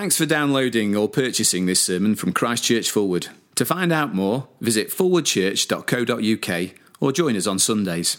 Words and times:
Thanks 0.00 0.16
for 0.16 0.24
downloading 0.24 0.96
or 0.96 1.10
purchasing 1.10 1.66
this 1.66 1.82
sermon 1.82 2.14
from 2.14 2.32
Christ 2.32 2.64
Church 2.64 2.90
Fulwood. 2.90 3.28
To 3.56 3.66
find 3.66 3.92
out 3.92 4.14
more, 4.14 4.48
visit 4.58 4.88
forwardchurch.co.uk 4.88 6.70
or 7.00 7.12
join 7.12 7.36
us 7.36 7.46
on 7.46 7.58
Sundays. 7.58 8.16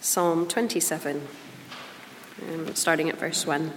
Psalm 0.00 0.46
27, 0.46 1.26
um, 2.42 2.74
starting 2.76 3.08
at 3.08 3.18
verse 3.18 3.44
1. 3.44 3.72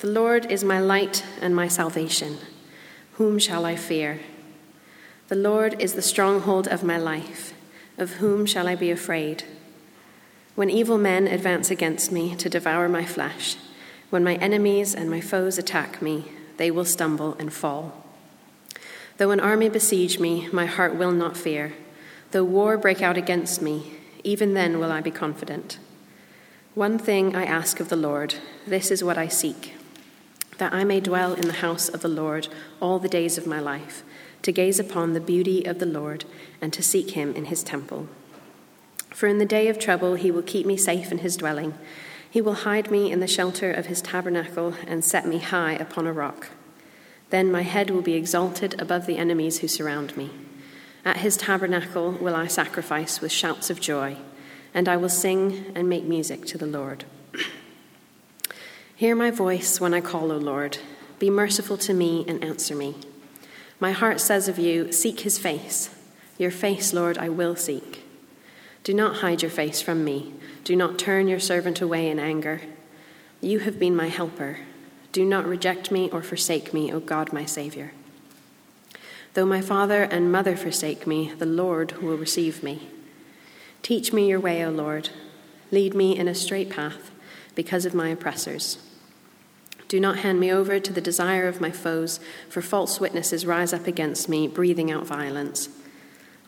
The 0.00 0.08
Lord 0.08 0.52
is 0.52 0.62
my 0.62 0.78
light 0.78 1.24
and 1.40 1.56
my 1.56 1.66
salvation. 1.66 2.36
Whom 3.14 3.38
shall 3.38 3.64
I 3.64 3.76
fear? 3.76 4.20
The 5.28 5.36
Lord 5.36 5.80
is 5.80 5.94
the 5.94 6.02
stronghold 6.02 6.68
of 6.68 6.84
my 6.84 6.98
life. 6.98 7.54
Of 7.96 8.16
whom 8.16 8.44
shall 8.44 8.68
I 8.68 8.74
be 8.74 8.90
afraid? 8.90 9.44
When 10.54 10.68
evil 10.68 10.98
men 10.98 11.26
advance 11.26 11.70
against 11.70 12.12
me 12.12 12.36
to 12.36 12.50
devour 12.50 12.90
my 12.90 13.06
flesh, 13.06 13.56
when 14.10 14.24
my 14.24 14.36
enemies 14.36 14.94
and 14.94 15.10
my 15.10 15.20
foes 15.20 15.58
attack 15.58 16.00
me, 16.00 16.24
they 16.56 16.70
will 16.70 16.84
stumble 16.84 17.34
and 17.38 17.52
fall. 17.52 18.04
Though 19.16 19.30
an 19.30 19.40
army 19.40 19.68
besiege 19.68 20.18
me, 20.18 20.48
my 20.52 20.66
heart 20.66 20.94
will 20.94 21.12
not 21.12 21.36
fear. 21.36 21.74
Though 22.30 22.44
war 22.44 22.78
break 22.78 23.02
out 23.02 23.16
against 23.16 23.62
me, 23.62 23.94
even 24.24 24.54
then 24.54 24.78
will 24.78 24.92
I 24.92 25.00
be 25.00 25.10
confident. 25.10 25.78
One 26.74 26.98
thing 26.98 27.34
I 27.34 27.44
ask 27.44 27.80
of 27.80 27.88
the 27.88 27.96
Lord, 27.96 28.36
this 28.66 28.90
is 28.90 29.02
what 29.02 29.18
I 29.18 29.28
seek 29.28 29.74
that 30.58 30.74
I 30.74 30.84
may 30.84 31.00
dwell 31.00 31.34
in 31.34 31.46
the 31.46 31.54
house 31.54 31.88
of 31.88 32.02
the 32.02 32.08
Lord 32.08 32.48
all 32.80 32.98
the 32.98 33.08
days 33.08 33.38
of 33.38 33.46
my 33.46 33.60
life, 33.60 34.02
to 34.42 34.52
gaze 34.52 34.78
upon 34.78 35.12
the 35.12 35.20
beauty 35.20 35.64
of 35.64 35.78
the 35.78 35.86
Lord 35.86 36.24
and 36.60 36.72
to 36.72 36.82
seek 36.82 37.12
him 37.12 37.34
in 37.34 37.46
his 37.46 37.62
temple. 37.62 38.08
For 39.10 39.26
in 39.26 39.38
the 39.38 39.46
day 39.46 39.68
of 39.68 39.78
trouble 39.78 40.16
he 40.16 40.30
will 40.30 40.42
keep 40.42 40.66
me 40.66 40.76
safe 40.76 41.10
in 41.10 41.18
his 41.18 41.36
dwelling. 41.36 41.74
He 42.30 42.40
will 42.40 42.54
hide 42.54 42.90
me 42.90 43.10
in 43.10 43.20
the 43.20 43.26
shelter 43.26 43.72
of 43.72 43.86
his 43.86 44.02
tabernacle 44.02 44.74
and 44.86 45.04
set 45.04 45.26
me 45.26 45.38
high 45.38 45.72
upon 45.72 46.06
a 46.06 46.12
rock. 46.12 46.48
Then 47.30 47.50
my 47.50 47.62
head 47.62 47.90
will 47.90 48.02
be 48.02 48.14
exalted 48.14 48.80
above 48.80 49.06
the 49.06 49.16
enemies 49.16 49.58
who 49.58 49.68
surround 49.68 50.16
me. 50.16 50.30
At 51.04 51.18
his 51.18 51.36
tabernacle 51.36 52.12
will 52.12 52.34
I 52.34 52.46
sacrifice 52.46 53.20
with 53.20 53.32
shouts 53.32 53.70
of 53.70 53.80
joy, 53.80 54.16
and 54.74 54.88
I 54.88 54.96
will 54.96 55.08
sing 55.08 55.72
and 55.74 55.88
make 55.88 56.04
music 56.04 56.44
to 56.46 56.58
the 56.58 56.66
Lord. 56.66 57.04
Hear 58.94 59.14
my 59.14 59.30
voice 59.30 59.80
when 59.80 59.94
I 59.94 60.00
call, 60.00 60.32
O 60.32 60.36
Lord. 60.36 60.78
Be 61.18 61.30
merciful 61.30 61.76
to 61.78 61.94
me 61.94 62.24
and 62.26 62.42
answer 62.42 62.74
me. 62.74 62.96
My 63.80 63.92
heart 63.92 64.20
says 64.20 64.48
of 64.48 64.58
you, 64.58 64.92
Seek 64.92 65.20
his 65.20 65.38
face. 65.38 65.94
Your 66.36 66.50
face, 66.50 66.92
Lord, 66.92 67.16
I 67.16 67.28
will 67.28 67.56
seek. 67.56 68.07
Do 68.88 68.94
not 68.94 69.16
hide 69.16 69.42
your 69.42 69.50
face 69.50 69.82
from 69.82 70.02
me. 70.02 70.32
Do 70.64 70.74
not 70.74 70.98
turn 70.98 71.28
your 71.28 71.40
servant 71.40 71.82
away 71.82 72.08
in 72.08 72.18
anger. 72.18 72.62
You 73.42 73.58
have 73.58 73.78
been 73.78 73.94
my 73.94 74.08
helper. 74.08 74.60
Do 75.12 75.26
not 75.26 75.46
reject 75.46 75.90
me 75.90 76.08
or 76.08 76.22
forsake 76.22 76.72
me, 76.72 76.90
O 76.90 76.98
God, 76.98 77.30
my 77.30 77.44
Savior. 77.44 77.92
Though 79.34 79.44
my 79.44 79.60
father 79.60 80.04
and 80.04 80.32
mother 80.32 80.56
forsake 80.56 81.06
me, 81.06 81.34
the 81.34 81.44
Lord 81.44 82.00
will 82.00 82.16
receive 82.16 82.62
me. 82.62 82.88
Teach 83.82 84.14
me 84.14 84.26
your 84.26 84.40
way, 84.40 84.64
O 84.64 84.70
Lord. 84.70 85.10
Lead 85.70 85.92
me 85.92 86.16
in 86.16 86.26
a 86.26 86.34
straight 86.34 86.70
path 86.70 87.10
because 87.54 87.84
of 87.84 87.92
my 87.92 88.08
oppressors. 88.08 88.78
Do 89.88 90.00
not 90.00 90.20
hand 90.20 90.40
me 90.40 90.50
over 90.50 90.80
to 90.80 90.92
the 90.94 91.02
desire 91.02 91.46
of 91.46 91.60
my 91.60 91.70
foes, 91.70 92.20
for 92.48 92.62
false 92.62 93.00
witnesses 93.00 93.44
rise 93.44 93.74
up 93.74 93.86
against 93.86 94.30
me, 94.30 94.48
breathing 94.48 94.90
out 94.90 95.04
violence. 95.06 95.68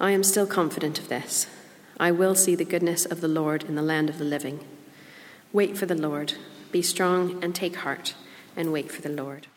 I 0.01 0.13
am 0.13 0.25
still 0.25 0.47
confident 0.47 0.99
of 0.99 1.11
this. 1.11 1.47
I 2.01 2.13
will 2.13 2.35
see 2.35 2.55
the 2.55 2.65
goodness 2.65 3.05
of 3.05 3.21
the 3.21 3.29
Lord 3.29 3.63
in 3.63 3.75
the 3.75 3.83
land 3.83 4.09
of 4.09 4.17
the 4.17 4.25
living. 4.25 4.61
Wait 5.53 5.77
for 5.77 5.85
the 5.85 5.95
Lord. 5.95 6.33
Be 6.73 6.81
strong 6.81 7.45
and 7.45 7.55
take 7.55 7.77
heart, 7.77 8.15
and 8.57 8.73
wait 8.73 8.91
for 8.91 9.03
the 9.03 9.11
Lord. 9.11 9.49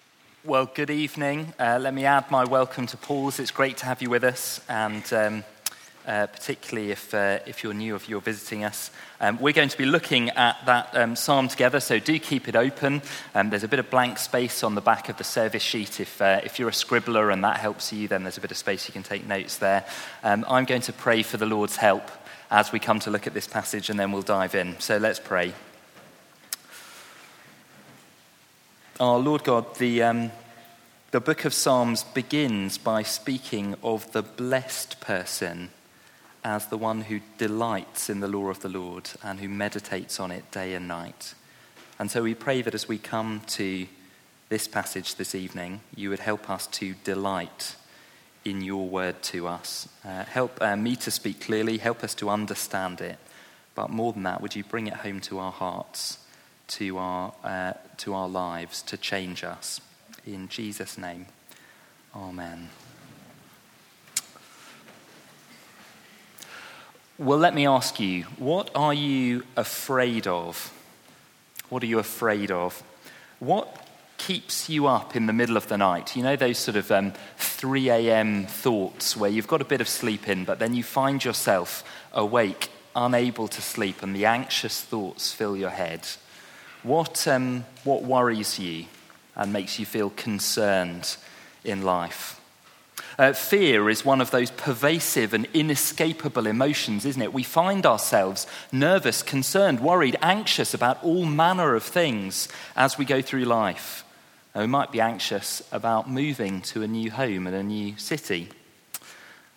Well, 0.44 0.66
good 0.66 0.90
evening. 0.90 1.54
Uh, 1.58 1.80
let 1.82 1.94
me 1.94 2.04
add 2.04 2.30
my 2.30 2.44
welcome 2.44 2.86
to 2.88 2.98
Paul's. 2.98 3.40
It's 3.40 3.50
great 3.50 3.78
to 3.78 3.86
have 3.86 4.02
you 4.02 4.10
with 4.10 4.26
us, 4.26 4.60
and 4.68 5.14
um, 5.14 5.46
uh, 6.06 6.28
particularly 6.28 6.92
if, 6.92 7.14
uh, 7.14 7.40
if 7.46 7.64
you're 7.64 7.74
new, 7.74 7.94
or 7.94 7.96
if 7.96 8.10
you're 8.10 8.20
visiting 8.20 8.66
us. 8.66 8.92
Um, 9.22 9.40
we're 9.40 9.54
going 9.54 9.70
to 9.70 9.78
be 9.78 9.86
looking 9.86 10.30
at 10.32 10.58
that 10.66 10.90
um, 10.98 11.16
psalm 11.16 11.48
together, 11.48 11.80
so 11.80 11.98
do 11.98 12.20
keep 12.20 12.50
it 12.50 12.58
open. 12.58 13.04
Um, 13.36 13.52
there's 13.52 13.64
a 13.64 13.70
bit 13.70 13.80
of 13.80 13.90
blank 13.90 14.18
space 14.18 14.66
on 14.66 14.76
the 14.76 14.82
back 14.82 15.08
of 15.08 15.16
the 15.16 15.24
service 15.24 15.64
sheet. 15.64 16.02
If, 16.02 16.22
uh, 16.22 16.42
if 16.44 16.60
you're 16.60 16.68
a 16.68 16.74
scribbler 16.74 17.32
and 17.32 17.42
that 17.46 17.56
helps 17.56 17.94
you, 17.94 18.10
then 18.10 18.24
there's 18.24 18.38
a 18.38 18.42
bit 18.42 18.52
of 18.52 18.58
space 18.58 18.86
you 18.86 18.92
can 18.92 19.04
take 19.04 19.26
notes 19.26 19.60
there. 19.60 19.86
Um, 20.26 20.44
I'm 20.50 20.66
going 20.66 20.82
to 20.82 20.92
pray 20.92 21.24
for 21.24 21.38
the 21.38 21.46
Lord's 21.46 21.78
help 21.78 22.12
as 22.54 22.72
we 22.72 22.78
come 22.78 23.00
to 23.00 23.10
look 23.10 23.26
at 23.26 23.34
this 23.34 23.48
passage, 23.48 23.90
and 23.90 24.00
then 24.00 24.12
we'll 24.12 24.22
dive 24.22 24.54
in. 24.54 24.80
So 24.80 24.98
let's 24.98 25.20
pray. 25.20 25.54
Our 29.00 29.18
Lord 29.18 29.44
God, 29.44 29.76
the, 29.78 30.04
um, 30.04 30.32
the 31.10 31.20
book 31.20 31.46
of 31.46 31.54
Psalms 31.56 32.04
begins 32.04 32.78
by 32.78 33.02
speaking 33.02 33.74
of 33.82 34.12
the 34.12 34.22
blessed 34.22 35.02
person 35.02 35.72
as 36.44 36.68
the 36.68 36.78
one 36.78 37.02
who 37.02 37.22
delights 37.40 38.08
in 38.08 38.20
the 38.20 38.28
law 38.28 38.50
of 38.50 38.60
the 38.60 38.70
Lord 38.70 39.10
and 39.24 39.40
who 39.40 39.50
meditates 39.50 40.20
on 40.20 40.30
it 40.30 40.52
day 40.52 40.76
and 40.76 40.88
night. 40.88 41.34
And 41.98 42.12
so 42.12 42.22
we 42.22 42.36
pray 42.36 42.62
that 42.62 42.76
as 42.76 42.88
we 42.88 43.00
come 43.00 43.42
to 43.48 43.88
this 44.50 44.68
passage 44.68 45.16
this 45.16 45.34
evening, 45.34 45.82
you 45.96 46.12
would 46.12 46.20
help 46.20 46.52
us 46.52 46.68
to 46.68 46.94
delight 47.04 47.78
in 48.46 48.62
your 48.62 48.88
word 48.88 49.22
to 49.24 49.48
us. 49.48 49.88
Uh, 50.06 50.24
help 50.26 50.62
uh, 50.62 50.76
me 50.76 50.96
to 50.98 51.12
speak 51.12 51.42
clearly, 51.42 51.78
help 51.78 52.04
us 52.04 52.14
to 52.16 52.30
understand 52.30 53.02
it. 53.02 53.18
But 53.76 53.90
more 53.90 54.14
than 54.14 54.24
that, 54.24 54.42
would 54.42 54.56
you 54.56 54.64
bring 54.64 54.88
it 54.88 54.94
home 54.94 55.20
to 55.22 55.40
our 55.40 55.52
hearts, 55.52 56.20
to 56.70 56.98
our, 56.98 57.34
uh, 57.44 57.74
to 57.98 58.14
our 58.14 58.30
lives, 58.30 58.82
to 58.84 58.98
change 58.98 59.44
us? 59.44 59.82
In 60.26 60.48
Jesus' 60.48 60.98
name, 60.98 61.26
amen. 62.16 62.70
Well, 67.18 67.40
let 67.40 67.54
me 67.54 67.68
ask 67.68 68.00
you, 68.00 68.24
what 68.38 68.72
are 68.76 68.94
you 68.94 69.44
afraid 69.56 70.28
of? 70.28 70.74
What 71.70 71.84
are 71.84 71.88
you 71.88 72.00
afraid 72.00 72.52
of? 72.52 72.84
What 73.40 73.83
keeps 74.28 74.70
you 74.70 74.88
up 74.88 75.18
in 75.18 75.26
the 75.26 75.34
middle 75.34 75.58
of 75.58 75.68
the 75.68 75.78
night. 75.78 76.16
You 76.16 76.24
know, 76.24 76.38
those 76.38 76.58
sort 76.58 76.78
of 76.78 76.90
um, 76.92 77.12
3 77.38 77.90
a.m. 77.90 78.46
thoughts 78.46 79.18
where 79.18 79.30
you've 79.30 79.50
got 79.50 79.62
a 79.62 79.66
bit 79.66 79.82
of 79.82 79.90
sleep 79.90 80.30
in, 80.30 80.46
but 80.46 80.60
then 80.60 80.74
you 80.74 80.82
find 80.82 81.24
yourself 81.24 81.84
awake, 82.14 82.70
unable 82.96 83.50
to 83.50 83.62
sleep, 83.62 84.02
and 84.02 84.16
the 84.16 84.26
anxious 84.26 84.80
thoughts 84.80 85.34
fill 85.34 85.58
your 85.58 85.72
head. 85.72 86.08
What, 86.84 87.28
um, 87.28 87.66
what 87.84 88.04
worries 88.04 88.58
you 88.58 88.86
and 89.36 89.52
makes 89.52 89.78
you 89.78 89.86
feel 89.86 90.10
concerned 90.12 91.18
in 91.66 91.82
life? 91.82 92.40
Uh, 93.20 93.34
fear 93.34 93.90
is 93.90 94.06
one 94.06 94.22
of 94.22 94.32
those 94.32 94.52
pervasive 94.52 95.34
and 95.34 95.48
inescapable 95.54 96.48
emotions, 96.48 97.06
isn't 97.06 97.22
it? 97.22 97.34
We 97.34 97.44
find 97.44 97.86
ourselves 97.86 98.48
nervous, 98.72 99.22
concerned, 99.22 99.82
worried, 99.82 100.16
anxious 100.22 100.74
about 100.74 101.04
all 101.04 101.26
manner 101.26 101.76
of 101.76 101.84
things 101.84 102.48
as 102.78 102.98
we 102.98 103.04
go 103.04 103.22
through 103.22 103.44
life. 103.44 104.03
We 104.56 104.68
might 104.68 104.92
be 104.92 105.02
anxious 105.02 105.64
about 105.72 106.08
moving 106.08 106.62
to 106.62 106.84
a 106.84 106.88
new 106.88 107.10
home 107.10 107.48
in 107.48 107.56
a 107.56 107.64
new 107.64 107.98
city. 107.98 108.50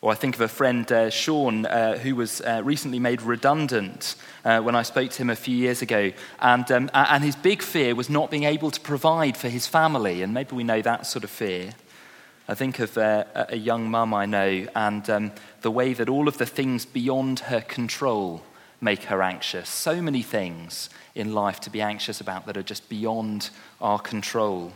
Or 0.00 0.10
I 0.10 0.14
think 0.14 0.34
of 0.36 0.40
a 0.40 0.48
friend, 0.48 0.90
uh, 0.90 1.10
Sean, 1.10 1.66
uh, 1.66 1.98
who 1.98 2.16
was 2.16 2.40
uh, 2.40 2.62
recently 2.64 2.98
made 2.98 3.20
redundant 3.20 4.14
uh, 4.42 4.60
when 4.60 4.74
I 4.74 4.80
spoke 4.80 5.10
to 5.10 5.18
him 5.18 5.28
a 5.28 5.36
few 5.36 5.54
years 5.54 5.82
ago. 5.82 6.12
And, 6.40 6.72
um, 6.72 6.90
and 6.94 7.22
his 7.22 7.36
big 7.36 7.60
fear 7.60 7.94
was 7.94 8.08
not 8.08 8.30
being 8.30 8.44
able 8.44 8.70
to 8.70 8.80
provide 8.80 9.36
for 9.36 9.50
his 9.50 9.66
family. 9.66 10.22
And 10.22 10.32
maybe 10.32 10.56
we 10.56 10.64
know 10.64 10.80
that 10.80 11.06
sort 11.06 11.24
of 11.24 11.30
fear. 11.30 11.74
I 12.48 12.54
think 12.54 12.78
of 12.78 12.96
uh, 12.96 13.24
a 13.34 13.56
young 13.56 13.90
mum 13.90 14.14
I 14.14 14.24
know 14.24 14.66
and 14.74 15.10
um, 15.10 15.32
the 15.60 15.70
way 15.70 15.92
that 15.92 16.08
all 16.08 16.26
of 16.26 16.38
the 16.38 16.46
things 16.46 16.86
beyond 16.86 17.40
her 17.40 17.60
control 17.60 18.42
make 18.80 19.04
her 19.04 19.22
anxious. 19.22 19.68
So 19.68 20.00
many 20.00 20.22
things 20.22 20.88
in 21.14 21.34
life 21.34 21.60
to 21.60 21.70
be 21.70 21.82
anxious 21.82 22.22
about 22.22 22.46
that 22.46 22.56
are 22.56 22.62
just 22.62 22.88
beyond 22.88 23.50
our 23.78 23.98
control. 23.98 24.72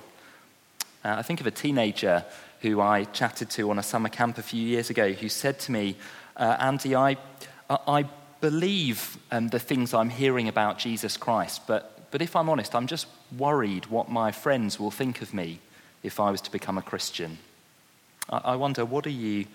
Uh, 1.05 1.17
I 1.19 1.23
think 1.23 1.41
of 1.41 1.47
a 1.47 1.50
teenager 1.50 2.25
who 2.61 2.81
I 2.81 3.05
chatted 3.05 3.50
to 3.50 3.70
on 3.70 3.79
a 3.79 3.82
summer 3.82 4.08
camp 4.08 4.37
a 4.38 4.43
few 4.43 4.62
years 4.62 4.91
ago 4.91 5.12
who 5.12 5.29
said 5.29 5.58
to 5.61 5.73
me, 5.73 5.97
uh, 6.37 6.56
Andy, 6.61 6.94
I, 6.94 7.17
I 7.69 8.05
believe 8.41 9.17
um, 9.31 9.49
the 9.49 9.58
things 9.58 9.94
I'm 9.94 10.11
hearing 10.11 10.49
about 10.49 10.79
Jesus 10.79 11.17
Christ, 11.17 11.62
but, 11.67 12.11
but 12.11 12.20
if 12.20 12.37
I'm 12.37 12.49
honest, 12.49 12.75
I'm 12.75 12.87
just 12.87 13.06
worried 13.37 13.87
what 13.87 14.11
my 14.11 14.31
friends 14.31 14.79
will 14.79 14.91
think 14.91 15.23
of 15.23 15.32
me 15.32 15.61
if 16.02 16.20
I 16.20 16.31
was 16.31 16.41
to 16.43 16.52
become 16.52 16.76
a 16.76 16.82
Christian. 16.82 17.38
I, 18.29 18.38
I 18.44 18.56
wonder, 18.56 18.85
what 18.85 19.06
are 19.06 19.11
you 19.11 19.47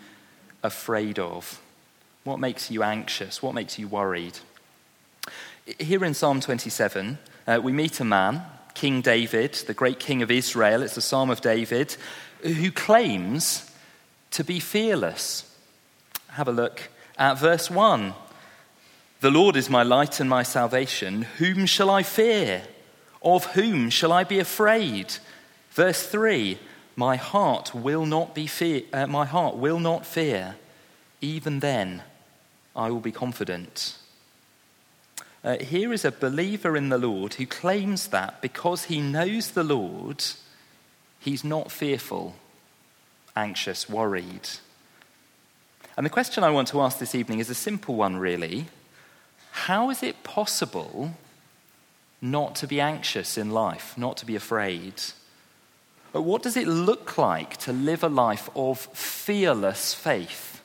afraid 0.63 1.19
of? 1.19 1.61
What 2.23 2.39
makes 2.39 2.71
you 2.71 2.81
anxious? 2.81 3.43
What 3.43 3.53
makes 3.53 3.77
you 3.77 3.87
worried? 3.87 4.39
Here 5.79 6.03
in 6.03 6.15
Psalm 6.15 6.39
27, 6.39 7.19
uh, 7.47 7.59
we 7.63 7.71
meet 7.71 7.99
a 7.99 8.05
man 8.05 8.43
King 8.75 9.01
David, 9.01 9.53
the 9.53 9.73
great 9.73 9.99
king 9.99 10.21
of 10.21 10.29
Israel, 10.29 10.83
it's 10.83 10.95
the 10.95 11.01
psalm 11.01 11.29
of 11.29 11.41
David, 11.41 11.95
who 12.43 12.71
claims 12.71 13.71
to 14.31 14.43
be 14.43 14.59
fearless. 14.59 15.51
Have 16.27 16.47
a 16.47 16.51
look 16.51 16.89
at 17.17 17.39
verse 17.39 17.71
1. 17.71 18.13
The 19.21 19.31
Lord 19.31 19.55
is 19.55 19.69
my 19.69 19.81
light 19.81 20.19
and 20.19 20.29
my 20.29 20.43
salvation. 20.43 21.23
Whom 21.37 21.65
shall 21.65 21.89
I 21.89 22.03
fear? 22.03 22.63
Of 23.23 23.45
whom 23.53 23.89
shall 23.89 24.11
I 24.11 24.23
be 24.23 24.39
afraid? 24.39 25.15
Verse 25.71 26.05
3 26.05 26.59
My 26.95 27.15
heart 27.15 27.73
will 27.73 28.05
not, 28.05 28.35
be 28.35 28.45
fear, 28.45 28.83
uh, 28.93 29.07
my 29.07 29.25
heart 29.25 29.55
will 29.55 29.79
not 29.79 30.05
fear. 30.05 30.57
Even 31.21 31.61
then, 31.61 32.03
I 32.75 32.91
will 32.91 32.99
be 32.99 33.11
confident. 33.11 33.97
Uh, 35.45 35.63
here 35.63 35.93
is 35.93 36.03
a 36.03 36.11
believer 36.11 36.75
in 36.75 36.89
the 36.89 36.97
Lord 36.97 37.35
who 37.35 37.45
claims 37.45 38.07
that 38.07 38.41
because 38.41 38.85
he 38.85 38.99
knows 38.99 39.51
the 39.51 39.63
Lord, 39.63 40.23
he's 41.19 41.43
not 41.43 41.71
fearful, 41.71 42.35
anxious, 43.35 43.87
worried. 43.87 44.49
And 45.95 46.03
the 46.03 46.09
question 46.09 46.43
I 46.43 46.49
want 46.49 46.69
to 46.69 46.81
ask 46.81 46.97
this 46.97 47.13
evening 47.13 47.37
is 47.37 47.51
a 47.51 47.55
simple 47.55 47.93
one, 47.93 48.17
really. 48.17 48.65
How 49.51 49.91
is 49.91 50.01
it 50.01 50.23
possible 50.23 51.11
not 52.19 52.55
to 52.55 52.67
be 52.67 52.81
anxious 52.81 53.37
in 53.37 53.51
life, 53.51 53.95
not 53.99 54.17
to 54.17 54.25
be 54.25 54.35
afraid? 54.35 54.95
But 56.11 56.23
what 56.23 56.41
does 56.41 56.57
it 56.57 56.67
look 56.67 57.19
like 57.19 57.57
to 57.57 57.71
live 57.71 58.03
a 58.03 58.09
life 58.09 58.49
of 58.55 58.79
fearless 58.79 59.93
faith? 59.93 60.63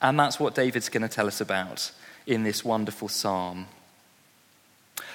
And 0.00 0.18
that's 0.18 0.40
what 0.40 0.54
David's 0.54 0.88
going 0.88 1.02
to 1.02 1.08
tell 1.08 1.26
us 1.26 1.42
about 1.42 1.92
in 2.28 2.42
this 2.42 2.62
wonderful 2.62 3.08
psalm. 3.08 3.66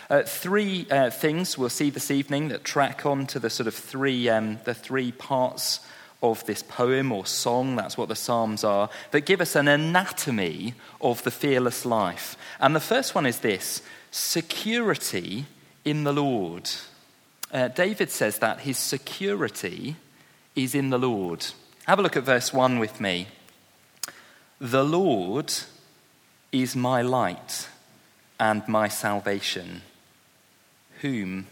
Uh, 0.10 0.24
three 0.24 0.86
uh, 0.90 1.10
things 1.10 1.58
we'll 1.58 1.70
see 1.70 1.90
this 1.90 2.12
evening 2.12 2.50
that 2.50 2.64
track 2.64 3.06
on 3.06 3.26
to 3.28 3.40
the 3.40 3.50
sort 3.50 3.68
of 3.68 3.76
three, 3.76 4.28
um, 4.28 4.58
the 4.66 4.74
three 4.74 5.12
parts 5.12 5.80
of 6.24 6.44
this 6.46 6.64
poem 6.64 7.12
or 7.12 7.26
song, 7.26 7.76
that's 7.76 7.98
what 7.98 8.10
the 8.10 8.16
Psalms 8.16 8.64
are, 8.64 8.90
that 9.12 9.26
give 9.26 9.42
us 9.42 9.56
an 9.56 9.68
anatomy 9.68 10.74
of 11.02 11.22
the 11.24 11.32
fearless 11.32 11.86
life. 11.86 12.38
And 12.60 12.76
the 12.76 12.80
first 12.80 13.14
one 13.14 13.26
is 13.26 13.40
this 13.40 13.82
security 14.10 15.46
in 15.86 16.06
the 16.06 16.14
Lord. 16.14 16.70
Uh, 17.52 17.68
David 17.68 18.10
says 18.10 18.40
that 18.40 18.62
his 18.62 18.78
security 18.78 19.98
is 20.56 20.74
in 20.74 20.90
the 20.90 20.98
Lord. 20.98 21.46
Have 21.86 22.00
a 22.00 22.02
look 22.02 22.16
at 22.16 22.24
verse 22.24 22.54
1 22.54 22.80
with 22.80 23.02
me. 23.02 23.28
The 24.62 24.86
Lord 24.86 25.54
is 26.54 26.76
my 26.76 27.02
light 27.02 27.68
and 28.40 28.66
my 28.68 28.88
salvation. 28.88 29.82
Whom 31.02 31.48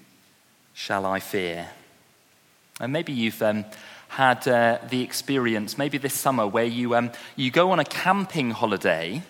shall 0.74 1.06
I 1.06 1.19
fear? 1.19 1.69
And 2.80 2.94
maybe 2.94 3.12
you've 3.12 3.42
um, 3.42 3.65
had 4.07 4.48
uh, 4.48 4.77
the 4.89 5.01
experience, 5.01 5.77
maybe 5.77 5.98
this 5.98 6.13
summer, 6.13 6.48
where 6.48 6.65
you, 6.65 6.95
um, 6.95 7.12
you 7.36 7.51
go 7.51 7.71
on 7.71 7.80
a 7.80 7.86
camping 7.86 8.51
holiday 8.51 9.24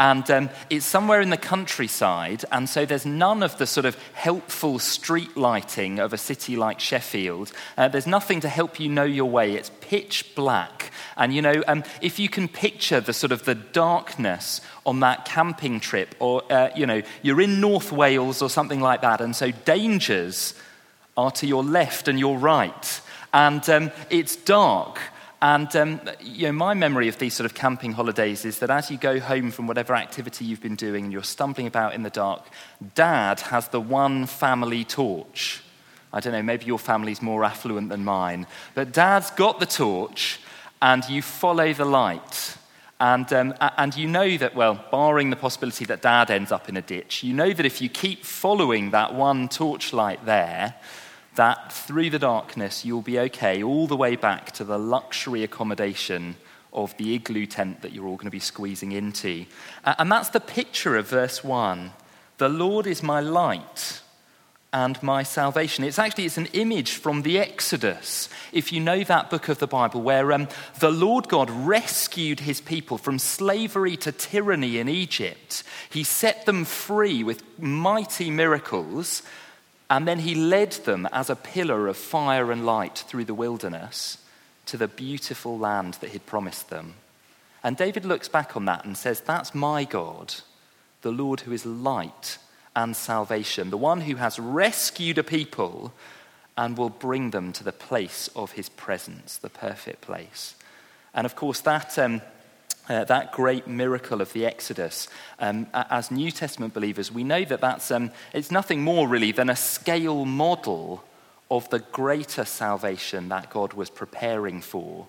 and 0.00 0.30
um, 0.30 0.48
it's 0.70 0.86
somewhere 0.86 1.20
in 1.20 1.28
the 1.28 1.36
countryside, 1.36 2.42
and 2.50 2.70
so 2.70 2.86
there's 2.86 3.04
none 3.04 3.42
of 3.42 3.58
the 3.58 3.66
sort 3.66 3.84
of 3.84 4.02
helpful 4.14 4.78
street 4.78 5.36
lighting 5.36 5.98
of 5.98 6.14
a 6.14 6.16
city 6.16 6.56
like 6.56 6.80
Sheffield. 6.80 7.52
Uh, 7.76 7.86
there's 7.88 8.06
nothing 8.06 8.40
to 8.40 8.48
help 8.48 8.80
you 8.80 8.88
know 8.88 9.04
your 9.04 9.28
way. 9.28 9.52
It's 9.52 9.70
pitch 9.82 10.34
black. 10.34 10.90
And 11.18 11.34
you 11.34 11.42
know, 11.42 11.62
um, 11.68 11.84
if 12.00 12.18
you 12.18 12.30
can 12.30 12.48
picture 12.48 13.02
the 13.02 13.12
sort 13.12 13.30
of 13.30 13.44
the 13.44 13.54
darkness 13.54 14.62
on 14.86 15.00
that 15.00 15.26
camping 15.26 15.80
trip, 15.80 16.14
or 16.18 16.50
uh, 16.50 16.70
you 16.74 16.86
know, 16.86 17.02
you're 17.20 17.42
in 17.42 17.60
North 17.60 17.92
Wales 17.92 18.40
or 18.40 18.48
something 18.48 18.80
like 18.80 19.02
that, 19.02 19.20
and 19.20 19.36
so 19.36 19.50
dangers 19.50 20.54
are 21.14 21.30
to 21.32 21.46
your 21.46 21.62
left 21.62 22.08
and 22.08 22.18
your 22.18 22.38
right, 22.38 23.02
and 23.34 23.68
um, 23.68 23.90
it's 24.08 24.34
dark. 24.34 24.98
And 25.42 25.74
um, 25.74 26.00
you 26.20 26.46
know, 26.46 26.52
my 26.52 26.74
memory 26.74 27.08
of 27.08 27.18
these 27.18 27.34
sort 27.34 27.46
of 27.46 27.54
camping 27.54 27.92
holidays 27.92 28.44
is 28.44 28.58
that 28.58 28.68
as 28.68 28.90
you 28.90 28.98
go 28.98 29.18
home 29.18 29.50
from 29.50 29.66
whatever 29.66 29.94
activity 29.94 30.44
you've 30.44 30.60
been 30.60 30.76
doing 30.76 31.04
and 31.04 31.12
you're 31.12 31.22
stumbling 31.22 31.66
about 31.66 31.94
in 31.94 32.02
the 32.02 32.10
dark, 32.10 32.46
dad 32.94 33.40
has 33.40 33.68
the 33.68 33.80
one 33.80 34.26
family 34.26 34.84
torch. 34.84 35.62
I 36.12 36.20
don't 36.20 36.32
know, 36.32 36.42
maybe 36.42 36.66
your 36.66 36.78
family's 36.78 37.22
more 37.22 37.44
affluent 37.44 37.88
than 37.88 38.04
mine, 38.04 38.46
but 38.74 38.92
dad's 38.92 39.30
got 39.30 39.60
the 39.60 39.66
torch 39.66 40.40
and 40.82 41.08
you 41.08 41.22
follow 41.22 41.72
the 41.72 41.84
light. 41.84 42.56
And, 42.98 43.32
um, 43.32 43.54
and 43.78 43.96
you 43.96 44.06
know 44.06 44.36
that, 44.36 44.54
well, 44.54 44.84
barring 44.90 45.30
the 45.30 45.36
possibility 45.36 45.86
that 45.86 46.02
dad 46.02 46.30
ends 46.30 46.52
up 46.52 46.68
in 46.68 46.76
a 46.76 46.82
ditch, 46.82 47.22
you 47.22 47.32
know 47.32 47.50
that 47.50 47.64
if 47.64 47.80
you 47.80 47.88
keep 47.88 48.24
following 48.24 48.90
that 48.90 49.14
one 49.14 49.48
torchlight 49.48 50.26
there, 50.26 50.74
that 51.40 51.72
through 51.72 52.10
the 52.10 52.18
darkness 52.18 52.84
you'll 52.84 53.00
be 53.00 53.18
okay 53.18 53.62
all 53.62 53.86
the 53.86 53.96
way 53.96 54.14
back 54.14 54.52
to 54.52 54.62
the 54.62 54.78
luxury 54.78 55.42
accommodation 55.42 56.36
of 56.70 56.94
the 56.98 57.14
igloo 57.14 57.46
tent 57.46 57.80
that 57.80 57.92
you're 57.92 58.06
all 58.06 58.16
going 58.16 58.26
to 58.26 58.30
be 58.30 58.38
squeezing 58.38 58.92
into. 58.92 59.46
And 59.82 60.12
that's 60.12 60.28
the 60.28 60.38
picture 60.38 60.98
of 60.98 61.08
verse 61.08 61.42
1. 61.42 61.92
The 62.36 62.50
Lord 62.50 62.86
is 62.86 63.02
my 63.02 63.20
light 63.20 64.02
and 64.70 65.02
my 65.02 65.22
salvation. 65.22 65.82
It's 65.82 65.98
actually 65.98 66.26
it's 66.26 66.36
an 66.36 66.48
image 66.52 66.92
from 66.92 67.22
the 67.22 67.38
Exodus. 67.38 68.28
If 68.52 68.70
you 68.70 68.78
know 68.78 69.02
that 69.02 69.30
book 69.30 69.48
of 69.48 69.60
the 69.60 69.66
Bible, 69.66 70.02
where 70.02 70.34
um, 70.34 70.46
the 70.78 70.90
Lord 70.90 71.26
God 71.28 71.48
rescued 71.48 72.40
his 72.40 72.60
people 72.60 72.98
from 72.98 73.18
slavery 73.18 73.96
to 73.96 74.12
tyranny 74.12 74.78
in 74.78 74.90
Egypt, 74.90 75.64
he 75.88 76.04
set 76.04 76.44
them 76.44 76.66
free 76.66 77.24
with 77.24 77.42
mighty 77.58 78.30
miracles. 78.30 79.22
And 79.90 80.06
then 80.06 80.20
he 80.20 80.36
led 80.36 80.70
them 80.72 81.08
as 81.12 81.28
a 81.28 81.36
pillar 81.36 81.88
of 81.88 81.96
fire 81.96 82.52
and 82.52 82.64
light 82.64 82.96
through 82.96 83.24
the 83.24 83.34
wilderness 83.34 84.18
to 84.66 84.76
the 84.76 84.86
beautiful 84.86 85.58
land 85.58 85.94
that 85.94 86.10
he'd 86.10 86.26
promised 86.26 86.70
them. 86.70 86.94
And 87.64 87.76
David 87.76 88.04
looks 88.04 88.28
back 88.28 88.56
on 88.56 88.66
that 88.66 88.84
and 88.84 88.96
says, 88.96 89.20
That's 89.20 89.52
my 89.54 89.84
God, 89.84 90.36
the 91.02 91.10
Lord 91.10 91.40
who 91.40 91.52
is 91.52 91.66
light 91.66 92.38
and 92.76 92.94
salvation, 92.94 93.70
the 93.70 93.76
one 93.76 94.02
who 94.02 94.14
has 94.14 94.38
rescued 94.38 95.18
a 95.18 95.24
people 95.24 95.92
and 96.56 96.78
will 96.78 96.90
bring 96.90 97.30
them 97.30 97.52
to 97.54 97.64
the 97.64 97.72
place 97.72 98.30
of 98.36 98.52
his 98.52 98.68
presence, 98.68 99.38
the 99.38 99.50
perfect 99.50 100.02
place. 100.02 100.54
And 101.12 101.24
of 101.26 101.34
course, 101.34 101.60
that. 101.62 101.98
Um, 101.98 102.22
uh, 102.90 103.04
that 103.04 103.30
great 103.30 103.68
miracle 103.68 104.20
of 104.20 104.32
the 104.32 104.44
Exodus, 104.44 105.06
um, 105.38 105.68
as 105.72 106.10
New 106.10 106.32
Testament 106.32 106.74
believers, 106.74 107.12
we 107.12 107.22
know 107.22 107.44
that 107.44 107.60
that's, 107.60 107.92
um, 107.92 108.10
it's 108.32 108.50
nothing 108.50 108.82
more 108.82 109.06
really 109.06 109.30
than 109.30 109.48
a 109.48 109.54
scale 109.54 110.24
model 110.24 111.04
of 111.52 111.70
the 111.70 111.78
greater 111.78 112.44
salvation 112.44 113.28
that 113.28 113.48
God 113.48 113.74
was 113.74 113.90
preparing 113.90 114.60
for 114.60 115.06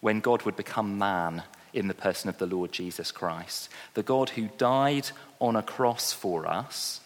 when 0.00 0.18
God 0.18 0.42
would 0.42 0.56
become 0.56 0.98
man 0.98 1.44
in 1.72 1.86
the 1.86 1.94
person 1.94 2.28
of 2.28 2.38
the 2.38 2.46
Lord 2.46 2.72
Jesus 2.72 3.12
Christ. 3.12 3.68
The 3.94 4.02
God 4.02 4.30
who 4.30 4.48
died 4.58 5.10
on 5.40 5.54
a 5.54 5.62
cross 5.62 6.12
for 6.12 6.48
us 6.48 7.00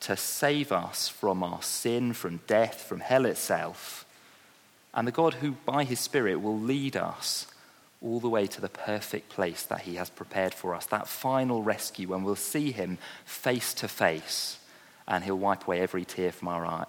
to 0.00 0.16
save 0.16 0.72
us 0.72 1.08
from 1.08 1.42
our 1.42 1.60
sin, 1.60 2.14
from 2.14 2.40
death, 2.46 2.80
from 2.80 3.00
hell 3.00 3.26
itself. 3.26 4.06
And 4.94 5.06
the 5.06 5.12
God 5.12 5.34
who, 5.34 5.52
by 5.66 5.84
his 5.84 6.00
Spirit, 6.00 6.36
will 6.36 6.58
lead 6.58 6.96
us 6.96 7.46
all 8.04 8.20
the 8.20 8.28
way 8.28 8.46
to 8.46 8.60
the 8.60 8.68
perfect 8.68 9.30
place 9.30 9.62
that 9.64 9.80
He 9.80 9.94
has 9.94 10.10
prepared 10.10 10.52
for 10.54 10.74
us, 10.74 10.86
that 10.86 11.08
final 11.08 11.62
rescue 11.62 12.08
when 12.08 12.22
we'll 12.22 12.36
see 12.36 12.70
Him 12.70 12.98
face 13.24 13.72
to 13.74 13.88
face 13.88 14.58
and 15.08 15.24
He'll 15.24 15.38
wipe 15.38 15.66
away 15.66 15.80
every 15.80 16.04
tear 16.04 16.30
from 16.30 16.48
our 16.48 16.66
eye. 16.66 16.84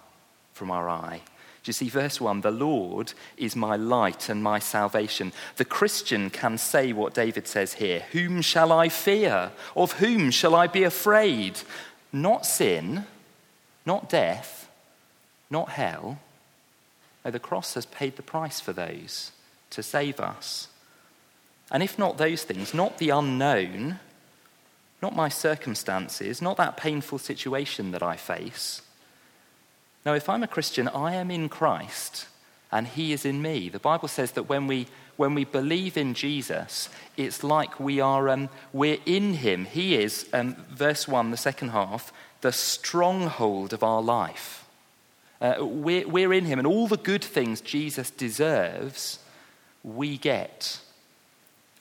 From 0.52 0.70
our 0.70 0.88
eye. 0.88 1.22
Do 1.62 1.70
you 1.70 1.72
see, 1.72 1.88
verse 1.88 2.20
1 2.20 2.42
The 2.42 2.50
Lord 2.50 3.12
is 3.36 3.56
my 3.56 3.76
light 3.76 4.28
and 4.28 4.42
my 4.42 4.58
salvation. 4.58 5.32
The 5.56 5.64
Christian 5.64 6.30
can 6.30 6.58
say 6.58 6.92
what 6.92 7.14
David 7.14 7.48
says 7.48 7.74
here 7.74 8.04
Whom 8.12 8.42
shall 8.42 8.70
I 8.70 8.88
fear? 8.88 9.50
Of 9.74 9.92
whom 9.92 10.30
shall 10.30 10.54
I 10.54 10.66
be 10.66 10.84
afraid? 10.84 11.58
Not 12.12 12.46
sin, 12.46 13.04
not 13.84 14.08
death, 14.08 14.70
not 15.50 15.70
hell. 15.70 16.20
No, 17.24 17.30
the 17.32 17.40
cross 17.40 17.74
has 17.74 17.86
paid 17.86 18.14
the 18.16 18.22
price 18.22 18.60
for 18.60 18.72
those 18.72 19.32
to 19.70 19.82
save 19.82 20.20
us. 20.20 20.68
And 21.70 21.82
if 21.82 21.98
not 21.98 22.18
those 22.18 22.44
things, 22.44 22.72
not 22.72 22.98
the 22.98 23.10
unknown, 23.10 23.98
not 25.02 25.16
my 25.16 25.28
circumstances, 25.28 26.40
not 26.40 26.56
that 26.56 26.76
painful 26.76 27.18
situation 27.18 27.90
that 27.90 28.02
I 28.02 28.16
face. 28.16 28.82
No, 30.04 30.14
if 30.14 30.28
I'm 30.28 30.42
a 30.42 30.48
Christian, 30.48 30.88
I 30.88 31.14
am 31.14 31.30
in 31.30 31.48
Christ 31.48 32.26
and 32.72 32.86
He 32.86 33.12
is 33.12 33.24
in 33.24 33.42
me. 33.42 33.68
The 33.68 33.78
Bible 33.78 34.08
says 34.08 34.32
that 34.32 34.44
when 34.44 34.66
we, 34.66 34.86
when 35.16 35.34
we 35.34 35.44
believe 35.44 35.96
in 35.96 36.14
Jesus, 36.14 36.88
it's 37.16 37.42
like 37.42 37.80
we 37.80 38.00
are, 38.00 38.28
um, 38.28 38.48
we're 38.72 38.98
in 39.06 39.34
Him. 39.34 39.64
He 39.64 39.96
is, 39.96 40.28
um, 40.32 40.56
verse 40.70 41.08
1, 41.08 41.30
the 41.30 41.36
second 41.36 41.70
half, 41.70 42.12
the 42.40 42.52
stronghold 42.52 43.72
of 43.72 43.82
our 43.82 44.02
life. 44.02 44.64
Uh, 45.40 45.56
we're, 45.60 46.06
we're 46.08 46.32
in 46.32 46.44
Him, 46.44 46.58
and 46.58 46.66
all 46.66 46.86
the 46.88 46.96
good 46.96 47.24
things 47.24 47.60
Jesus 47.60 48.10
deserves, 48.10 49.18
we 49.84 50.16
get. 50.18 50.80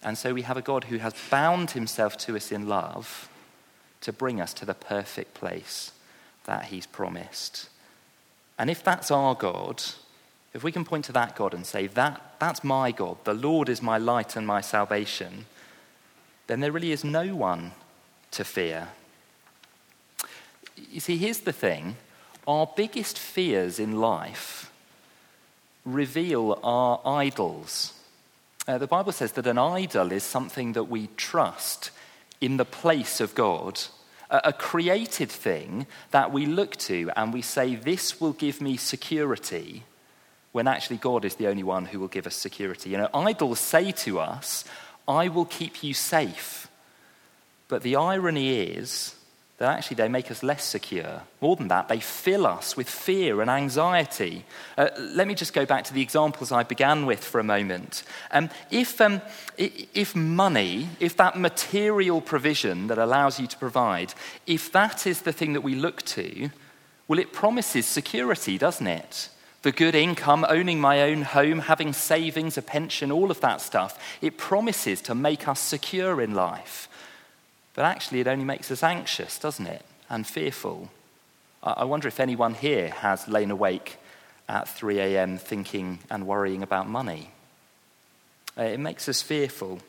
And 0.06 0.16
so 0.20 0.36
we 0.36 0.44
have 0.44 0.56
a 0.56 0.62
God 0.62 0.86
who 0.86 1.00
has 1.00 1.16
bound 1.32 1.72
himself 1.72 2.16
to 2.20 2.36
us 2.36 2.52
in 2.52 2.70
love 2.70 3.28
to 4.02 4.14
bring 4.14 4.40
us 4.40 4.54
to 4.54 4.66
the 4.66 4.76
perfect 4.76 5.34
place 5.34 5.94
that 6.44 6.66
he's 6.66 6.86
promised. 6.86 7.70
And 8.60 8.70
if 8.70 8.84
that's 8.84 9.10
our 9.10 9.34
God, 9.34 9.82
if 10.54 10.64
we 10.64 10.72
can 10.72 10.86
point 10.86 11.06
to 11.06 11.12
that 11.14 11.36
God 11.36 11.56
and 11.56 11.66
say, 11.66 11.88
that, 11.88 12.36
that's 12.40 12.64
my 12.64 12.92
God, 12.92 13.18
the 13.24 13.34
Lord 13.34 13.68
is 13.68 13.82
my 13.82 13.98
light 13.98 14.36
and 14.36 14.46
my 14.46 14.62
salvation, 14.62 15.48
then 16.46 16.60
there 16.60 16.72
really 16.72 16.92
is 16.92 17.04
no 17.04 17.36
one 17.36 17.72
to 18.30 18.44
fear. 18.44 18.90
You 20.92 21.00
see, 21.00 21.18
here's 21.18 21.40
the 21.40 21.52
thing 21.52 21.96
our 22.48 22.70
biggest 22.76 23.18
fears 23.18 23.80
in 23.80 24.00
life 24.00 24.72
reveal 25.84 26.60
our 26.64 27.02
idols. 27.04 27.94
Uh, 28.68 28.80
the 28.80 28.88
Bible 28.88 29.12
says 29.12 29.34
that 29.34 29.46
an 29.46 29.60
idol 29.60 30.12
is 30.12 30.24
something 30.24 30.74
that 30.74 30.86
we 30.86 31.08
trust 31.18 31.92
in 32.42 32.58
the 32.58 32.66
place 32.66 33.22
of 33.22 33.36
God, 33.36 33.80
a, 34.30 34.42
a 34.46 34.54
created 34.54 35.30
thing 35.30 35.86
that 36.12 36.32
we 36.32 36.48
look 36.48 36.76
to 36.78 37.12
and 37.16 37.32
we 37.32 37.44
say, 37.44 37.76
This 37.76 38.20
will 38.20 38.34
give 38.34 38.62
me 38.62 38.76
security, 38.78 39.84
when 40.52 40.68
actually 40.68 40.98
God 40.98 41.26
is 41.26 41.36
the 41.36 41.48
only 41.48 41.64
one 41.64 41.86
who 41.86 42.00
will 42.00 42.08
give 42.08 42.26
us 42.26 42.36
security. 42.36 42.90
You 42.90 42.98
know, 42.98 43.10
idols 43.14 43.60
say 43.60 43.92
to 43.92 44.20
us, 44.20 44.66
I 45.08 45.28
will 45.28 45.46
keep 45.46 45.84
you 45.84 45.94
safe. 45.94 46.68
But 47.68 47.84
the 47.84 47.96
irony 47.96 48.62
is 48.62 49.16
that 49.58 49.78
actually 49.78 49.96
they 49.96 50.10
make 50.10 50.30
us 50.30 50.44
less 50.44 50.66
secure. 50.66 51.22
More 51.40 51.56
than 51.56 51.70
that, 51.70 51.88
they 51.88 52.02
fill 52.02 52.46
us 52.46 52.76
with 52.76 52.90
fear 52.90 53.42
and 53.42 53.50
anxiety. 53.50 54.44
Uh, 54.78 54.90
let 55.00 55.28
me 55.28 55.34
just 55.34 55.54
go 55.54 55.66
back 55.66 55.86
to 55.86 55.94
the 55.94 56.02
examples 56.02 56.52
I 56.52 56.64
began 56.64 57.06
with 57.06 57.24
for 57.24 57.40
a 57.40 57.44
moment. 57.44 58.04
Um, 58.32 58.50
if, 58.70 59.00
um, 59.00 59.22
if 59.58 60.14
money, 60.14 60.90
if 61.00 61.16
that 61.18 61.38
material 61.38 62.20
provision 62.20 62.88
that 62.88 62.98
allows 62.98 63.40
you 63.40 63.48
to 63.48 63.58
provide, 63.58 64.14
if 64.46 64.72
that 64.74 65.08
is 65.08 65.22
the 65.22 65.32
thing 65.32 65.54
that 65.54 65.62
we 65.62 65.76
look 65.76 66.02
to, 66.02 66.50
well, 67.08 67.20
it 67.20 67.32
promises 67.32 67.86
security, 67.86 68.58
doesn't 68.58 68.88
it? 68.88 69.30
The 69.62 69.72
good 69.72 69.96
income, 69.96 70.46
owning 70.50 70.82
my 70.82 71.02
own 71.02 71.22
home, 71.22 71.60
having 71.60 71.94
savings, 71.94 72.58
a 72.58 72.62
pension, 72.62 73.10
all 73.12 73.32
of 73.32 73.40
that 73.42 73.62
stuff, 73.62 73.98
it 74.22 74.38
promises 74.38 75.02
to 75.04 75.16
make 75.16 75.48
us 75.48 75.62
secure 75.62 76.22
in 76.22 76.34
life. 76.36 76.90
But 77.76 77.86
actually, 77.86 78.22
it 78.22 78.28
only 78.28 78.46
makes 78.46 78.72
us 78.72 78.82
anxious, 78.82 79.38
doesn't 79.38 79.68
it? 79.68 79.84
And 80.10 80.26
fearful. 80.26 80.90
I 81.62 81.84
wonder 81.84 82.08
if 82.08 82.20
anyone 82.20 82.54
here 82.54 82.90
has 82.90 83.28
lain 83.28 83.52
awake 83.52 83.98
at 84.48 84.70
3 84.70 85.00
a.m. 85.00 85.38
thinking 85.38 86.00
and 86.10 86.28
worrying 86.28 86.64
about 86.64 86.88
money. 86.88 87.32
Uh, 88.58 88.64
it 88.64 88.80
makes 88.80 89.10
us 89.10 89.22
fearful. 89.22 89.80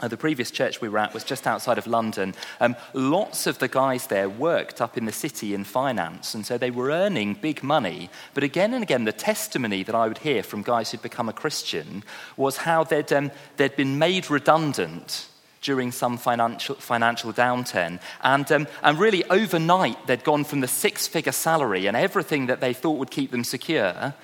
Uh, 0.00 0.08
the 0.08 0.16
previous 0.16 0.50
church 0.50 0.80
we 0.80 0.88
were 0.88 0.98
at 0.98 1.14
was 1.14 1.22
just 1.22 1.46
outside 1.46 1.78
of 1.78 1.86
London. 1.86 2.34
Um, 2.60 2.74
lots 2.92 3.46
of 3.46 3.58
the 3.60 3.68
guys 3.68 4.08
there 4.08 4.28
worked 4.28 4.80
up 4.80 4.98
in 4.98 5.04
the 5.04 5.12
city 5.12 5.54
in 5.54 5.62
finance, 5.62 6.34
and 6.34 6.44
so 6.44 6.58
they 6.58 6.72
were 6.72 6.90
earning 6.90 7.34
big 7.34 7.62
money. 7.62 8.10
But 8.34 8.42
again 8.42 8.74
and 8.74 8.82
again, 8.82 9.04
the 9.04 9.12
testimony 9.12 9.84
that 9.84 9.94
I 9.94 10.08
would 10.08 10.18
hear 10.18 10.42
from 10.42 10.62
guys 10.62 10.90
who'd 10.90 11.00
become 11.00 11.28
a 11.28 11.32
Christian 11.32 12.02
was 12.36 12.56
how 12.58 12.82
they'd, 12.82 13.12
um, 13.12 13.30
they'd 13.56 13.76
been 13.76 13.98
made 14.00 14.30
redundant 14.30 15.28
during 15.64 15.90
some 15.90 16.16
financial, 16.18 16.76
financial 16.76 17.32
downturn. 17.32 17.98
And, 18.22 18.50
um, 18.52 18.68
and 18.82 18.98
really, 18.98 19.24
overnight, 19.24 20.06
they'd 20.06 20.22
gone 20.22 20.44
from 20.44 20.60
the 20.60 20.68
six 20.68 21.08
figure 21.08 21.32
salary 21.32 21.86
and 21.86 21.96
everything 21.96 22.46
that 22.46 22.60
they 22.60 22.74
thought 22.74 22.98
would 22.98 23.10
keep 23.10 23.32
them 23.32 23.42
secure 23.42 24.14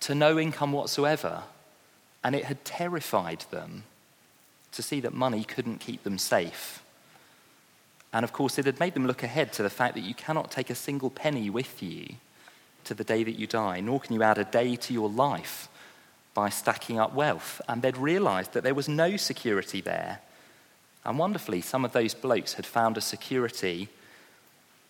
to 0.00 0.14
no 0.14 0.38
income 0.38 0.72
whatsoever. 0.72 1.44
And 2.22 2.34
it 2.34 2.44
had 2.44 2.64
terrified 2.64 3.46
them 3.50 3.84
to 4.72 4.82
see 4.82 5.00
that 5.00 5.14
money 5.14 5.44
couldn't 5.44 5.78
keep 5.78 6.02
them 6.02 6.18
safe. 6.18 6.82
And 8.12 8.24
of 8.24 8.32
course, 8.32 8.58
it 8.58 8.66
had 8.66 8.80
made 8.80 8.94
them 8.94 9.06
look 9.06 9.22
ahead 9.22 9.52
to 9.54 9.62
the 9.62 9.70
fact 9.70 9.94
that 9.94 10.04
you 10.04 10.14
cannot 10.14 10.50
take 10.50 10.68
a 10.68 10.74
single 10.74 11.10
penny 11.10 11.48
with 11.48 11.80
you 11.82 12.08
to 12.84 12.94
the 12.94 13.04
day 13.04 13.22
that 13.22 13.38
you 13.38 13.46
die, 13.46 13.80
nor 13.80 14.00
can 14.00 14.14
you 14.14 14.22
add 14.22 14.38
a 14.38 14.44
day 14.44 14.74
to 14.74 14.92
your 14.92 15.08
life 15.08 15.68
by 16.34 16.48
stacking 16.48 16.98
up 16.98 17.14
wealth. 17.14 17.60
And 17.68 17.82
they'd 17.82 17.96
realized 17.96 18.52
that 18.54 18.64
there 18.64 18.74
was 18.74 18.88
no 18.88 19.16
security 19.16 19.80
there 19.80 20.20
and 21.04 21.18
wonderfully, 21.18 21.60
some 21.60 21.84
of 21.84 21.92
those 21.92 22.14
blokes 22.14 22.54
had 22.54 22.66
found 22.66 22.96
a 22.96 23.00
security 23.00 23.88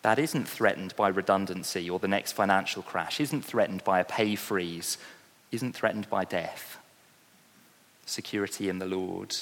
that 0.02 0.18
isn't 0.18 0.48
threatened 0.48 0.94
by 0.96 1.08
redundancy 1.08 1.90
or 1.90 1.98
the 1.98 2.08
next 2.08 2.32
financial 2.32 2.82
crash, 2.82 3.20
isn't 3.20 3.44
threatened 3.44 3.84
by 3.84 4.00
a 4.00 4.04
pay 4.04 4.36
freeze, 4.36 4.98
isn't 5.50 5.74
threatened 5.74 6.08
by 6.08 6.24
death. 6.24 6.78
Security 8.06 8.68
in 8.68 8.78
the 8.78 8.86
Lord, 8.86 9.36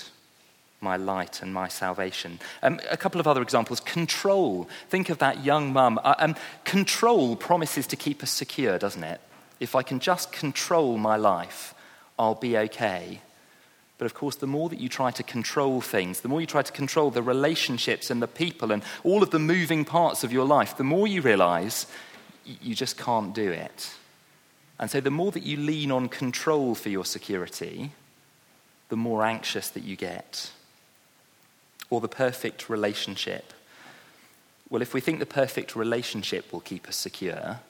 my 0.81 0.97
light 0.97 1.43
and 1.43 1.53
my 1.53 1.69
salvation. 1.69 2.41
Um, 2.63 2.81
a 2.91 2.97
couple 2.97 3.21
of 3.21 3.27
other 3.27 3.43
examples. 3.43 3.81
Control. 3.81 4.69
Think 4.89 5.09
of 5.09 5.19
that 5.19 5.45
young 5.45 5.73
mum. 5.73 6.01
Uh, 6.03 6.15
um, 6.19 6.35
control 6.65 7.37
promises 7.37 7.87
to 7.89 7.97
keep 7.97 8.23
us 8.23 8.31
secure, 8.31 8.79
doesn't 8.79 9.05
it? 9.05 9.21
If 9.61 9.75
I 9.75 9.83
can 9.83 10.01
just 10.01 10.33
control 10.33 10.99
my 10.99 11.17
life, 11.17 11.75
I'll 12.19 12.35
be 12.35 12.57
okay. 12.59 13.21
But 13.99 14.05
of 14.05 14.15
course, 14.15 14.37
the 14.37 14.47
more 14.47 14.69
that 14.69 14.81
you 14.81 14.89
try 14.89 15.11
to 15.11 15.23
control 15.23 15.81
things, 15.81 16.21
the 16.21 16.29
more 16.29 16.41
you 16.41 16.47
try 16.47 16.63
to 16.63 16.73
control 16.73 17.11
the 17.11 17.23
relationships 17.23 18.11
and 18.11 18.21
the 18.21 18.29
people 18.29 18.71
and 18.71 18.83
all 19.05 19.23
of 19.23 19.31
the 19.31 19.39
moving 19.39 19.85
parts 19.85 20.23
of 20.23 20.33
your 20.33 20.45
life, 20.45 20.77
the 20.77 20.85
more 20.85 21.07
you 21.07 21.23
realize 21.23 21.87
you 22.45 22.75
just 22.75 22.99
can't 22.99 23.35
do 23.35 23.51
it. 23.51 23.95
And 24.79 24.91
so, 24.91 25.01
the 25.01 25.11
more 25.11 25.33
that 25.33 25.43
you 25.43 25.57
lean 25.57 25.91
on 25.91 26.09
control 26.11 26.75
for 26.75 26.91
your 26.91 27.07
security, 27.07 27.93
the 28.91 28.97
more 28.97 29.25
anxious 29.25 29.71
that 29.71 29.83
you 29.83 29.97
get. 29.97 30.51
Or 31.89 32.03
the 32.03 32.09
perfect 32.09 32.69
relationship. 32.69 33.55
Well, 34.69 34.83
if 34.83 34.93
we 34.93 35.01
think 35.01 35.21
the 35.21 35.27
perfect 35.27 35.75
relationship 35.75 36.53
will 36.53 36.61
keep 36.61 36.89
us 36.89 36.97
secure, 36.97 37.61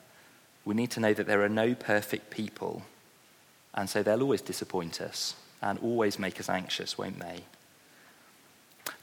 we 0.65 0.75
need 0.75 0.91
to 0.91 0.99
know 0.99 1.13
that 1.13 1.27
there 1.27 1.43
are 1.43 1.49
no 1.49 1.75
perfect 1.75 2.29
people, 2.29 2.81
and 3.73 3.89
so 3.89 4.03
they'll 4.03 4.21
always 4.23 4.41
disappoint 4.41 4.99
us 4.99 5.35
and 5.61 5.79
always 5.79 6.19
make 6.19 6.39
us 6.39 6.49
anxious, 6.49 6.97
won't 6.97 7.19
they? 7.19 7.43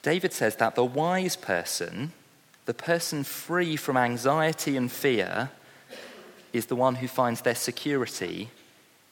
David 0.02 0.32
says 0.32 0.56
that 0.56 0.74
the 0.74 0.84
wise 0.84 1.36
person, 1.36 2.12
the 2.66 2.74
person 2.74 3.24
free 3.24 3.76
from 3.76 3.96
anxiety 3.96 4.76
and 4.76 4.90
fear, 4.90 5.50
is 6.52 6.66
the 6.66 6.76
one 6.76 6.96
who 6.96 7.08
finds 7.08 7.40
their 7.40 7.54
security 7.54 8.50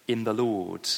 in 0.07 0.25
the 0.25 0.33
Lord. 0.33 0.89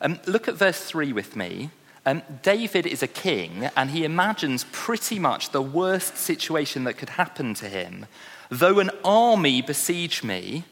Um, 0.00 0.20
look 0.26 0.48
at 0.48 0.54
verse 0.54 0.82
3 0.84 1.12
with 1.12 1.36
me. 1.36 1.70
Um, 2.04 2.22
David 2.42 2.86
is 2.86 3.02
a 3.02 3.08
king, 3.08 3.68
and 3.76 3.90
he 3.90 4.04
imagines 4.04 4.64
pretty 4.70 5.18
much 5.18 5.50
the 5.50 5.62
worst 5.62 6.16
situation 6.16 6.84
that 6.84 6.96
could 6.96 7.10
happen 7.10 7.52
to 7.54 7.68
him. 7.68 8.06
Though 8.48 8.78
an 8.78 8.90
army 9.04 9.60
besiege 9.60 10.22
me, 10.22 10.64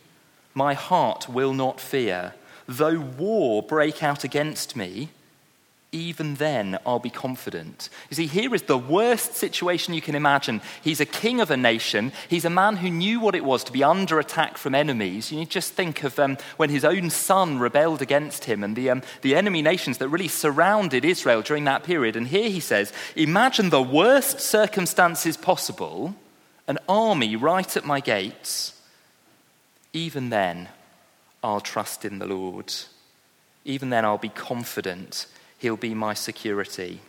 my 0.55 0.75
heart 0.75 1.29
will 1.29 1.53
not 1.53 1.81
fear. 1.81 2.35
Though 2.67 3.01
war 3.01 3.63
break 3.63 4.03
out 4.03 4.25
against 4.25 4.77
me, 4.77 5.11
even 5.95 6.35
then 6.35 6.77
I'll 6.85 6.99
be 6.99 7.09
confident. 7.09 7.89
You 8.11 8.17
see, 8.17 8.27
here 8.27 8.55
is 8.55 8.63
the 8.63 8.77
worst 8.77 9.35
situation 9.35 9.95
you 9.95 10.03
can 10.03 10.17
imagine. 10.17 10.61
He's 10.83 11.01
a 11.01 11.07
king 11.07 11.41
of 11.41 11.51
a 11.51 11.57
nation. 11.57 12.13
He's 12.29 12.45
a 12.45 12.51
man 12.51 12.77
who 12.77 12.91
knew 12.91 13.21
what 13.21 13.37
it 13.37 13.45
was 13.45 13.63
to 13.65 13.73
be 13.73 13.85
under 13.85 14.19
attack 14.19 14.59
from 14.59 14.75
enemies. 14.75 15.31
You 15.31 15.45
just 15.47 15.73
think 15.73 16.03
of 16.03 16.19
um, 16.19 16.37
when 16.57 16.69
his 16.69 16.85
own 16.85 17.11
son 17.11 17.61
rebelled 17.61 18.03
against 18.03 18.45
him 18.47 18.65
and 18.65 18.75
the, 18.75 18.91
um, 18.91 19.03
the 19.23 19.37
enemy 19.37 19.63
nations 19.63 19.99
that 19.99 20.09
really 20.09 20.29
surrounded 20.29 21.05
Israel 21.05 21.43
during 21.43 21.65
that 21.65 21.85
period. 21.85 22.17
And 22.17 22.27
here 22.27 22.51
he 22.51 22.61
says, 22.61 22.93
Imagine 23.15 23.71
the 23.71 23.83
worst 23.83 24.41
circumstances 24.41 25.37
possible, 25.37 26.17
an 26.67 26.79
army 26.89 27.37
right 27.37 27.77
at 27.77 27.87
my 27.87 28.01
gates. 28.01 28.73
Even 29.93 30.31
then, 30.31 30.69
I'll 31.45 31.61
trust 31.61 32.05
in 32.05 32.19
the 32.19 32.27
Lord. 32.27 32.73
Even 33.65 33.91
then, 33.91 34.05
I'll 34.05 34.19
be 34.19 34.29
confident 34.29 35.27
He'll 35.65 35.79
be 35.79 35.95
my 35.95 36.13
security. 36.13 37.01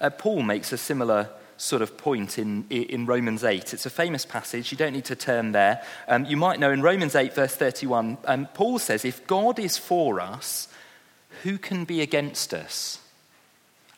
Uh, 0.00 0.10
Paul 0.10 0.42
makes 0.42 0.72
a 0.72 0.76
similar 0.76 1.28
sort 1.56 1.82
of 1.82 1.96
point 1.96 2.36
in, 2.36 2.66
in 2.68 3.06
Romans 3.06 3.44
8. 3.44 3.72
It's 3.72 3.86
a 3.86 3.90
famous 3.90 4.26
passage. 4.26 4.72
You 4.72 4.76
don't 4.76 4.92
need 4.92 5.04
to 5.04 5.14
turn 5.14 5.52
there. 5.52 5.84
Um, 6.08 6.24
you 6.24 6.36
might 6.36 6.58
know 6.58 6.72
in 6.72 6.82
Romans 6.82 7.14
8, 7.14 7.32
verse 7.32 7.54
31, 7.54 8.18
um, 8.24 8.48
Paul 8.54 8.80
says, 8.80 9.04
If 9.04 9.24
God 9.28 9.60
is 9.60 9.78
for 9.78 10.18
us, 10.20 10.66
who 11.44 11.58
can 11.58 11.84
be 11.84 12.00
against 12.00 12.52
us? 12.52 12.98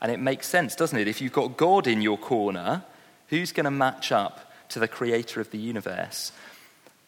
And 0.02 0.12
it 0.12 0.20
makes 0.20 0.46
sense, 0.46 0.76
doesn't 0.76 0.98
it? 0.98 1.08
If 1.08 1.22
you've 1.22 1.32
got 1.32 1.56
God 1.56 1.86
in 1.86 2.02
your 2.02 2.18
corner, 2.18 2.84
who's 3.28 3.52
going 3.52 3.64
to 3.64 3.70
match 3.70 4.12
up 4.12 4.52
to 4.68 4.78
the 4.78 4.88
creator 4.88 5.40
of 5.40 5.50
the 5.50 5.58
universe? 5.58 6.30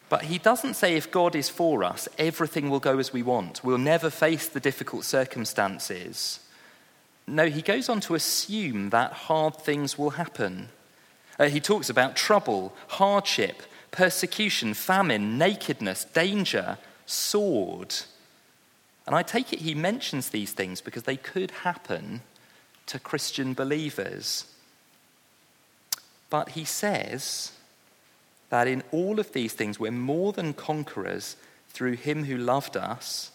But 0.09 0.23
he 0.23 0.39
doesn't 0.39 0.73
say 0.73 0.95
if 0.95 1.11
God 1.11 1.35
is 1.35 1.49
for 1.49 1.83
us, 1.83 2.09
everything 2.17 2.69
will 2.69 2.79
go 2.79 2.97
as 2.97 3.13
we 3.13 3.21
want. 3.21 3.63
We'll 3.63 3.77
never 3.77 4.09
face 4.09 4.47
the 4.47 4.59
difficult 4.59 5.05
circumstances. 5.05 6.39
No, 7.27 7.45
he 7.45 7.61
goes 7.61 7.89
on 7.89 8.01
to 8.01 8.15
assume 8.15 8.89
that 8.89 9.13
hard 9.13 9.55
things 9.55 9.97
will 9.97 10.11
happen. 10.11 10.69
Uh, 11.37 11.47
he 11.47 11.59
talks 11.59 11.89
about 11.89 12.15
trouble, 12.15 12.73
hardship, 12.87 13.61
persecution, 13.91 14.73
famine, 14.73 15.37
nakedness, 15.37 16.05
danger, 16.05 16.79
sword. 17.05 17.95
And 19.05 19.15
I 19.15 19.21
take 19.21 19.53
it 19.53 19.59
he 19.59 19.75
mentions 19.75 20.29
these 20.29 20.53
things 20.53 20.81
because 20.81 21.03
they 21.03 21.17
could 21.17 21.51
happen 21.51 22.21
to 22.87 22.99
Christian 22.99 23.53
believers. 23.53 24.45
But 26.29 26.49
he 26.49 26.65
says, 26.65 27.51
that 28.49 28.67
in 28.67 28.83
all 28.91 29.19
of 29.19 29.31
these 29.31 29.53
things 29.53 29.79
we're 29.79 29.91
more 29.91 30.33
than 30.33 30.53
conquerors 30.53 31.35
through 31.69 31.93
him 31.93 32.25
who 32.25 32.37
loved 32.37 32.75
us, 32.75 33.31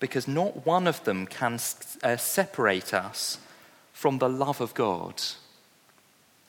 because 0.00 0.28
not 0.28 0.64
one 0.66 0.86
of 0.86 1.02
them 1.04 1.26
can 1.26 1.58
uh, 2.02 2.16
separate 2.16 2.94
us 2.94 3.38
from 3.92 4.18
the 4.18 4.28
love 4.28 4.60
of 4.60 4.74
God. 4.74 5.22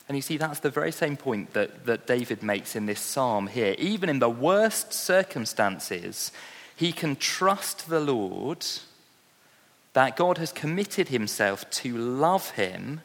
And 0.08 0.16
you 0.16 0.22
see, 0.22 0.36
that's 0.36 0.60
the 0.60 0.70
very 0.70 0.92
same 0.92 1.16
point 1.16 1.52
that, 1.52 1.86
that 1.86 2.06
David 2.06 2.42
makes 2.42 2.74
in 2.74 2.86
this 2.86 3.00
psalm 3.00 3.46
here. 3.46 3.74
Even 3.78 4.08
in 4.08 4.18
the 4.18 4.28
worst 4.28 4.92
circumstances, 4.92 6.32
he 6.74 6.92
can 6.92 7.14
trust 7.16 7.88
the 7.88 8.00
Lord 8.00 8.66
that 9.92 10.16
God 10.16 10.38
has 10.38 10.52
committed 10.52 11.08
himself 11.08 11.68
to 11.70 11.96
love 11.96 12.50
him, 12.50 13.02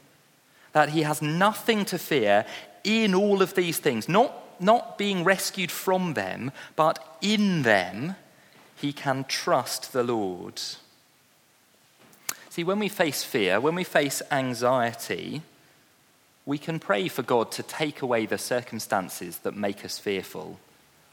that 0.73 0.89
he 0.89 1.01
has 1.03 1.21
nothing 1.21 1.85
to 1.85 1.97
fear 1.97 2.45
in 2.83 3.15
all 3.15 3.41
of 3.41 3.55
these 3.55 3.79
things, 3.79 4.07
not, 4.07 4.33
not 4.61 4.97
being 4.97 5.23
rescued 5.23 5.71
from 5.71 6.13
them, 6.13 6.51
but 6.75 7.17
in 7.21 7.63
them, 7.63 8.15
he 8.75 8.93
can 8.93 9.23
trust 9.25 9.93
the 9.93 10.03
Lord. 10.03 10.61
See, 12.49 12.63
when 12.63 12.79
we 12.79 12.89
face 12.89 13.23
fear, 13.23 13.59
when 13.59 13.75
we 13.75 13.83
face 13.83 14.21
anxiety, 14.31 15.41
we 16.45 16.57
can 16.57 16.79
pray 16.79 17.07
for 17.07 17.23
God 17.23 17.51
to 17.53 17.63
take 17.63 18.01
away 18.01 18.25
the 18.25 18.37
circumstances 18.37 19.39
that 19.39 19.55
make 19.55 19.83
us 19.83 19.97
fearful. 19.97 20.59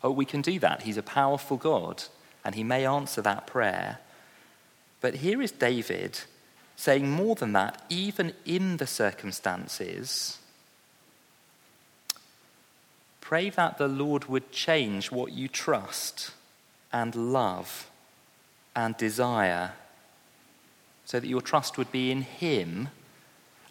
Oh, 0.04 0.10
we 0.10 0.24
can 0.24 0.42
do 0.42 0.58
that. 0.58 0.82
He's 0.82 0.98
a 0.98 1.02
powerful 1.02 1.56
God, 1.56 2.04
and 2.44 2.54
He 2.54 2.64
may 2.64 2.84
answer 2.84 3.22
that 3.22 3.46
prayer. 3.46 3.98
But 5.00 5.16
here 5.16 5.40
is 5.40 5.50
David 5.50 6.20
saying 6.76 7.10
more 7.10 7.34
than 7.34 7.52
that, 7.52 7.84
even 7.88 8.34
in 8.44 8.76
the 8.76 8.86
circumstances, 8.86 10.38
pray 13.22 13.48
that 13.48 13.78
the 13.78 13.88
Lord 13.88 14.26
would 14.26 14.52
change 14.52 15.10
what 15.10 15.32
you 15.32 15.48
trust 15.48 16.32
and 16.92 17.14
love 17.14 17.88
and 18.76 18.94
desire, 18.98 19.72
so 21.06 21.18
that 21.18 21.28
your 21.28 21.40
trust 21.40 21.78
would 21.78 21.90
be 21.90 22.10
in 22.10 22.22
Him 22.22 22.88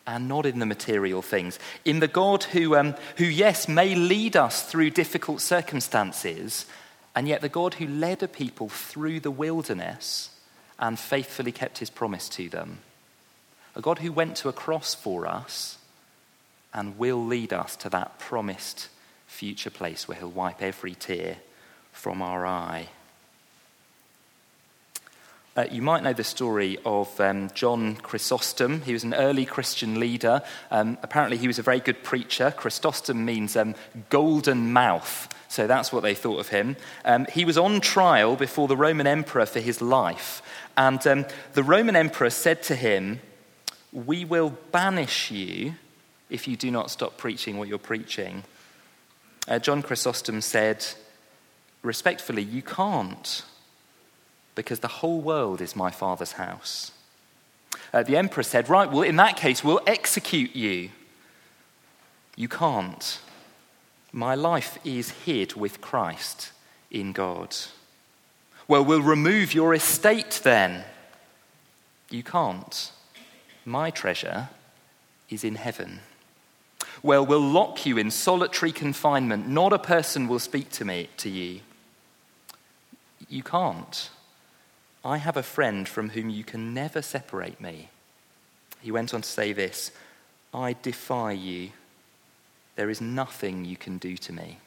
and 0.07 0.27
not 0.27 0.45
in 0.47 0.59
the 0.59 0.65
material 0.65 1.21
things. 1.21 1.59
In 1.85 1.99
the 1.99 2.07
God 2.07 2.43
who, 2.45 2.75
um, 2.75 2.95
who, 3.17 3.25
yes, 3.25 3.67
may 3.67 3.93
lead 3.93 4.35
us 4.35 4.63
through 4.63 4.89
difficult 4.89 5.41
circumstances, 5.41 6.65
and 7.15 7.27
yet 7.27 7.41
the 7.41 7.49
God 7.49 7.75
who 7.75 7.87
led 7.87 8.23
a 8.23 8.27
people 8.27 8.69
through 8.69 9.19
the 9.19 9.31
wilderness 9.31 10.29
and 10.79 10.97
faithfully 10.97 11.51
kept 11.51 11.77
his 11.77 11.89
promise 11.89 12.27
to 12.29 12.49
them. 12.49 12.79
A 13.75 13.81
God 13.81 13.99
who 13.99 14.11
went 14.11 14.35
to 14.37 14.49
a 14.49 14.53
cross 14.53 14.95
for 14.95 15.27
us 15.27 15.77
and 16.73 16.97
will 16.97 17.23
lead 17.23 17.53
us 17.53 17.75
to 17.77 17.89
that 17.89 18.17
promised 18.17 18.89
future 19.41 19.71
place 19.71 20.07
where 20.07 20.19
he'll 20.19 20.29
wipe 20.29 20.61
every 20.61 20.93
tear 20.93 21.35
from 21.91 22.21
our 22.21 22.45
eye. 22.45 22.87
Uh, 25.57 25.65
you 25.71 25.81
might 25.81 26.03
know 26.03 26.13
the 26.13 26.23
story 26.23 26.77
of 26.85 27.19
um, 27.19 27.49
John 27.55 27.95
Chrysostom. 27.95 28.81
He 28.81 28.93
was 28.93 29.03
an 29.03 29.15
early 29.15 29.45
Christian 29.47 29.99
leader. 29.99 30.43
Um, 30.69 30.95
apparently, 31.01 31.37
he 31.37 31.47
was 31.47 31.57
a 31.57 31.63
very 31.63 31.79
good 31.79 32.03
preacher. 32.03 32.53
Chrysostom 32.55 33.25
means 33.25 33.57
um, 33.57 33.73
golden 34.11 34.71
mouth, 34.73 35.27
so 35.49 35.65
that's 35.65 35.91
what 35.91 36.03
they 36.03 36.13
thought 36.13 36.39
of 36.39 36.49
him. 36.49 36.77
Um, 37.03 37.25
he 37.25 37.43
was 37.43 37.57
on 37.57 37.81
trial 37.81 38.35
before 38.35 38.67
the 38.67 38.77
Roman 38.77 39.07
emperor 39.07 39.47
for 39.47 39.59
his 39.59 39.81
life, 39.81 40.43
and 40.77 41.07
um, 41.07 41.25
the 41.53 41.63
Roman 41.63 41.95
emperor 41.95 42.29
said 42.29 42.61
to 42.63 42.75
him, 42.75 43.21
We 43.91 44.23
will 44.23 44.51
banish 44.71 45.31
you 45.31 45.73
if 46.29 46.47
you 46.47 46.55
do 46.55 46.69
not 46.69 46.91
stop 46.91 47.17
preaching 47.17 47.57
what 47.57 47.67
you're 47.67 47.79
preaching. 47.79 48.43
Uh, 49.47 49.59
John 49.59 49.81
Chrysostom 49.81 50.41
said, 50.41 50.85
Respectfully, 51.83 52.43
you 52.43 52.61
can't 52.61 53.43
because 54.55 54.79
the 54.79 54.87
whole 54.87 55.21
world 55.21 55.61
is 55.61 55.75
my 55.75 55.89
father's 55.89 56.33
house. 56.33 56.91
Uh, 57.93 58.03
the 58.03 58.17
emperor 58.17 58.43
said, 58.43 58.69
Right, 58.69 58.91
well, 58.91 59.03
in 59.03 59.15
that 59.15 59.37
case, 59.37 59.63
we'll 59.63 59.81
execute 59.87 60.55
you. 60.55 60.89
You 62.35 62.47
can't. 62.47 63.19
My 64.11 64.35
life 64.35 64.77
is 64.83 65.11
hid 65.11 65.53
with 65.53 65.81
Christ 65.81 66.51
in 66.89 67.13
God. 67.13 67.55
Well, 68.67 68.85
we'll 68.85 69.01
remove 69.01 69.53
your 69.53 69.73
estate 69.73 70.41
then. 70.43 70.83
You 72.09 72.23
can't. 72.23 72.91
My 73.65 73.89
treasure 73.89 74.49
is 75.29 75.43
in 75.43 75.55
heaven. 75.55 76.01
Well, 77.03 77.25
we'll 77.25 77.39
lock 77.39 77.85
you 77.85 77.97
in 77.97 78.11
solitary 78.11 78.71
confinement. 78.71 79.47
Not 79.47 79.73
a 79.73 79.79
person 79.79 80.27
will 80.27 80.39
speak 80.39 80.69
to 80.71 80.85
me 80.85 81.09
to 81.17 81.29
you. 81.29 81.61
You 83.27 83.41
can't. 83.41 84.09
I 85.03 85.17
have 85.17 85.35
a 85.35 85.43
friend 85.43 85.87
from 85.87 86.09
whom 86.09 86.29
you 86.29 86.43
can 86.43 86.73
never 86.73 87.01
separate 87.01 87.59
me. 87.59 87.89
He 88.81 88.91
went 88.91 89.13
on 89.13 89.21
to 89.21 89.29
say 89.29 89.53
this 89.53 89.91
I 90.53 90.75
defy 90.81 91.31
you. 91.31 91.71
There 92.75 92.89
is 92.89 93.01
nothing 93.01 93.65
you 93.65 93.77
can 93.77 93.97
do 93.97 94.15
to 94.17 94.33
me. 94.33 94.57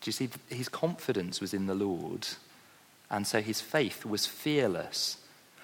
Do 0.00 0.08
you 0.08 0.12
see? 0.12 0.28
His 0.48 0.68
confidence 0.68 1.40
was 1.40 1.54
in 1.54 1.66
the 1.66 1.74
Lord, 1.74 2.26
and 3.10 3.26
so 3.26 3.40
his 3.40 3.60
faith 3.60 4.04
was 4.04 4.26
fearless. 4.26 5.16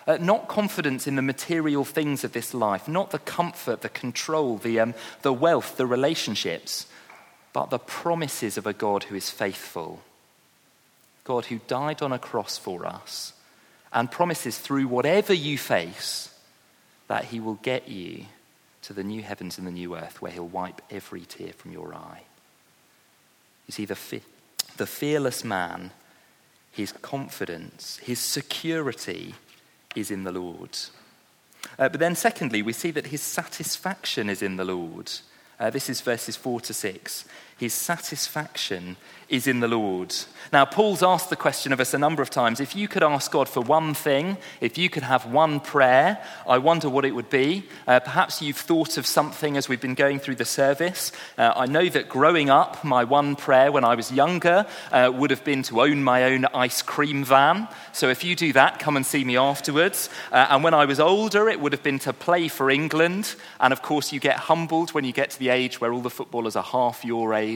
Uh, 0.09 0.17
not 0.21 0.49
confidence 0.49 1.07
in 1.07 1.15
the 1.15 1.23
material 1.23 1.85
things 1.85 2.25
of 2.25 2.33
this 2.33 2.55
life, 2.55 2.89
not 2.89 3.11
the 3.11 3.19
comfort, 3.21 3.83
the 3.83 3.89
control, 3.91 4.57
the, 4.57 4.81
um, 4.81 4.95
the 5.23 5.33
wealth, 5.33 5.77
the 5.77 5.87
relationships, 5.87 6.87
but 7.53 7.69
the 7.69 7.79
promises 7.79 8.57
of 8.57 8.67
a 8.67 8.73
God 8.73 9.05
who 9.05 9.15
is 9.15 9.31
faithful 9.31 10.03
God 11.29 11.45
who 11.45 11.61
died 11.67 12.01
on 12.01 12.11
a 12.11 12.19
cross 12.19 12.57
for 12.57 12.87
us 12.87 13.35
and 13.93 14.11
promises 14.11 14.57
through 14.59 14.89
whatever 14.89 15.35
you 15.35 15.59
face 15.59 16.35
that 17.07 17.27
he 17.27 17.39
will 17.39 17.59
get 17.63 17.87
you 17.87 18.25
to 18.81 18.95
the 18.95 19.05
new 19.05 19.23
heavens 19.23 19.59
and 19.59 19.67
the 19.67 19.71
new 19.71 19.95
earth 19.95 20.23
where 20.23 20.33
he'll 20.33 20.49
wipe 20.49 20.81
every 20.91 21.21
tear 21.21 21.53
from 21.53 21.71
your 21.71 21.95
eye. 21.95 22.23
You 23.67 23.73
see, 23.73 23.85
the, 23.85 23.95
fe- 23.95 24.23
the 24.79 24.87
fearless 24.87 25.45
man, 25.45 25.91
his 26.73 26.93
confidence, 26.93 27.99
his 27.99 28.19
security 28.19 29.35
is 29.95 30.11
in 30.11 30.25
the 30.25 30.33
Lord. 30.33 30.77
Uh, 31.79 31.89
but 31.89 32.01
then, 32.01 32.15
secondly, 32.15 32.63
we 32.63 32.73
see 32.73 32.91
that 32.93 33.09
his 33.09 33.23
satisfaction 33.23 34.31
is 34.31 34.43
in 34.43 34.57
the 34.57 34.65
Lord. 34.65 35.11
Uh, 35.59 35.71
this 35.71 35.89
is 35.91 36.01
verses 36.01 36.37
4 36.37 36.61
to 36.63 36.75
6. 36.75 37.25
His 37.59 37.75
satisfaction 37.75 38.97
is 39.29 39.47
in 39.47 39.61
the 39.61 39.69
Lord. 39.69 40.15
Now, 40.53 40.65
Paul's 40.65 41.03
asked 41.03 41.29
the 41.29 41.37
question 41.37 41.73
of 41.73 41.81
us 41.81 41.93
a 41.93 41.99
number 41.99 42.23
of 42.23 42.31
times 42.31 42.61
if 42.61 42.75
you 42.75 42.89
could 42.89 43.03
ask 43.03 43.31
God 43.31 43.49
for 43.49 43.61
one 43.61 43.93
thing, 43.93 44.39
if 44.61 44.79
you 44.79 44.89
could 44.89 45.03
have 45.03 45.27
one 45.27 45.61
prayer, 45.61 46.25
I 46.47 46.57
wonder 46.59 46.89
what 46.89 47.05
it 47.05 47.15
would 47.15 47.29
be. 47.29 47.65
Uh, 47.87 48.01
perhaps 48.01 48.41
you've 48.41 48.57
thought 48.57 48.97
of 48.97 49.07
something 49.07 49.59
as 49.59 49.69
we've 49.69 49.81
been 49.81 49.95
going 49.95 50.19
through 50.19 50.37
the 50.37 50.47
service. 50.47 51.13
Uh, 51.37 51.53
I 51.55 51.67
know 51.67 51.87
that 51.91 52.09
growing 52.09 52.49
up, 52.49 52.83
my 52.83 53.05
one 53.05 53.37
prayer 53.37 53.71
when 53.71 53.85
I 53.85 53.95
was 53.95 54.11
younger 54.11 54.67
uh, 54.91 55.13
would 55.15 55.31
have 55.31 55.45
been 55.45 55.63
to 55.65 55.83
own 55.83 56.03
my 56.03 56.25
own 56.25 56.47
ice 56.47 56.81
cream 56.81 57.25
van. 57.25 57.69
So 57.93 58.09
if 58.09 58.25
you 58.25 58.35
do 58.35 58.55
that, 58.55 58.79
come 58.79 58.97
and 58.97 59.05
see 59.05 59.25
me 59.25 59.37
afterwards. 59.37 60.09
Uh, 60.33 60.47
and 60.49 60.65
when 60.65 60.75
I 60.75 60.87
was 60.87 61.01
older, 61.01 61.51
it 61.51 61.61
would 61.61 61.73
have 61.73 61.83
been 61.83 61.99
to 62.01 62.15
play 62.15 62.49
for 62.49 62.71
England. 62.71 63.35
And 63.61 63.73
of 63.75 63.83
course, 63.83 64.13
you 64.13 64.21
get 64.21 64.37
humbled 64.37 64.95
when 64.95 65.05
you 65.05 65.13
get 65.13 65.31
to 65.33 65.39
the 65.39 65.51
age 65.51 65.81
where 65.81 65.93
all 65.93 66.01
the 66.01 66.09
footballers 66.09 66.57
are 66.57 66.63
half 66.63 67.05
your 67.05 67.35
age, 67.35 67.48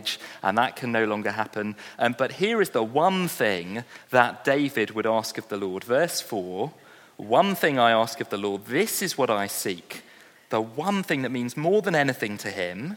and 0.43 0.59
that 0.59 0.77
can 0.77 0.93
no 0.93 1.05
longer 1.05 1.31
happen 1.31 1.43
happen. 1.43 1.77
Um, 1.99 2.15
but 2.17 2.33
here 2.33 2.61
is 2.63 2.71
the 2.71 2.83
one 2.83 3.29
thing 3.29 3.85
that 4.11 4.45
David 4.45 4.91
would 4.93 5.07
ask 5.07 5.39
of 5.39 5.49
the 5.49 5.57
Lord. 5.57 5.85
Verse 5.85 6.21
4 6.21 6.73
One 7.17 7.55
thing 7.55 7.79
I 7.79 7.91
ask 7.93 8.21
of 8.21 8.29
the 8.29 8.39
Lord, 8.39 8.67
this 8.67 9.03
is 9.03 9.19
what 9.19 9.31
I 9.31 9.49
seek. 9.49 10.03
The 10.51 10.61
one 10.61 11.03
thing 11.03 11.23
that 11.23 11.31
means 11.31 11.57
more 11.57 11.83
than 11.83 11.95
anything 11.95 12.39
to 12.39 12.51
him, 12.51 12.97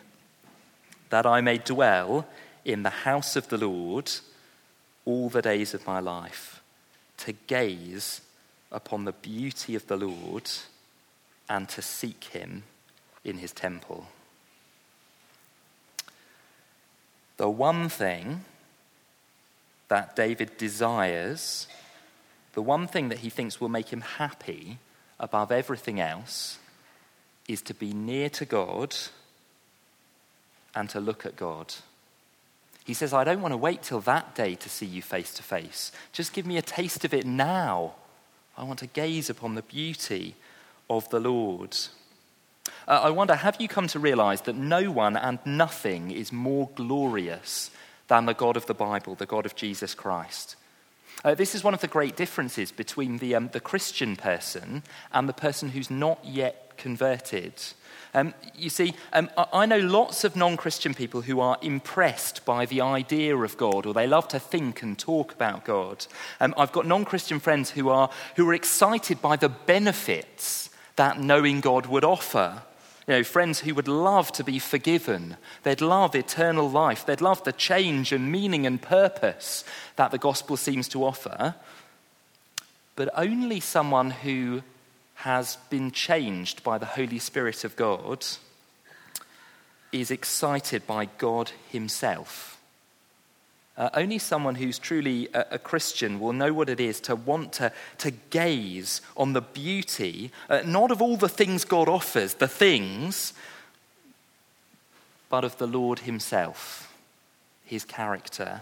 that 1.10 1.26
I 1.26 1.42
may 1.42 1.58
dwell 1.58 2.28
in 2.64 2.84
the 2.84 3.06
house 3.06 3.36
of 3.36 3.48
the 3.48 3.58
Lord 3.58 4.12
all 5.06 5.30
the 5.30 5.42
days 5.42 5.74
of 5.74 5.88
my 5.88 6.00
life, 6.00 6.62
to 7.18 7.34
gaze 7.48 8.22
upon 8.72 9.06
the 9.06 9.14
beauty 9.14 9.76
of 9.76 9.88
the 9.88 9.98
Lord 9.98 10.50
and 11.48 11.70
to 11.70 11.82
seek 11.82 12.26
him 12.26 12.64
in 13.24 13.38
his 13.38 13.54
temple. 13.54 14.08
The 17.38 17.50
one 17.50 17.90
thing 17.90 18.46
that 19.88 20.16
David 20.16 20.58
desires, 20.58 21.68
the 22.54 22.62
one 22.62 22.88
thing 22.88 23.10
that 23.10 23.20
he 23.20 23.30
thinks 23.30 23.60
will 23.60 23.70
make 23.70 23.90
him 23.90 24.02
happy 24.02 24.80
above 25.20 25.52
everything 25.52 26.00
else, 26.00 26.60
is 27.48 27.62
to 27.62 27.74
be 27.74 27.94
near 27.94 28.30
to 28.30 28.46
God 28.46 28.96
and 30.74 30.90
to 30.90 31.00
look 31.00 31.26
at 31.26 31.36
God. 31.36 31.74
He 32.84 32.94
says, 32.94 33.14
I 33.14 33.24
don't 33.24 33.42
want 33.42 33.52
to 33.54 33.58
wait 33.58 33.82
till 33.82 34.02
that 34.02 34.36
day 34.36 34.56
to 34.56 34.70
see 34.70 34.86
you 34.86 35.02
face 35.02 35.34
to 35.36 35.44
face. 35.44 35.92
Just 36.12 36.34
give 36.34 36.46
me 36.46 36.58
a 36.58 36.62
taste 36.62 37.04
of 37.04 37.14
it 37.14 37.26
now. 37.26 37.94
I 38.58 38.64
want 38.64 38.80
to 38.80 38.88
gaze 38.88 39.30
upon 39.30 39.56
the 39.56 39.64
beauty 39.64 40.36
of 40.90 41.10
the 41.10 41.20
Lord. 41.20 41.76
Uh, 42.88 43.02
I 43.04 43.10
wonder, 43.10 43.36
have 43.36 43.60
you 43.60 43.68
come 43.68 43.88
to 43.88 44.00
realize 44.00 44.42
that 44.42 44.56
no 44.56 44.92
one 44.92 45.18
and 45.18 45.40
nothing 45.46 46.12
is 46.12 46.32
more 46.32 46.70
glorious 46.76 47.72
than 48.08 48.26
the 48.26 48.34
God 48.34 48.58
of 48.58 48.68
the 48.68 48.74
Bible, 48.74 49.16
the 49.16 49.26
God 49.26 49.46
of 49.46 49.56
Jesus 49.56 49.96
Christ? 49.96 50.56
Uh, 51.24 51.34
this 51.34 51.56
is 51.56 51.64
one 51.64 51.74
of 51.74 51.82
the 51.82 51.88
great 51.88 52.16
differences 52.16 52.72
between 52.72 53.18
the, 53.18 53.36
um, 53.36 53.50
the 53.54 53.60
Christian 53.60 54.16
person 54.16 54.84
and 55.12 55.28
the 55.28 55.34
person 55.34 55.70
who's 55.70 55.90
not 55.90 56.24
yet 56.24 56.78
converted. 56.78 57.54
Um, 58.14 58.34
you 58.56 58.70
see, 58.70 58.94
um, 59.12 59.30
I 59.52 59.66
know 59.66 59.80
lots 59.80 60.24
of 60.24 60.36
non 60.36 60.56
Christian 60.56 60.94
people 60.94 61.22
who 61.22 61.40
are 61.40 61.58
impressed 61.62 62.46
by 62.46 62.66
the 62.66 62.82
idea 62.82 63.36
of 63.36 63.58
God, 63.58 63.86
or 63.86 63.94
they 63.94 64.08
love 64.08 64.28
to 64.30 64.40
think 64.40 64.82
and 64.82 64.98
talk 64.98 65.34
about 65.34 65.66
God. 65.66 66.06
Um, 66.40 66.54
I've 66.58 66.72
got 66.72 66.86
non 66.86 67.06
Christian 67.06 67.40
friends 67.40 67.72
who 67.72 67.90
are, 67.90 68.10
who 68.36 68.48
are 68.50 68.54
excited 68.54 69.22
by 69.22 69.36
the 69.36 69.50
benefits 69.50 70.70
that 70.96 71.20
knowing 71.20 71.62
God 71.62 71.86
would 71.88 72.04
offer. 72.04 72.64
You 73.08 73.16
know, 73.16 73.24
friends 73.24 73.60
who 73.60 73.76
would 73.76 73.88
love 73.88 74.32
to 74.34 74.44
be 74.44 74.58
forgiven. 74.58 75.38
They'd 75.64 75.82
love 75.82 76.16
eternal 76.16 76.70
life. 76.70 77.06
They'd 77.06 77.22
love 77.22 77.44
the 77.44 77.52
change 77.52 78.12
and 78.12 78.32
meaning 78.32 78.66
and 78.66 78.82
purpose 78.82 79.64
that 79.96 80.12
the 80.12 80.18
gospel 80.18 80.58
seems 80.58 80.88
to 80.90 81.06
offer. 81.06 81.56
But 82.96 83.10
only 83.16 83.60
someone 83.60 84.12
who 84.12 84.64
has 85.16 85.58
been 85.70 85.92
changed 85.92 86.64
by 86.64 86.78
the 86.78 86.86
Holy 86.86 87.20
Spirit 87.20 87.64
of 87.64 87.76
God 87.76 88.26
is 89.92 90.12
excited 90.12 90.86
by 90.88 91.06
God 91.06 91.52
Himself. 91.70 92.55
Uh, 93.78 93.90
only 93.94 94.18
someone 94.18 94.56
who's 94.56 94.80
truly 94.80 95.28
a, 95.34 95.46
a, 95.52 95.60
Christian 95.60 96.20
will 96.20 96.32
know 96.32 96.54
what 96.54 96.70
it 96.70 96.80
is 96.80 97.02
to 97.02 97.16
want 97.16 97.52
to, 97.54 97.74
to 97.98 98.12
gaze 98.12 99.02
on 99.18 99.34
the 99.34 99.42
beauty, 99.42 100.32
uh, 100.50 100.62
not 100.66 100.92
of 100.92 101.02
all 101.02 101.18
the 101.18 101.28
things 101.28 101.66
God 101.66 101.90
offers, 101.90 102.36
the 102.36 102.48
things, 102.48 103.34
but 105.30 105.44
of 105.44 105.58
the 105.58 105.68
Lord 105.68 106.00
Himself, 106.00 106.94
His 107.66 107.84
character, 107.84 108.62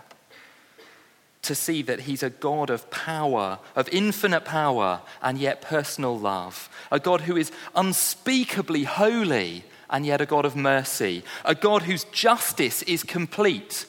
to 1.43 1.53
see 1.53 1.81
that 1.83 2.01
he's 2.01 2.23
a 2.23 2.29
God 2.29 2.69
of 2.69 2.89
power, 2.89 3.59
of 3.75 3.89
infinite 3.89 4.45
power, 4.45 5.01
and 5.21 5.37
yet 5.37 5.61
personal 5.61 6.17
love. 6.17 6.69
A 6.89 6.99
God 6.99 7.21
who 7.21 7.35
is 7.35 7.51
unspeakably 7.75 8.85
holy, 8.85 9.65
and 9.89 10.05
yet 10.05 10.21
a 10.21 10.25
God 10.25 10.45
of 10.45 10.55
mercy. 10.55 11.23
A 11.45 11.53
God 11.53 11.83
whose 11.83 12.05
justice 12.05 12.81
is 12.83 13.03
complete, 13.03 13.85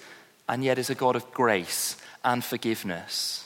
and 0.48 0.64
yet 0.64 0.78
is 0.78 0.90
a 0.90 0.94
God 0.94 1.16
of 1.16 1.30
grace 1.32 1.96
and 2.24 2.44
forgiveness. 2.44 3.44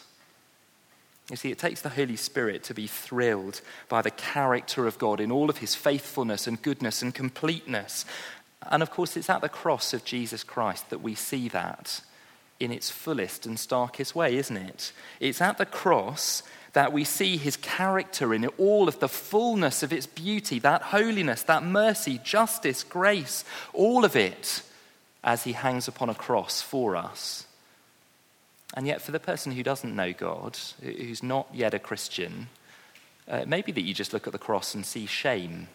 You 1.30 1.36
see, 1.36 1.50
it 1.50 1.58
takes 1.58 1.82
the 1.82 1.90
Holy 1.90 2.16
Spirit 2.16 2.64
to 2.64 2.74
be 2.74 2.86
thrilled 2.86 3.60
by 3.88 4.00
the 4.00 4.10
character 4.10 4.86
of 4.86 4.98
God 4.98 5.20
in 5.20 5.30
all 5.30 5.50
of 5.50 5.58
his 5.58 5.74
faithfulness 5.74 6.46
and 6.46 6.60
goodness 6.60 7.02
and 7.02 7.14
completeness. 7.14 8.06
And 8.62 8.82
of 8.82 8.90
course, 8.90 9.16
it's 9.16 9.28
at 9.28 9.42
the 9.42 9.48
cross 9.48 9.92
of 9.92 10.04
Jesus 10.04 10.42
Christ 10.42 10.88
that 10.90 11.02
we 11.02 11.14
see 11.14 11.48
that 11.48 12.00
in 12.58 12.72
its 12.72 12.90
fullest 12.90 13.46
and 13.46 13.58
starkest 13.58 14.14
way, 14.14 14.36
isn't 14.36 14.56
it? 14.56 14.92
It's 15.20 15.40
at 15.40 15.58
the 15.58 15.66
cross 15.66 16.42
that 16.72 16.92
we 16.92 17.04
see 17.04 17.36
his 17.36 17.56
character 17.56 18.34
in 18.34 18.46
all 18.58 18.88
of 18.88 18.98
the 19.00 19.08
fullness 19.08 19.82
of 19.82 19.92
its 19.92 20.06
beauty, 20.06 20.58
that 20.60 20.82
holiness, 20.82 21.42
that 21.42 21.62
mercy, 21.62 22.20
justice, 22.24 22.82
grace, 22.82 23.44
all 23.72 24.04
of 24.04 24.16
it 24.16 24.62
as 25.22 25.44
he 25.44 25.52
hangs 25.52 25.88
upon 25.88 26.08
a 26.08 26.14
cross 26.14 26.62
for 26.62 26.96
us. 26.96 27.46
And 28.74 28.86
yet, 28.86 29.00
for 29.00 29.12
the 29.12 29.20
person 29.20 29.52
who 29.52 29.62
doesn't 29.62 29.96
know 29.96 30.12
God, 30.12 30.58
who's 30.82 31.22
not 31.22 31.48
yet 31.52 31.74
a 31.74 31.78
Christian, 31.78 32.48
uh, 33.30 33.36
it 33.36 33.48
may 33.48 33.62
be 33.62 33.72
that 33.72 33.82
you 33.82 33.94
just 33.94 34.12
look 34.12 34.26
at 34.26 34.32
the 34.32 34.38
cross 34.38 34.74
and 34.74 34.84
see 34.84 35.06
shame, 35.06 35.68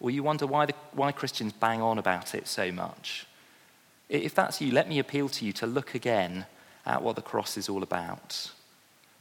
or 0.00 0.10
you 0.10 0.22
wonder 0.22 0.46
why, 0.46 0.66
the, 0.66 0.74
why 0.92 1.12
Christians 1.12 1.52
bang 1.52 1.80
on 1.80 1.98
about 1.98 2.34
it 2.34 2.46
so 2.46 2.72
much. 2.72 3.26
If 4.08 4.34
that's 4.34 4.60
you, 4.60 4.72
let 4.72 4.88
me 4.88 4.98
appeal 4.98 5.28
to 5.30 5.44
you 5.44 5.52
to 5.54 5.66
look 5.66 5.94
again 5.94 6.46
at 6.84 7.02
what 7.02 7.16
the 7.16 7.22
cross 7.22 7.56
is 7.56 7.68
all 7.68 7.82
about. 7.82 8.50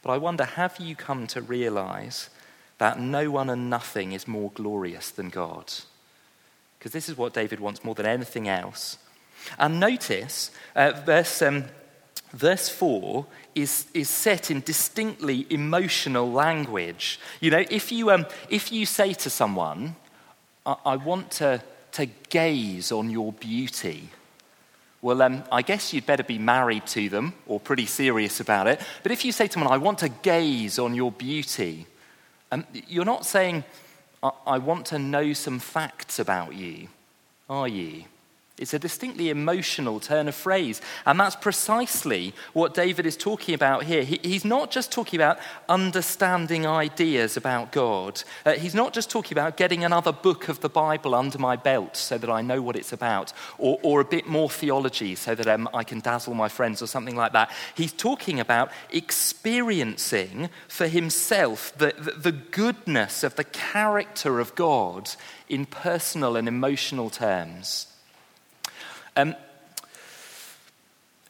But 0.01 0.11
I 0.11 0.17
wonder 0.17 0.43
have 0.43 0.77
you 0.79 0.95
come 0.95 1.27
to 1.27 1.41
realize 1.41 2.29
that 2.77 2.99
no 2.99 3.31
one 3.31 3.49
and 3.49 3.69
nothing 3.69 4.11
is 4.11 4.27
more 4.27 4.51
glorious 4.53 5.09
than 5.09 5.29
God? 5.29 5.71
Because 6.77 6.91
this 6.91 7.07
is 7.07 7.17
what 7.17 7.33
David 7.33 7.61
wants 7.61 7.83
more 7.83 7.95
than 7.95 8.05
anything 8.05 8.49
else. 8.49 8.97
And 9.57 9.79
notice, 9.79 10.51
uh, 10.75 10.93
verse, 11.05 11.41
um, 11.41 11.65
verse 12.33 12.69
4 12.69 13.25
is, 13.55 13.85
is 13.93 14.09
set 14.09 14.51
in 14.51 14.61
distinctly 14.61 15.45
emotional 15.49 16.31
language. 16.31 17.19
You 17.39 17.51
know, 17.51 17.63
if 17.69 17.91
you, 17.91 18.11
um, 18.11 18.25
if 18.49 18.71
you 18.71 18.85
say 18.85 19.13
to 19.13 19.29
someone, 19.29 19.95
I, 20.65 20.75
I 20.85 20.95
want 20.95 21.31
to, 21.31 21.61
to 21.93 22.05
gaze 22.29 22.91
on 22.91 23.09
your 23.09 23.33
beauty, 23.33 24.09
well, 25.01 25.21
um, 25.21 25.43
I 25.51 25.61
guess 25.61 25.93
you'd 25.93 26.05
better 26.05 26.23
be 26.23 26.39
married 26.39 26.87
to 26.87 27.09
them 27.09 27.33
or 27.45 27.59
pretty 27.59 27.85
serious 27.85 28.39
about 28.39 28.67
it. 28.67 28.81
But 29.03 29.11
if 29.11 29.25
you 29.25 29.33
say 29.33 29.47
to 29.47 29.53
someone, 29.53 29.73
I 29.73 29.77
want 29.77 29.99
to 29.99 30.09
gaze 30.09 30.79
on 30.79 30.95
your 30.95 31.11
beauty, 31.11 31.85
um, 32.51 32.65
you're 32.87 33.03
not 33.03 33.25
saying, 33.25 33.65
I-, 34.23 34.31
I 34.47 34.57
want 34.59 34.85
to 34.87 34.99
know 34.99 35.33
some 35.33 35.59
facts 35.59 36.19
about 36.19 36.55
you, 36.55 36.87
are 37.49 37.67
you? 37.67 38.05
It's 38.59 38.75
a 38.75 38.79
distinctly 38.79 39.31
emotional 39.31 39.99
turn 39.99 40.27
of 40.27 40.35
phrase. 40.35 40.79
And 41.07 41.19
that's 41.19 41.35
precisely 41.35 42.35
what 42.53 42.75
David 42.75 43.07
is 43.07 43.17
talking 43.17 43.55
about 43.55 43.85
here. 43.85 44.03
He, 44.03 44.19
he's 44.21 44.45
not 44.45 44.69
just 44.69 44.91
talking 44.91 45.19
about 45.19 45.39
understanding 45.67 46.67
ideas 46.67 47.35
about 47.35 47.71
God, 47.71 48.21
uh, 48.45 48.53
he's 48.53 48.75
not 48.75 48.93
just 48.93 49.09
talking 49.09 49.35
about 49.35 49.57
getting 49.57 49.83
another 49.83 50.11
book 50.11 50.49
of 50.49 50.59
the 50.59 50.69
Bible 50.69 51.15
under 51.15 51.39
my 51.39 51.55
belt 51.55 51.97
so 51.97 52.19
that 52.19 52.29
I 52.29 52.43
know 52.43 52.61
what 52.61 52.75
it's 52.75 52.93
about, 52.93 53.33
or, 53.57 53.79
or 53.81 54.01
a 54.01 54.05
bit 54.05 54.27
more 54.27 54.51
theology 54.51 55.15
so 55.15 55.33
that 55.33 55.47
um, 55.47 55.67
I 55.73 55.83
can 55.83 55.99
dazzle 55.99 56.35
my 56.35 56.47
friends 56.47 56.79
or 56.83 56.87
something 56.87 57.15
like 57.15 57.33
that. 57.33 57.49
He's 57.73 57.91
talking 57.91 58.39
about 58.39 58.71
experiencing 58.91 60.49
for 60.67 60.87
himself 60.87 61.75
the, 61.75 61.95
the, 61.97 62.11
the 62.11 62.31
goodness 62.31 63.23
of 63.23 63.35
the 63.35 63.45
character 63.45 64.39
of 64.39 64.53
God 64.53 65.09
in 65.49 65.65
personal 65.65 66.35
and 66.35 66.47
emotional 66.47 67.09
terms. 67.09 67.87
Um, 69.15 69.35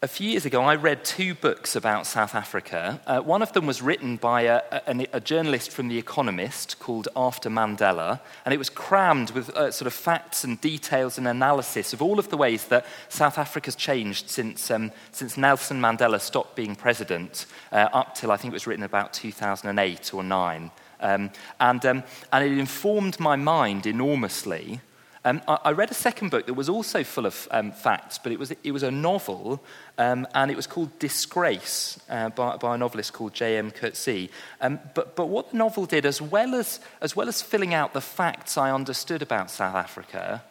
a 0.01 0.07
few 0.07 0.29
years 0.29 0.45
ago, 0.45 0.63
I 0.63 0.75
read 0.75 1.03
two 1.03 1.33
books 1.33 1.75
about 1.75 2.07
South 2.07 2.33
Africa. 2.33 3.01
Uh, 3.05 3.19
one 3.19 3.41
of 3.41 3.51
them 3.51 3.65
was 3.65 3.81
written 3.81 4.15
by 4.15 4.43
a, 4.43 4.61
a, 4.71 5.07
a, 5.13 5.19
journalist 5.19 5.69
from 5.69 5.89
The 5.89 5.97
Economist 5.97 6.79
called 6.79 7.09
After 7.13 7.49
Mandela, 7.49 8.21
and 8.45 8.53
it 8.53 8.57
was 8.57 8.69
crammed 8.69 9.31
with 9.31 9.49
uh, 9.49 9.69
sort 9.71 9.87
of 9.87 9.93
facts 9.93 10.45
and 10.45 10.61
details 10.61 11.17
and 11.17 11.27
analysis 11.27 11.91
of 11.91 12.01
all 12.01 12.19
of 12.19 12.29
the 12.29 12.37
ways 12.37 12.67
that 12.67 12.85
South 13.09 13.37
Africa's 13.37 13.75
changed 13.75 14.29
since, 14.29 14.71
um, 14.71 14.93
since 15.11 15.35
Nelson 15.35 15.81
Mandela 15.81 16.21
stopped 16.21 16.55
being 16.55 16.77
president, 16.77 17.47
uh, 17.73 17.89
up 17.91 18.15
till 18.15 18.31
I 18.31 18.37
think 18.37 18.53
it 18.53 18.55
was 18.55 18.67
written 18.67 18.83
about 18.83 19.13
2008 19.13 20.13
or 20.13 20.23
9. 20.23 20.71
Um, 21.01 21.31
and, 21.59 21.85
um, 21.85 22.03
and 22.31 22.45
it 22.45 22.57
informed 22.57 23.19
my 23.19 23.35
mind 23.35 23.85
enormously 23.85 24.79
um, 25.25 25.41
I, 25.47 25.57
I, 25.65 25.71
read 25.71 25.89
a 25.89 25.93
second 25.93 26.31
book 26.31 26.47
that 26.47 26.53
was 26.53 26.67
also 26.67 27.03
full 27.03 27.25
of 27.25 27.47
um, 27.51 27.71
facts, 27.71 28.17
but 28.17 28.31
it 28.31 28.39
was, 28.39 28.51
it 28.63 28.71
was 28.71 28.83
a 28.83 28.91
novel, 28.91 29.63
um, 29.97 30.27
and 30.33 30.51
it 30.51 30.57
was 30.57 30.67
called 30.67 30.97
Disgrace 30.99 31.97
uh, 32.09 32.29
by, 32.29 32.57
by, 32.57 32.75
a 32.75 32.77
novelist 32.77 33.13
called 33.13 33.33
J.M. 33.33 33.71
Coetzee. 33.71 34.29
Um, 34.59 34.79
but, 34.93 35.15
but 35.15 35.27
what 35.27 35.51
the 35.51 35.57
novel 35.57 35.85
did, 35.85 36.05
as 36.05 36.21
well 36.21 36.55
as, 36.55 36.81
as 36.99 37.15
well 37.15 37.29
as 37.29 37.41
filling 37.41 37.73
out 37.73 37.93
the 37.93 38.01
facts 38.01 38.57
I 38.57 38.71
understood 38.71 39.21
about 39.21 39.49
South 39.49 39.75
Africa, 39.75 40.43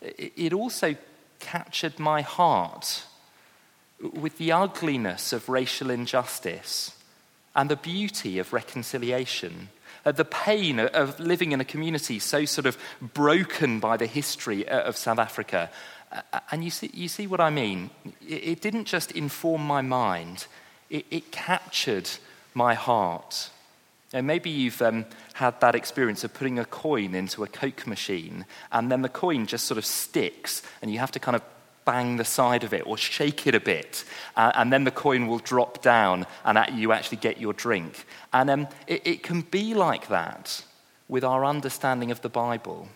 it, 0.00 0.32
it 0.36 0.52
also 0.52 0.94
captured 1.40 1.98
my 1.98 2.22
heart 2.22 3.04
with 4.00 4.38
the 4.38 4.52
ugliness 4.52 5.32
of 5.32 5.48
racial 5.48 5.90
injustice 5.90 6.96
and 7.54 7.68
the 7.68 7.76
beauty 7.76 8.38
of 8.38 8.52
reconciliation 8.52 9.68
uh, 10.04 10.12
the 10.12 10.24
pain 10.24 10.80
of 10.80 11.18
living 11.20 11.52
in 11.52 11.60
a 11.60 11.64
community 11.64 12.18
so 12.18 12.44
sort 12.44 12.66
of 12.66 12.76
broken 13.00 13.80
by 13.80 13.96
the 13.96 14.06
history 14.06 14.68
uh, 14.68 14.80
of 14.82 14.96
South 14.96 15.18
Africa. 15.18 15.70
Uh, 16.10 16.40
and 16.50 16.64
you 16.64 16.70
see, 16.70 16.90
you 16.92 17.08
see 17.08 17.26
what 17.26 17.40
I 17.40 17.50
mean? 17.50 17.90
It, 18.26 18.60
didn't 18.60 18.84
just 18.84 19.12
inform 19.12 19.62
my 19.66 19.82
mind, 19.82 20.46
it, 20.90 21.06
it 21.10 21.32
captured 21.32 22.08
my 22.54 22.74
heart. 22.74 23.50
And 24.12 24.26
maybe 24.26 24.50
you've 24.50 24.82
um, 24.82 25.06
had 25.34 25.58
that 25.60 25.74
experience 25.74 26.22
of 26.22 26.34
putting 26.34 26.58
a 26.58 26.66
coin 26.66 27.14
into 27.14 27.42
a 27.44 27.46
Coke 27.46 27.86
machine, 27.86 28.44
and 28.70 28.92
then 28.92 29.00
the 29.00 29.08
coin 29.08 29.46
just 29.46 29.64
sort 29.64 29.78
of 29.78 29.86
sticks, 29.86 30.62
and 30.82 30.92
you 30.92 30.98
have 30.98 31.12
to 31.12 31.18
kind 31.18 31.34
of 31.34 31.42
bang 31.84 32.16
the 32.16 32.24
side 32.24 32.64
of 32.64 32.72
it 32.72 32.86
or 32.86 32.96
shake 32.96 33.46
it 33.46 33.54
a 33.54 33.60
bit, 33.60 34.04
uh, 34.36 34.52
and 34.54 34.72
then 34.72 34.84
the 34.84 34.90
coin 34.90 35.26
will 35.26 35.38
drop 35.38 35.82
down 35.82 36.26
and 36.44 36.78
you 36.78 36.92
actually 36.92 37.18
get 37.18 37.40
your 37.40 37.52
drink. 37.52 38.04
And 38.32 38.50
um, 38.50 38.68
it, 38.86 39.06
it, 39.06 39.22
can 39.22 39.42
be 39.42 39.74
like 39.74 40.08
that 40.08 40.64
with 41.08 41.24
our 41.24 41.44
understanding 41.44 42.10
of 42.10 42.22
the 42.22 42.28
Bible. 42.28 42.88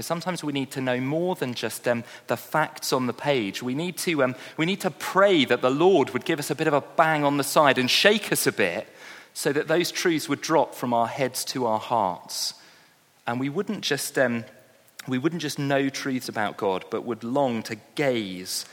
sometimes 0.00 0.42
we 0.42 0.52
need 0.52 0.70
to 0.72 0.80
know 0.80 1.00
more 1.00 1.34
than 1.34 1.54
just 1.54 1.86
um, 1.86 2.04
the 2.26 2.36
facts 2.36 2.92
on 2.92 3.06
the 3.06 3.12
page. 3.12 3.62
We 3.62 3.74
need, 3.74 3.96
to, 3.98 4.22
um, 4.24 4.34
we 4.56 4.66
need 4.66 4.80
to 4.80 4.90
pray 4.90 5.44
that 5.44 5.62
the 5.62 5.70
Lord 5.70 6.10
would 6.10 6.24
give 6.24 6.38
us 6.38 6.50
a 6.50 6.54
bit 6.54 6.66
of 6.66 6.74
a 6.74 6.80
bang 6.80 7.24
on 7.24 7.36
the 7.36 7.44
side 7.44 7.78
and 7.78 7.90
shake 7.90 8.32
us 8.32 8.46
a 8.46 8.52
bit 8.52 8.88
so 9.34 9.52
that 9.52 9.68
those 9.68 9.90
truths 9.90 10.28
would 10.28 10.40
drop 10.40 10.74
from 10.74 10.92
our 10.92 11.06
heads 11.06 11.44
to 11.46 11.66
our 11.66 11.78
hearts. 11.78 12.54
And 13.26 13.38
we 13.38 13.48
wouldn't 13.48 13.82
just 13.82 14.18
um, 14.18 14.44
we 15.08 15.18
wouldn't 15.18 15.42
just 15.42 15.58
know 15.58 15.88
truths 15.88 16.28
about 16.28 16.56
God, 16.56 16.84
but 16.90 17.04
would 17.04 17.24
long 17.24 17.62
to 17.64 17.76
gaze 17.94 18.64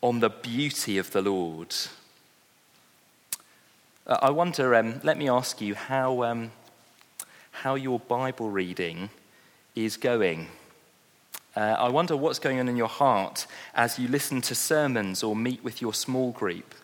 on 0.00 0.20
the 0.20 0.30
beauty 0.30 0.98
of 0.98 1.10
the 1.12 1.22
Lord. 1.22 1.74
Uh, 4.06 4.18
I 4.22 4.30
wonder, 4.30 4.74
um, 4.74 5.00
let 5.02 5.16
me 5.16 5.28
ask 5.28 5.60
you 5.60 5.74
how, 5.74 6.22
um, 6.24 6.50
how 7.50 7.74
your 7.74 7.98
Bible 8.00 8.50
reading 8.50 9.10
is 9.74 9.96
going. 9.96 10.48
Uh, 11.56 11.76
I 11.78 11.88
wonder 11.88 12.16
what's 12.16 12.38
going 12.38 12.60
on 12.60 12.68
in 12.68 12.76
your 12.76 12.88
heart 12.88 13.46
as 13.74 13.98
you 13.98 14.08
listen 14.08 14.40
to 14.42 14.54
sermons 14.54 15.22
or 15.22 15.36
meet 15.36 15.62
with 15.62 15.80
your 15.80 15.94
small 15.94 16.32
group. 16.32 16.74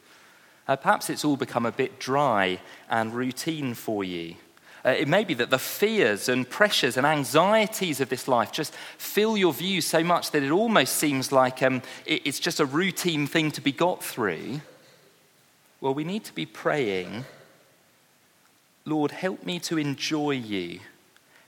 Uh, 0.69 0.77
perhaps 0.77 1.11
it's 1.11 1.25
all 1.25 1.37
become 1.37 1.67
a 1.67 1.73
bit 1.73 1.99
dry 1.99 2.61
and 2.89 3.13
routine 3.13 3.75
for 3.75 4.05
you. 4.05 4.37
Uh, 4.85 4.91
it 4.91 5.09
may 5.09 5.25
be 5.25 5.35
that 5.35 5.51
the 5.51 5.59
fears 5.59 6.29
and 6.29 6.49
pressures 6.49 6.97
and 6.97 7.07
anxieties 7.07 8.01
of 8.01 8.09
this 8.09 8.27
life 8.27 8.51
just 8.51 8.75
fill 8.97 9.37
your 9.37 9.53
view 9.53 9.81
so 9.81 10.03
much 10.03 10.31
that 10.31 10.43
it 10.43 10.51
almost 10.51 10.97
seems 10.97 11.31
like 11.31 11.63
um, 11.63 11.83
it, 12.07 12.23
it's 12.25 12.41
just 12.41 12.61
a 12.61 12.65
routine 12.65 13.27
thing 13.27 13.51
to 13.51 13.61
be 13.61 13.73
got 13.73 14.03
through. 14.03 14.61
Well, 15.81 15.95
we 15.95 16.05
need 16.05 16.25
to 16.25 16.35
be 16.35 16.47
praying, 16.47 17.25
Lord, 18.85 19.11
help 19.11 19.45
me 19.45 19.59
to 19.61 19.79
enjoy 19.79 20.33
you. 20.33 20.81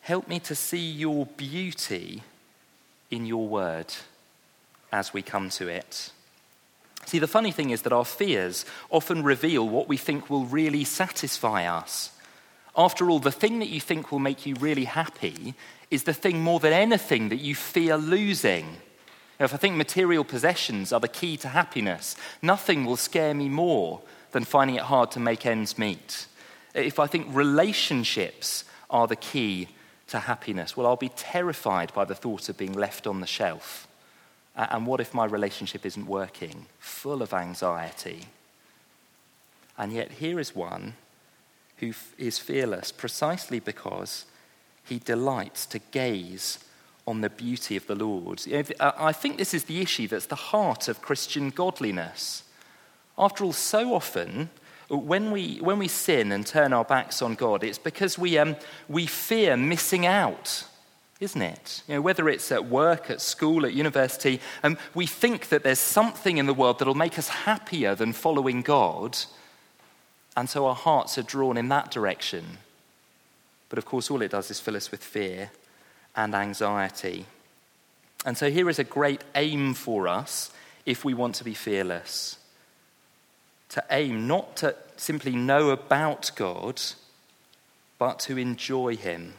Help 0.02 0.28
me 0.28 0.38
to 0.40 0.54
see 0.54 0.90
your 0.90 1.26
beauty 1.26 2.22
in 3.10 3.24
your 3.24 3.46
word 3.46 3.86
as 4.92 5.14
we 5.14 5.22
come 5.22 5.48
to 5.50 5.68
it. 5.68 6.10
See, 7.06 7.18
the 7.18 7.26
funny 7.26 7.52
thing 7.52 7.70
is 7.70 7.82
that 7.82 7.92
our 7.92 8.04
fears 8.04 8.64
often 8.90 9.22
reveal 9.22 9.68
what 9.68 9.88
we 9.88 9.96
think 9.96 10.28
will 10.28 10.44
really 10.44 10.84
satisfy 10.84 11.66
us. 11.66 12.10
After 12.76 13.10
all, 13.10 13.18
the 13.18 13.30
thing 13.30 13.58
that 13.58 13.68
you 13.68 13.80
think 13.80 14.10
will 14.10 14.18
make 14.18 14.46
you 14.46 14.54
really 14.54 14.84
happy 14.84 15.54
is 15.90 16.04
the 16.04 16.14
thing 16.14 16.40
more 16.40 16.58
than 16.58 16.72
anything 16.72 17.28
that 17.28 17.36
you 17.36 17.54
fear 17.54 17.96
losing. 17.98 18.78
If 19.38 19.52
I 19.52 19.56
think 19.58 19.76
material 19.76 20.24
possessions 20.24 20.92
are 20.92 21.00
the 21.00 21.08
key 21.08 21.36
to 21.38 21.48
happiness, 21.48 22.16
nothing 22.40 22.84
will 22.84 22.96
scare 22.96 23.34
me 23.34 23.48
more 23.48 24.00
than 24.30 24.44
finding 24.44 24.76
it 24.76 24.82
hard 24.82 25.10
to 25.10 25.20
make 25.20 25.44
ends 25.44 25.76
meet. 25.76 26.26
If 26.74 26.98
I 26.98 27.06
think 27.06 27.26
relationships 27.30 28.64
are 28.88 29.06
the 29.06 29.16
key 29.16 29.68
to 30.08 30.20
happiness, 30.20 30.74
well, 30.76 30.86
I'll 30.86 30.96
be 30.96 31.10
terrified 31.10 31.92
by 31.92 32.06
the 32.06 32.14
thought 32.14 32.48
of 32.48 32.56
being 32.56 32.72
left 32.72 33.06
on 33.06 33.20
the 33.20 33.26
shelf. 33.26 33.86
And 34.56 34.86
what 34.86 35.00
if 35.00 35.12
my 35.12 35.26
relationship 35.26 35.84
isn't 35.84 36.06
working? 36.06 36.66
Full 36.78 37.20
of 37.20 37.34
anxiety. 37.34 38.26
And 39.76 39.92
yet, 39.92 40.12
here 40.12 40.38
is 40.38 40.54
one 40.54 40.94
who 41.82 41.92
is 42.16 42.38
fearless 42.38 42.92
precisely 42.92 43.58
because 43.58 44.24
he 44.84 45.00
delights 45.00 45.66
to 45.66 45.80
gaze 45.90 46.60
on 47.08 47.22
the 47.22 47.28
beauty 47.28 47.76
of 47.76 47.88
the 47.88 47.96
Lord. 47.96 48.40
I 48.80 49.12
think 49.12 49.36
this 49.36 49.52
is 49.52 49.64
the 49.64 49.80
issue 49.80 50.06
that's 50.06 50.26
the 50.26 50.36
heart 50.36 50.86
of 50.86 51.02
Christian 51.02 51.50
godliness. 51.50 52.44
After 53.18 53.42
all, 53.42 53.52
so 53.52 53.94
often, 53.94 54.50
when 54.88 55.32
we, 55.32 55.58
when 55.58 55.80
we 55.80 55.88
sin 55.88 56.30
and 56.30 56.46
turn 56.46 56.72
our 56.72 56.84
backs 56.84 57.20
on 57.20 57.34
God, 57.34 57.64
it's 57.64 57.78
because 57.78 58.16
we, 58.16 58.38
um, 58.38 58.54
we 58.88 59.06
fear 59.06 59.56
missing 59.56 60.06
out, 60.06 60.64
isn't 61.18 61.42
it? 61.42 61.82
You 61.88 61.96
know, 61.96 62.00
whether 62.00 62.28
it's 62.28 62.52
at 62.52 62.66
work, 62.66 63.10
at 63.10 63.20
school, 63.20 63.66
at 63.66 63.74
university, 63.74 64.40
um, 64.62 64.78
we 64.94 65.06
think 65.06 65.48
that 65.48 65.64
there's 65.64 65.80
something 65.80 66.38
in 66.38 66.46
the 66.46 66.54
world 66.54 66.78
that'll 66.78 66.94
make 66.94 67.18
us 67.18 67.28
happier 67.28 67.96
than 67.96 68.12
following 68.12 68.62
God. 68.62 69.18
And 70.36 70.48
so 70.48 70.66
our 70.66 70.74
hearts 70.74 71.18
are 71.18 71.22
drawn 71.22 71.56
in 71.56 71.68
that 71.68 71.90
direction. 71.90 72.58
But 73.68 73.78
of 73.78 73.84
course, 73.84 74.10
all 74.10 74.22
it 74.22 74.30
does 74.30 74.50
is 74.50 74.60
fill 74.60 74.76
us 74.76 74.90
with 74.90 75.02
fear 75.02 75.50
and 76.16 76.34
anxiety. 76.34 77.26
And 78.24 78.36
so 78.36 78.50
here 78.50 78.68
is 78.68 78.78
a 78.78 78.84
great 78.84 79.22
aim 79.34 79.74
for 79.74 80.08
us 80.08 80.50
if 80.86 81.04
we 81.04 81.14
want 81.14 81.34
to 81.36 81.44
be 81.44 81.54
fearless 81.54 82.38
to 83.72 83.82
aim 83.90 84.26
not 84.26 84.54
to 84.56 84.76
simply 84.96 85.34
know 85.34 85.70
about 85.70 86.30
God, 86.36 86.80
but 87.98 88.18
to 88.20 88.36
enjoy 88.36 88.96
Him, 88.96 89.32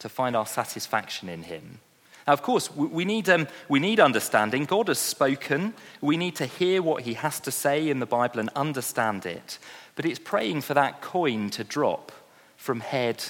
to 0.00 0.08
find 0.08 0.34
our 0.34 0.46
satisfaction 0.46 1.28
in 1.28 1.44
Him. 1.44 1.78
Now, 2.26 2.32
of 2.32 2.42
course, 2.42 2.74
we 2.74 3.04
need, 3.04 3.28
um, 3.28 3.46
we 3.68 3.78
need 3.78 4.00
understanding. 4.00 4.64
God 4.64 4.88
has 4.88 4.98
spoken. 4.98 5.74
We 6.00 6.16
need 6.16 6.34
to 6.36 6.46
hear 6.46 6.82
what 6.82 7.04
He 7.04 7.14
has 7.14 7.38
to 7.40 7.52
say 7.52 7.88
in 7.88 8.00
the 8.00 8.06
Bible 8.06 8.40
and 8.40 8.50
understand 8.56 9.26
it. 9.26 9.60
But 9.96 10.04
it's 10.04 10.18
praying 10.18 10.60
for 10.60 10.74
that 10.74 11.00
coin 11.00 11.50
to 11.50 11.64
drop 11.64 12.12
from 12.56 12.80
head 12.80 13.24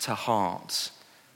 to 0.00 0.14
heart, 0.14 0.90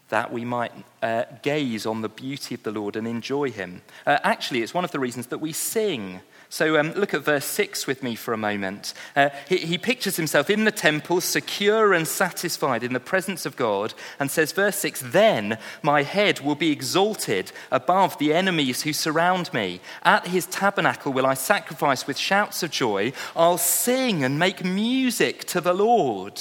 that 0.08 0.32
we 0.32 0.44
might 0.44 0.72
uh, 1.02 1.24
gaze 1.42 1.86
on 1.86 2.02
the 2.02 2.08
beauty 2.08 2.54
of 2.54 2.62
the 2.62 2.70
Lord 2.70 2.94
and 2.94 3.08
enjoy 3.08 3.50
Him. 3.50 3.82
Uh, 4.06 4.18
actually, 4.22 4.62
it's 4.62 4.74
one 4.74 4.84
of 4.84 4.92
the 4.92 5.00
reasons 5.00 5.26
that 5.28 5.38
we 5.38 5.52
sing. 5.52 6.20
So 6.48 6.78
um, 6.78 6.92
look 6.92 7.12
at 7.12 7.24
verse 7.24 7.44
6 7.44 7.87
with 7.87 8.02
me 8.02 8.14
for 8.14 8.32
a 8.32 8.38
moment. 8.38 8.94
Uh, 9.16 9.30
he, 9.48 9.59
he, 9.59 9.78
pictures 9.78 10.16
himself 10.16 10.48
in 10.48 10.64
the 10.64 10.70
temple, 10.70 11.20
secure 11.20 11.92
and 11.92 12.06
satisfied 12.06 12.85
in 12.85 12.92
the 12.92 13.00
presence 13.00 13.46
of 13.46 13.56
God, 13.56 13.94
and 14.20 14.30
says, 14.30 14.52
verse 14.52 14.76
6 14.76 15.02
Then 15.06 15.59
my 15.82 16.02
head 16.02 16.40
will 16.40 16.54
be 16.54 16.70
exalted 16.70 17.50
above 17.70 18.16
the 18.18 18.32
enemies 18.32 18.82
who 18.82 18.92
surround 18.92 19.52
me. 19.52 19.80
At 20.04 20.28
his 20.28 20.46
tabernacle 20.46 21.12
will 21.12 21.26
I 21.26 21.35
sacrifice 21.35 22.06
with 22.06 22.16
shouts 22.16 22.62
of 22.62 22.70
joy. 22.70 23.12
I'll 23.35 23.59
sing 23.59 24.22
and 24.22 24.38
make 24.38 24.64
music 24.64 25.44
to 25.46 25.61
the 25.61 25.74
Lord. 25.74 26.40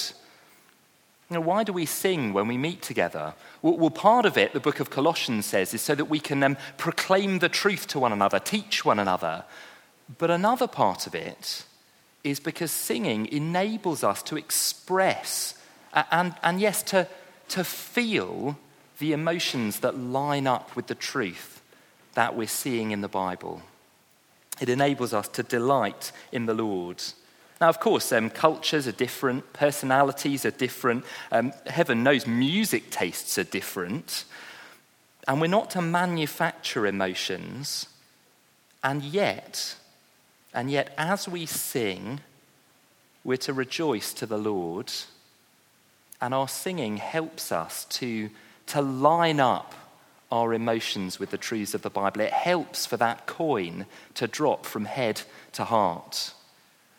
You 1.29 1.35
know, 1.35 1.41
why 1.41 1.63
do 1.63 1.73
we 1.73 1.87
sing 1.87 2.33
when 2.33 2.47
we 2.47 2.57
meet 2.57 2.83
together? 2.83 3.33
Well, 3.63 3.89
part 3.89 4.27
of 4.27 4.37
it, 4.37 4.53
the 4.53 4.59
book 4.59 4.79
of 4.79 4.91
Colossians 4.91 5.47
says, 5.47 5.73
is 5.73 5.81
so 5.81 5.95
that 5.95 6.05
we 6.05 6.19
can 6.19 6.43
um, 6.43 6.57
proclaim 6.77 7.39
the 7.39 7.49
truth 7.49 7.87
to 7.87 7.99
one 7.99 8.13
another, 8.13 8.37
teach 8.37 8.85
one 8.85 8.99
another. 8.99 9.43
But 10.17 10.29
another 10.29 10.67
part 10.67 11.07
of 11.07 11.15
it 11.15 11.65
is 12.23 12.39
because 12.39 12.71
singing 12.71 13.27
enables 13.27 14.03
us 14.03 14.21
to 14.23 14.37
express 14.37 15.55
and, 16.11 16.35
and 16.43 16.59
yes, 16.59 16.83
to, 16.83 17.07
to 17.49 17.63
feel 17.63 18.57
the 18.99 19.13
emotions 19.13 19.79
that 19.79 19.97
line 19.97 20.47
up 20.47 20.75
with 20.75 20.87
the 20.87 20.95
truth 20.95 21.61
that 22.13 22.35
we're 22.35 22.47
seeing 22.47 22.91
in 22.91 23.01
the 23.01 23.07
Bible. 23.07 23.61
It 24.61 24.69
enables 24.69 25.13
us 25.13 25.27
to 25.29 25.43
delight 25.43 26.11
in 26.31 26.45
the 26.45 26.53
Lord. 26.53 27.01
Now, 27.59 27.69
of 27.69 27.79
course, 27.79 28.11
um, 28.11 28.29
cultures 28.29 28.87
are 28.87 28.93
different, 28.93 29.53
personalities 29.53 30.45
are 30.45 30.51
different, 30.51 31.05
um, 31.31 31.53
heaven 31.67 32.03
knows 32.03 32.27
music 32.27 32.89
tastes 32.89 33.37
are 33.37 33.43
different, 33.43 34.25
and 35.27 35.39
we're 35.39 35.47
not 35.47 35.71
to 35.71 35.81
manufacture 35.81 36.85
emotions, 36.85 37.87
and 38.83 39.03
yet, 39.03 39.75
and 40.55 40.71
yet, 40.71 40.93
as 40.97 41.27
we 41.27 41.45
sing, 41.45 42.21
we're 43.23 43.37
to 43.37 43.53
rejoice 43.53 44.13
to 44.13 44.25
the 44.25 44.37
Lord, 44.37 44.91
and 46.21 46.33
our 46.33 46.47
singing 46.47 46.97
helps 46.97 47.51
us 47.51 47.85
to, 47.85 48.29
to 48.67 48.81
line 48.81 49.39
up 49.39 49.75
our 50.31 50.53
emotions 50.53 51.19
with 51.19 51.31
the 51.31 51.37
truths 51.37 51.73
of 51.73 51.81
the 51.81 51.89
Bible. 51.89 52.21
It 52.21 52.31
helps 52.31 52.85
for 52.85 52.97
that 52.97 53.27
coin 53.27 53.85
to 54.15 54.27
drop 54.27 54.65
from 54.65 54.85
head 54.85 55.21
to 55.53 55.65
heart. 55.65 56.33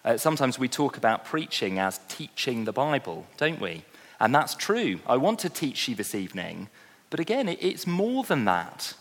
Uh, 0.04 0.16
sometimes 0.16 0.58
we 0.58 0.68
talk 0.68 0.96
about 0.96 1.24
preaching 1.24 1.78
as 1.78 1.98
teaching 2.08 2.64
the 2.64 2.72
Bible, 2.72 3.26
don't 3.36 3.60
we? 3.60 3.82
And 4.20 4.34
that's 4.34 4.54
true. 4.54 5.00
I 5.06 5.16
want 5.16 5.38
to 5.40 5.50
teach 5.50 5.88
you 5.88 5.94
this 5.94 6.14
evening. 6.14 6.68
But 7.10 7.20
again, 7.20 7.48
it, 7.48 7.58
it's 7.62 7.86
more 7.86 8.22
than 8.22 8.44
that 8.44 8.94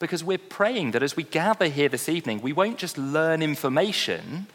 because 0.00 0.24
we're 0.24 0.38
praying 0.38 0.90
that 0.92 1.02
as 1.02 1.14
we 1.14 1.22
gather 1.22 1.68
here 1.68 1.88
this 1.88 2.08
evening, 2.08 2.40
we 2.40 2.54
won't 2.54 2.78
just 2.78 2.98
learn 2.98 3.42
information, 3.42 4.46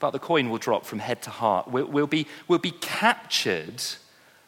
but 0.00 0.10
the 0.10 0.18
coin 0.18 0.50
will 0.50 0.58
drop 0.58 0.84
from 0.84 0.98
head 0.98 1.22
to 1.22 1.30
heart. 1.30 1.68
We'll, 1.68 1.86
we'll, 1.86 2.08
be, 2.08 2.26
we'll 2.48 2.58
be 2.58 2.72
captured 2.72 3.80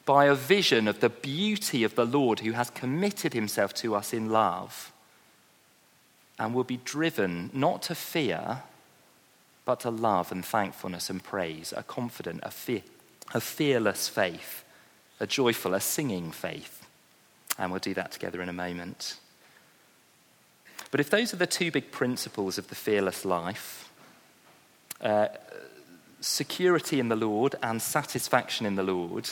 by 0.04 0.24
a 0.24 0.34
vision 0.34 0.88
of 0.88 0.98
the 0.98 1.08
beauty 1.08 1.84
of 1.84 1.94
the 1.94 2.04
Lord 2.04 2.40
who 2.40 2.50
has 2.52 2.68
committed 2.70 3.32
himself 3.32 3.72
to 3.74 3.94
us 3.94 4.12
in 4.12 4.28
love. 4.28 4.92
And 6.36 6.52
we'll 6.52 6.64
be 6.64 6.80
driven 6.84 7.50
not 7.52 7.82
to 7.82 7.94
fear, 7.94 8.64
but 9.64 9.80
to 9.80 9.90
love 9.90 10.32
and 10.32 10.44
thankfulness 10.44 11.10
and 11.10 11.22
praise, 11.22 11.72
a 11.76 11.84
confident, 11.84 12.40
a, 12.42 12.50
fe- 12.50 12.82
a 13.32 13.40
fearless 13.40 14.08
faith, 14.08 14.64
a 15.20 15.28
joyful, 15.28 15.74
a 15.74 15.80
singing 15.80 16.32
faith. 16.32 16.84
And 17.56 17.70
we'll 17.70 17.78
do 17.78 17.94
that 17.94 18.10
together 18.10 18.42
in 18.42 18.48
a 18.48 18.54
moment. 18.54 19.20
But 20.90 21.00
if 21.00 21.10
those 21.10 21.32
are 21.32 21.36
the 21.36 21.46
two 21.46 21.70
big 21.70 21.92
principles 21.92 22.58
of 22.58 22.68
the 22.68 22.74
fearless 22.74 23.24
life, 23.24 23.90
uh, 25.00 25.28
security 26.20 27.00
in 27.00 27.08
the 27.08 27.16
Lord 27.16 27.54
and 27.62 27.80
satisfaction 27.80 28.66
in 28.66 28.74
the 28.74 28.82
Lord, 28.82 29.30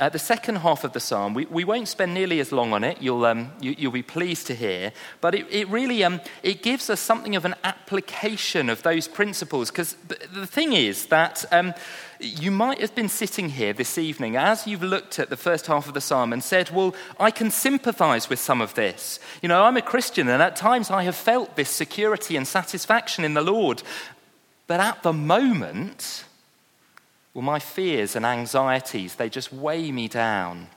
uh, 0.00 0.08
the 0.08 0.18
second 0.18 0.56
half 0.56 0.82
of 0.82 0.94
the 0.94 0.98
psalm, 0.98 1.34
we, 1.34 1.44
we 1.46 1.62
won't 1.62 1.86
spend 1.86 2.14
nearly 2.14 2.40
as 2.40 2.52
long 2.52 2.72
on 2.72 2.82
it, 2.82 3.02
you'll, 3.02 3.26
um, 3.26 3.52
you, 3.60 3.76
will 3.88 3.92
be 3.92 4.02
pleased 4.02 4.46
to 4.46 4.54
hear, 4.54 4.92
but 5.20 5.34
it, 5.34 5.46
it 5.50 5.68
really 5.68 6.02
um, 6.02 6.22
it 6.42 6.62
gives 6.62 6.88
us 6.88 6.98
something 6.98 7.36
of 7.36 7.44
an 7.44 7.54
application 7.64 8.70
of 8.70 8.82
those 8.82 9.06
principles. 9.06 9.70
Because 9.70 9.92
the 10.08 10.46
thing 10.46 10.72
is 10.72 11.06
that 11.06 11.44
um, 11.52 11.74
you 12.18 12.50
might 12.50 12.80
have 12.80 12.94
been 12.94 13.10
sitting 13.10 13.50
here 13.50 13.74
this 13.74 13.98
evening 13.98 14.36
as 14.36 14.66
you've 14.66 14.82
looked 14.82 15.18
at 15.18 15.28
the 15.28 15.36
first 15.36 15.66
half 15.66 15.86
of 15.86 15.92
the 15.92 16.00
psalm 16.00 16.32
and 16.32 16.42
said, 16.42 16.70
Well, 16.70 16.94
I 17.18 17.30
can 17.30 17.50
sympathize 17.50 18.30
with 18.30 18.38
some 18.38 18.62
of 18.62 18.74
this. 18.74 19.20
You 19.42 19.50
know, 19.50 19.64
I'm 19.64 19.76
a 19.76 19.82
Christian, 19.82 20.28
and 20.28 20.42
at 20.42 20.56
times 20.56 20.90
I 20.90 21.02
have 21.02 21.16
felt 21.16 21.56
this 21.56 21.68
security 21.68 22.36
and 22.36 22.48
satisfaction 22.48 23.22
in 23.22 23.34
the 23.34 23.42
Lord. 23.42 23.82
But 24.66 24.80
at 24.80 25.02
the 25.02 25.12
moment, 25.12 26.24
Well, 27.34 27.42
my 27.42 27.58
fears 27.58 28.16
and 28.16 28.26
anxieties, 28.26 29.14
they 29.14 29.28
just 29.28 29.52
weigh 29.52 29.92
me 29.92 30.08
down. 30.08 30.68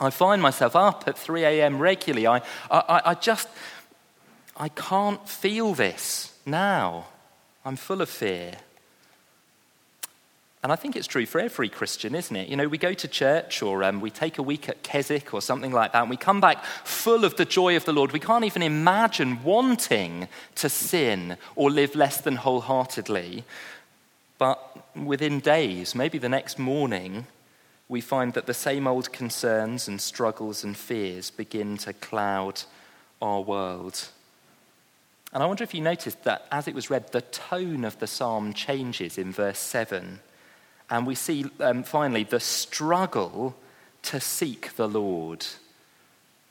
I 0.00 0.10
find 0.10 0.42
myself 0.42 0.74
up 0.74 1.04
at 1.06 1.16
3 1.16 1.44
a.m. 1.44 1.78
regularly. 1.78 2.26
I, 2.26 2.42
I, 2.70 3.02
I 3.06 3.14
just, 3.14 3.48
I 4.56 4.68
can't 4.68 5.26
feel 5.28 5.74
this 5.74 6.36
now. 6.44 7.06
I'm 7.64 7.76
full 7.76 8.00
of 8.00 8.08
fear. 8.08 8.54
And 10.62 10.70
I 10.70 10.76
think 10.76 10.94
it's 10.94 11.08
true 11.08 11.26
for 11.26 11.40
every 11.40 11.68
Christian, 11.68 12.14
isn't 12.14 12.34
it? 12.34 12.48
You 12.48 12.56
know, 12.56 12.68
we 12.68 12.78
go 12.78 12.94
to 12.94 13.08
church 13.08 13.62
or 13.62 13.82
um, 13.82 14.00
we 14.00 14.10
take 14.10 14.38
a 14.38 14.42
week 14.42 14.68
at 14.68 14.84
Keswick 14.84 15.34
or 15.34 15.42
something 15.42 15.72
like 15.72 15.92
that, 15.92 16.02
and 16.02 16.10
we 16.10 16.16
come 16.16 16.40
back 16.40 16.64
full 16.84 17.24
of 17.24 17.36
the 17.36 17.44
joy 17.44 17.74
of 17.74 17.84
the 17.84 17.92
Lord. 17.92 18.12
We 18.12 18.20
can't 18.20 18.44
even 18.44 18.62
imagine 18.62 19.42
wanting 19.42 20.28
to 20.56 20.68
sin 20.68 21.36
or 21.56 21.68
live 21.68 21.96
less 21.96 22.20
than 22.20 22.36
wholeheartedly. 22.36 23.44
But 24.42 24.96
within 24.96 25.38
days, 25.38 25.94
maybe 25.94 26.18
the 26.18 26.28
next 26.28 26.58
morning, 26.58 27.28
we 27.88 28.00
find 28.00 28.34
that 28.34 28.46
the 28.46 28.52
same 28.52 28.88
old 28.88 29.12
concerns 29.12 29.86
and 29.86 30.00
struggles 30.00 30.64
and 30.64 30.76
fears 30.76 31.30
begin 31.30 31.76
to 31.76 31.92
cloud 31.92 32.62
our 33.20 33.40
world. 33.40 34.08
And 35.32 35.44
I 35.44 35.46
wonder 35.46 35.62
if 35.62 35.74
you 35.74 35.80
noticed 35.80 36.24
that 36.24 36.48
as 36.50 36.66
it 36.66 36.74
was 36.74 36.90
read, 36.90 37.12
the 37.12 37.20
tone 37.20 37.84
of 37.84 38.00
the 38.00 38.08
psalm 38.08 38.52
changes 38.52 39.16
in 39.16 39.30
verse 39.30 39.60
7. 39.60 40.18
And 40.90 41.06
we 41.06 41.14
see 41.14 41.44
um, 41.60 41.84
finally 41.84 42.24
the 42.24 42.40
struggle 42.40 43.54
to 44.10 44.18
seek 44.18 44.74
the 44.74 44.88
Lord. 44.88 45.46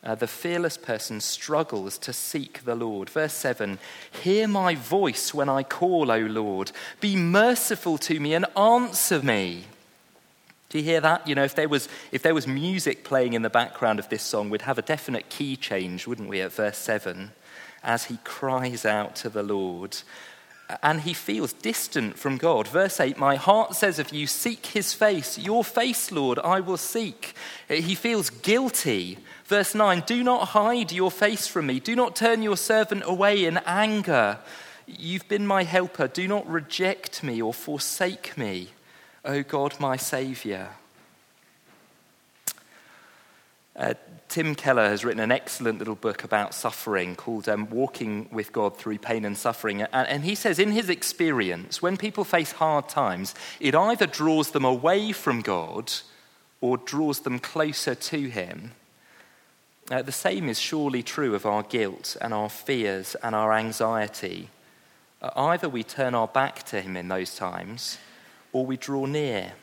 Uh, 0.03 0.15
the 0.15 0.27
fearless 0.27 0.77
person 0.77 1.21
struggles 1.21 1.97
to 1.99 2.11
seek 2.11 2.65
the 2.65 2.73
Lord. 2.73 3.09
Verse 3.09 3.33
7 3.33 3.77
Hear 4.23 4.47
my 4.47 4.73
voice 4.73 5.33
when 5.33 5.47
I 5.47 5.63
call, 5.63 6.11
O 6.11 6.19
Lord. 6.19 6.71
Be 6.99 7.15
merciful 7.15 7.97
to 7.99 8.19
me 8.19 8.33
and 8.33 8.45
answer 8.57 9.21
me. 9.21 9.65
Do 10.69 10.79
you 10.79 10.83
hear 10.85 11.01
that? 11.01 11.27
You 11.27 11.35
know, 11.35 11.43
if 11.43 11.53
there, 11.53 11.67
was, 11.67 11.89
if 12.11 12.23
there 12.23 12.33
was 12.33 12.47
music 12.47 13.03
playing 13.03 13.33
in 13.33 13.41
the 13.41 13.49
background 13.49 13.99
of 13.99 14.09
this 14.09 14.23
song, 14.23 14.49
we'd 14.49 14.61
have 14.63 14.77
a 14.77 14.83
definite 14.83 15.29
key 15.29 15.55
change, 15.55 16.07
wouldn't 16.07 16.29
we, 16.29 16.41
at 16.41 16.53
verse 16.53 16.77
7, 16.77 17.31
as 17.83 18.05
he 18.05 18.17
cries 18.23 18.85
out 18.85 19.15
to 19.17 19.29
the 19.29 19.43
Lord. 19.43 19.97
And 20.81 21.01
he 21.01 21.13
feels 21.13 21.53
distant 21.53 22.17
from 22.17 22.37
God. 22.37 22.67
Verse 22.67 22.99
8 22.99 23.17
My 23.17 23.35
heart 23.35 23.75
says 23.75 23.99
of 23.99 24.13
you, 24.13 24.27
Seek 24.27 24.67
his 24.67 24.93
face. 24.93 25.37
Your 25.37 25.63
face, 25.63 26.11
Lord, 26.11 26.39
I 26.39 26.59
will 26.59 26.77
seek. 26.77 27.35
He 27.67 27.95
feels 27.95 28.29
guilty. 28.29 29.17
Verse 29.45 29.75
9 29.75 30.03
Do 30.05 30.23
not 30.23 30.49
hide 30.49 30.91
your 30.91 31.11
face 31.11 31.47
from 31.47 31.67
me. 31.67 31.79
Do 31.79 31.95
not 31.95 32.15
turn 32.15 32.41
your 32.41 32.57
servant 32.57 33.03
away 33.05 33.45
in 33.45 33.57
anger. 33.65 34.39
You've 34.87 35.27
been 35.27 35.47
my 35.47 35.63
helper. 35.63 36.07
Do 36.07 36.27
not 36.27 36.49
reject 36.49 37.23
me 37.23 37.41
or 37.41 37.53
forsake 37.53 38.37
me. 38.37 38.69
O 39.23 39.43
God, 39.43 39.79
my 39.79 39.97
Saviour. 39.97 40.69
Uh, 43.81 43.95
Tim 44.29 44.53
Keller 44.53 44.87
has 44.87 45.03
written 45.03 45.19
an 45.19 45.31
excellent 45.31 45.79
little 45.79 45.95
book 45.95 46.23
about 46.23 46.53
suffering 46.53 47.15
called 47.15 47.49
um, 47.49 47.67
Walking 47.69 48.29
with 48.31 48.53
God 48.53 48.77
Through 48.77 48.99
Pain 48.99 49.25
and 49.25 49.35
Suffering. 49.35 49.81
And, 49.81 50.07
and 50.07 50.23
he 50.23 50.35
says, 50.35 50.59
in 50.59 50.71
his 50.71 50.87
experience, 50.87 51.81
when 51.81 51.97
people 51.97 52.23
face 52.23 52.51
hard 52.51 52.87
times, 52.87 53.33
it 53.59 53.73
either 53.73 54.05
draws 54.05 54.51
them 54.51 54.63
away 54.63 55.11
from 55.11 55.41
God 55.41 55.91
or 56.61 56.77
draws 56.77 57.21
them 57.21 57.39
closer 57.39 57.95
to 57.95 58.29
Him. 58.29 58.71
Uh, 59.89 60.03
the 60.03 60.11
same 60.11 60.47
is 60.47 60.59
surely 60.59 61.01
true 61.03 61.33
of 61.33 61.45
our 61.45 61.63
guilt 61.63 62.15
and 62.21 62.33
our 62.33 62.49
fears 62.49 63.15
and 63.15 63.33
our 63.33 63.51
anxiety. 63.51 64.49
Uh, 65.21 65.31
either 65.35 65.67
we 65.67 65.83
turn 65.83 66.13
our 66.13 66.27
back 66.27 66.63
to 66.63 66.79
Him 66.79 66.95
in 66.95 67.07
those 67.07 67.35
times 67.35 67.97
or 68.53 68.65
we 68.65 68.77
draw 68.77 69.07
near. 69.07 69.53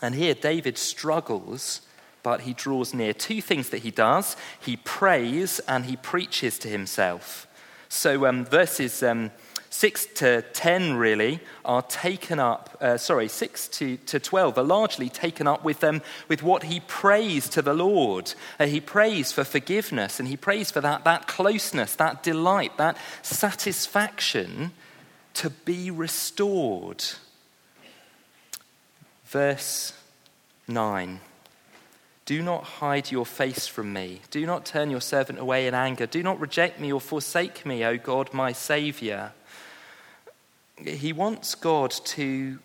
And 0.00 0.14
here 0.14 0.34
David 0.34 0.78
struggles, 0.78 1.82
but 2.22 2.42
he 2.42 2.52
draws 2.52 2.94
near. 2.94 3.12
Two 3.12 3.40
things 3.40 3.70
that 3.70 3.82
he 3.82 3.90
does 3.90 4.36
he 4.60 4.76
prays 4.76 5.60
and 5.60 5.86
he 5.86 5.96
preaches 5.96 6.58
to 6.60 6.68
himself. 6.68 7.46
So 7.88 8.26
um, 8.26 8.44
verses 8.44 9.02
um, 9.02 9.30
6 9.72 10.06
to 10.16 10.42
10 10.42 10.94
really 10.94 11.40
are 11.64 11.82
taken 11.82 12.38
up, 12.38 12.76
uh, 12.80 12.98
sorry, 12.98 13.26
6 13.26 13.68
to, 13.68 13.96
to 13.96 14.20
12 14.20 14.58
are 14.58 14.64
largely 14.64 15.08
taken 15.08 15.46
up 15.46 15.64
with, 15.64 15.82
um, 15.82 16.02
with 16.28 16.42
what 16.42 16.64
he 16.64 16.80
prays 16.80 17.48
to 17.48 17.62
the 17.62 17.72
Lord. 17.72 18.34
Uh, 18.60 18.66
he 18.66 18.80
prays 18.80 19.32
for 19.32 19.44
forgiveness 19.44 20.20
and 20.20 20.28
he 20.28 20.36
prays 20.36 20.70
for 20.70 20.82
that, 20.82 21.04
that 21.04 21.26
closeness, 21.26 21.96
that 21.96 22.22
delight, 22.22 22.76
that 22.76 22.98
satisfaction 23.22 24.72
to 25.34 25.48
be 25.48 25.90
restored. 25.90 27.02
Verse 29.24 29.94
9 30.68 31.20
Do 32.24 32.40
not 32.42 32.64
hide 32.64 33.10
your 33.10 33.26
face 33.26 33.66
from 33.66 33.92
me. 33.92 34.20
Do 34.30 34.46
not 34.46 34.64
turn 34.64 34.90
your 34.90 35.00
servant 35.00 35.38
away 35.38 35.66
in 35.66 35.74
anger. 35.74 36.06
Do 36.06 36.22
not 36.22 36.38
reject 36.38 36.78
me 36.78 36.92
or 36.92 37.00
forsake 37.00 37.66
me, 37.66 37.84
O 37.84 37.98
God, 37.98 38.32
my 38.32 38.52
Saviour. 38.52 39.32
He 40.76 41.12
wants 41.12 41.54
God 41.54 41.90
to 41.90 42.58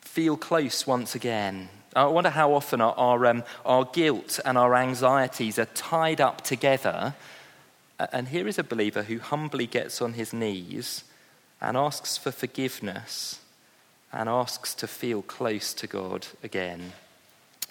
feel 0.00 0.36
close 0.36 0.86
once 0.86 1.14
again. 1.14 1.68
I 1.94 2.06
wonder 2.06 2.30
how 2.30 2.54
often 2.54 2.80
our, 2.80 2.94
our, 2.96 3.26
um, 3.26 3.44
our 3.64 3.84
guilt 3.84 4.40
and 4.44 4.56
our 4.56 4.74
anxieties 4.74 5.58
are 5.58 5.66
tied 5.66 6.20
up 6.20 6.40
together. 6.40 7.14
And 7.98 8.28
here 8.28 8.48
is 8.48 8.58
a 8.58 8.64
believer 8.64 9.04
who 9.04 9.18
humbly 9.18 9.66
gets 9.66 10.02
on 10.02 10.14
his 10.14 10.32
knees 10.32 11.04
and 11.60 11.76
asks 11.76 12.16
for 12.16 12.32
forgiveness 12.32 13.40
and 14.12 14.28
asks 14.28 14.74
to 14.76 14.86
feel 14.86 15.22
close 15.22 15.74
to 15.74 15.86
God 15.86 16.26
again. 16.42 16.92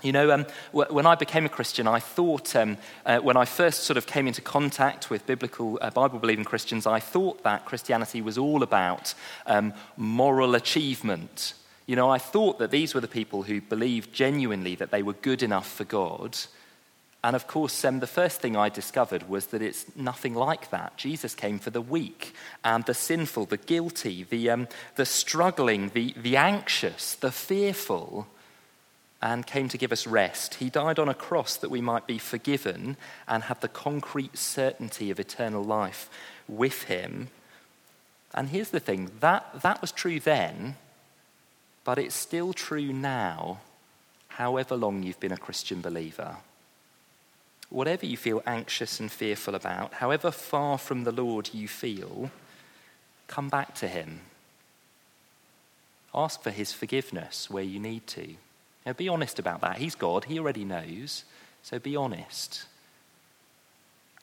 You 0.04 0.12
know, 0.12 0.32
um, 0.32 0.46
when 0.72 1.06
I 1.06 1.16
became 1.16 1.46
a 1.46 1.50
Christian, 1.50 1.88
I 1.88 2.00
thought, 2.00 2.56
um, 2.56 2.78
uh, 3.06 3.20
when 3.20 3.38
I 3.38 3.46
first 3.46 3.84
sort 3.84 3.98
of 3.98 4.06
came 4.06 4.28
into 4.28 4.42
contact 4.42 5.10
with 5.10 5.26
biblical, 5.26 5.80
uh, 5.82 5.90
Bible 5.90 6.20
believing 6.20 6.46
Christians, 6.46 6.86
I 6.86 7.00
thought 7.00 7.44
that 7.44 7.66
Christianity 7.66 8.22
was 8.22 8.38
all 8.38 8.64
about 8.64 9.14
um, 9.48 9.74
moral 9.98 10.56
achievement. 10.56 11.54
You 11.86 11.96
know, 11.96 12.10
I 12.10 12.18
thought 12.18 12.60
that 12.60 12.70
these 12.70 12.94
were 12.94 13.02
the 13.02 13.08
people 13.08 13.44
who 13.44 13.62
believed 13.62 14.14
genuinely 14.14 14.76
that 14.76 14.92
they 14.92 15.04
were 15.04 15.14
good 15.14 15.42
enough 15.42 15.72
for 15.72 15.86
God 15.86 16.38
and 17.24 17.38
of 17.38 17.48
course, 17.48 17.86
um, 17.86 18.02
the 18.02 18.08
first 18.08 18.42
thing 18.42 18.58
I 18.58 18.68
discovered 18.68 19.30
was 19.30 19.48
that 19.48 19.62
it's 19.62 19.86
nothing 19.96 20.36
like 20.36 20.72
that. 20.72 20.98
Jesus 20.98 21.34
came 21.34 21.58
for 21.58 21.70
the 21.70 21.82
weak 21.82 22.36
and 22.66 22.86
the 22.86 22.94
sinful, 22.94 23.46
the 23.46 23.58
guilty, 23.58 24.24
the, 24.24 24.50
um, 24.50 24.68
the 24.96 25.06
struggling, 25.06 25.90
the, 25.94 26.14
the 26.18 26.36
anxious, 26.36 27.16
the 27.16 27.32
fearful, 27.32 28.28
and 29.24 29.48
came 29.48 29.70
to 29.70 29.78
give 29.78 29.94
us 29.94 30.06
rest. 30.06 30.56
He 30.56 30.70
died 30.70 31.00
on 31.00 31.08
a 31.08 31.14
cross 31.14 31.56
that 31.56 31.72
we 31.72 31.80
might 31.80 32.06
be 32.06 32.18
forgiven 32.18 32.98
and 33.26 33.44
have 33.44 33.62
the 33.62 33.70
concrete 33.70 34.38
certainty 34.38 35.10
of 35.10 35.20
eternal 35.20 35.64
life 35.64 36.10
with 36.46 36.84
him. 36.84 37.30
And 38.34 38.50
here's 38.50 38.72
the 38.72 38.82
thing 38.82 39.12
that, 39.22 39.62
that 39.62 39.80
was 39.80 39.94
true 39.94 40.20
then, 40.20 40.76
but 41.86 41.98
it's 41.98 42.16
still 42.16 42.52
true 42.52 42.92
now, 42.92 43.62
however 44.28 44.76
long 44.76 45.04
you've 45.04 45.22
been 45.22 45.32
a 45.32 45.38
Christian 45.38 45.80
believer 45.80 46.38
whatever 47.74 48.06
you 48.06 48.16
feel 48.16 48.40
anxious 48.46 49.00
and 49.00 49.12
fearful 49.12 49.56
about, 49.56 49.96
however 49.96 50.30
far 50.30 50.78
from 50.78 51.06
the 51.06 51.12
Lord 51.12 51.50
you 51.54 51.68
feel, 51.68 52.30
come 53.28 53.50
back 53.50 53.74
to 53.74 53.88
Him. 53.88 54.22
Ask 56.14 56.44
for 56.44 56.52
His 56.52 56.72
forgiveness 56.72 57.50
where 57.50 57.64
you 57.64 57.80
need 57.80 58.06
to. 58.08 58.36
Now, 58.86 58.94
be 58.94 59.10
honest 59.10 59.40
about 59.40 59.62
that. 59.62 59.78
He's 59.78 59.96
God, 59.96 60.26
He 60.26 60.40
already 60.40 60.66
knows, 60.66 61.24
so 61.62 61.80
be 61.80 61.96
honest. 61.96 62.66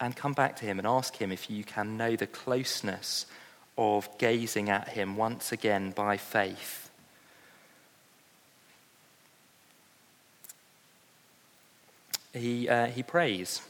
And 0.00 0.16
come 0.16 0.32
back 0.32 0.56
to 0.56 0.64
Him 0.64 0.78
and 0.78 0.86
ask 0.86 1.16
Him 1.16 1.32
if 1.32 1.50
you 1.50 1.64
can 1.64 1.96
know 1.96 2.16
the 2.16 2.26
closeness 2.26 3.26
of 3.78 4.08
gazing 4.18 4.68
at 4.68 4.88
Him 4.88 5.16
once 5.16 5.52
again 5.52 5.92
by 5.92 6.16
faith 6.16 6.90
he, 12.32 12.68
uh, 12.68 12.86
he 12.86 13.02
prays. 13.02 13.62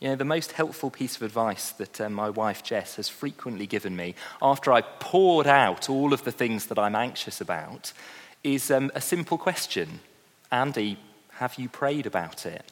You 0.00 0.08
know, 0.08 0.16
the 0.16 0.24
most 0.24 0.52
helpful 0.52 0.90
piece 0.90 1.16
of 1.16 1.22
advice 1.22 1.70
that 1.72 2.00
uh, 2.00 2.08
my 2.10 2.28
wife 2.28 2.62
Jess 2.64 2.96
has 2.96 3.08
frequently 3.08 3.66
given 3.66 3.94
me 3.94 4.14
after 4.40 4.72
I 4.72 4.80
poured 4.80 5.46
out 5.46 5.88
all 5.88 6.12
of 6.12 6.24
the 6.24 6.32
things 6.32 6.66
that 6.66 6.78
I'm 6.78 6.96
anxious 6.96 7.40
about 7.40 7.92
is 8.42 8.70
um, 8.70 8.90
a 8.94 9.00
simple 9.00 9.38
question 9.38 10.00
Andy, 10.52 10.98
have 11.30 11.54
you 11.58 11.68
prayed 11.68 12.06
about 12.06 12.46
it? 12.46 12.70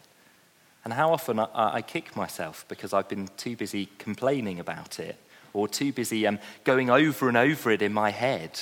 And 0.84 0.92
how 0.92 1.12
often 1.12 1.40
I, 1.40 1.48
I, 1.54 1.82
kick 1.82 2.14
myself 2.14 2.64
because 2.68 2.92
I've 2.92 3.08
been 3.08 3.28
too 3.36 3.56
busy 3.56 3.88
complaining 3.98 4.60
about 4.60 4.98
it 5.00 5.16
or 5.52 5.66
too 5.66 5.92
busy 5.92 6.26
um, 6.26 6.38
going 6.64 6.90
over 6.90 7.28
and 7.28 7.36
over 7.36 7.70
it 7.70 7.82
in 7.82 7.92
my 7.92 8.10
head 8.10 8.60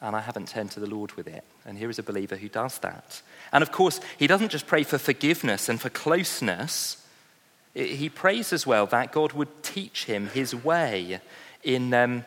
and 0.00 0.14
I 0.14 0.20
haven't 0.20 0.48
turned 0.48 0.70
to 0.72 0.80
the 0.80 0.88
Lord 0.88 1.12
with 1.12 1.26
it. 1.26 1.44
And 1.64 1.76
here 1.76 1.90
is 1.90 1.98
a 1.98 2.04
believer 2.04 2.36
who 2.36 2.48
does 2.48 2.78
that. 2.78 3.20
And 3.52 3.62
of 3.62 3.72
course, 3.72 4.00
he 4.16 4.26
doesn't 4.26 4.50
just 4.50 4.66
pray 4.66 4.84
for 4.84 4.98
forgiveness 4.98 5.68
and 5.68 5.80
for 5.80 5.90
closeness, 5.90 7.04
he 7.74 8.08
prays 8.08 8.52
as 8.52 8.66
well 8.66 8.86
that 8.86 9.12
God 9.12 9.32
would 9.32 9.62
teach 9.62 10.04
him 10.04 10.28
his 10.28 10.54
way. 10.54 11.20
In, 11.64 11.92
um, 11.92 12.24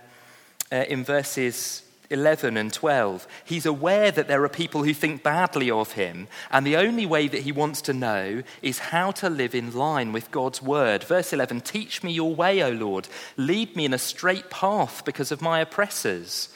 uh, 0.71 0.85
in 0.87 1.03
verses 1.03 1.83
11 2.11 2.57
and 2.57 2.71
12. 2.71 3.27
He's 3.45 3.65
aware 3.65 4.11
that 4.11 4.27
there 4.27 4.43
are 4.43 4.49
people 4.49 4.83
who 4.83 4.93
think 4.93 5.23
badly 5.23 5.71
of 5.71 5.93
him, 5.93 6.27
and 6.51 6.65
the 6.65 6.77
only 6.77 7.05
way 7.05 7.27
that 7.27 7.43
he 7.43 7.51
wants 7.51 7.81
to 7.83 7.93
know 7.93 8.43
is 8.61 8.79
how 8.79 9.11
to 9.11 9.29
live 9.29 9.55
in 9.55 9.73
line 9.73 10.11
with 10.11 10.31
God's 10.31 10.61
word. 10.61 11.03
Verse 11.03 11.33
11 11.33 11.61
Teach 11.61 12.03
me 12.03 12.11
your 12.11 12.35
way, 12.35 12.61
O 12.63 12.69
Lord. 12.69 13.07
Lead 13.37 13.75
me 13.75 13.85
in 13.85 13.93
a 13.93 13.97
straight 13.97 14.49
path 14.49 15.03
because 15.05 15.31
of 15.31 15.41
my 15.41 15.59
oppressors. 15.59 16.49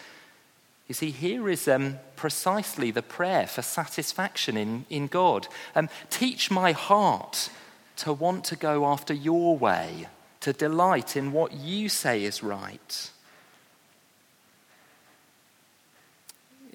You 0.88 0.94
see, 0.94 1.10
here 1.10 1.50
is 1.50 1.68
um, 1.68 1.98
precisely 2.16 2.92
the 2.92 3.02
prayer 3.02 3.48
for 3.48 3.62
satisfaction 3.62 4.56
in, 4.56 4.86
in 4.90 5.08
God. 5.08 5.48
Um, 5.74 5.90
teach 6.10 6.52
my 6.52 6.74
heart 6.74 7.50
to 7.98 8.14
want 8.14 8.44
to 8.46 8.56
go 8.56 8.86
after 8.86 9.14
your 9.14 9.58
way, 9.58 10.08
to 10.42 10.54
delight 10.54 11.18
in 11.18 11.32
what 11.32 11.54
you 11.54 11.90
say 11.90 12.24
is 12.24 12.44
right. 12.44 13.10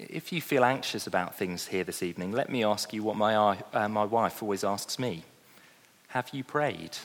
If 0.09 0.33
you 0.33 0.41
feel 0.41 0.65
anxious 0.65 1.07
about 1.07 1.35
things 1.35 1.67
here 1.67 1.85
this 1.85 2.03
evening, 2.03 2.33
let 2.33 2.49
me 2.49 2.65
ask 2.65 2.95
you 2.95 3.03
what 3.03 3.17
my, 3.17 3.35
uh, 3.35 3.89
my 3.89 4.05
wife 4.05 4.43
always 4.43 4.65
asks 4.65 4.99
me 4.99 5.25
Have 6.09 6.31
you 6.33 6.43
prayed? 6.43 6.97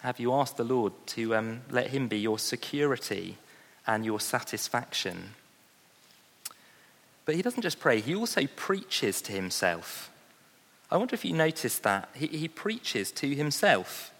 Have 0.00 0.18
you 0.18 0.32
asked 0.32 0.56
the 0.56 0.64
Lord 0.64 0.94
to 1.08 1.34
um, 1.34 1.60
let 1.68 1.88
Him 1.88 2.08
be 2.08 2.18
your 2.18 2.38
security 2.38 3.36
and 3.86 4.06
your 4.06 4.18
satisfaction? 4.18 5.34
But 7.26 7.34
He 7.34 7.42
doesn't 7.42 7.62
just 7.62 7.80
pray, 7.80 8.00
He 8.00 8.14
also 8.14 8.46
preaches 8.56 9.20
to 9.22 9.32
Himself. 9.32 10.10
I 10.90 10.96
wonder 10.96 11.14
if 11.14 11.24
you 11.26 11.34
noticed 11.34 11.82
that. 11.82 12.08
He, 12.14 12.28
he 12.28 12.48
preaches 12.48 13.12
to 13.12 13.34
Himself. 13.34 14.10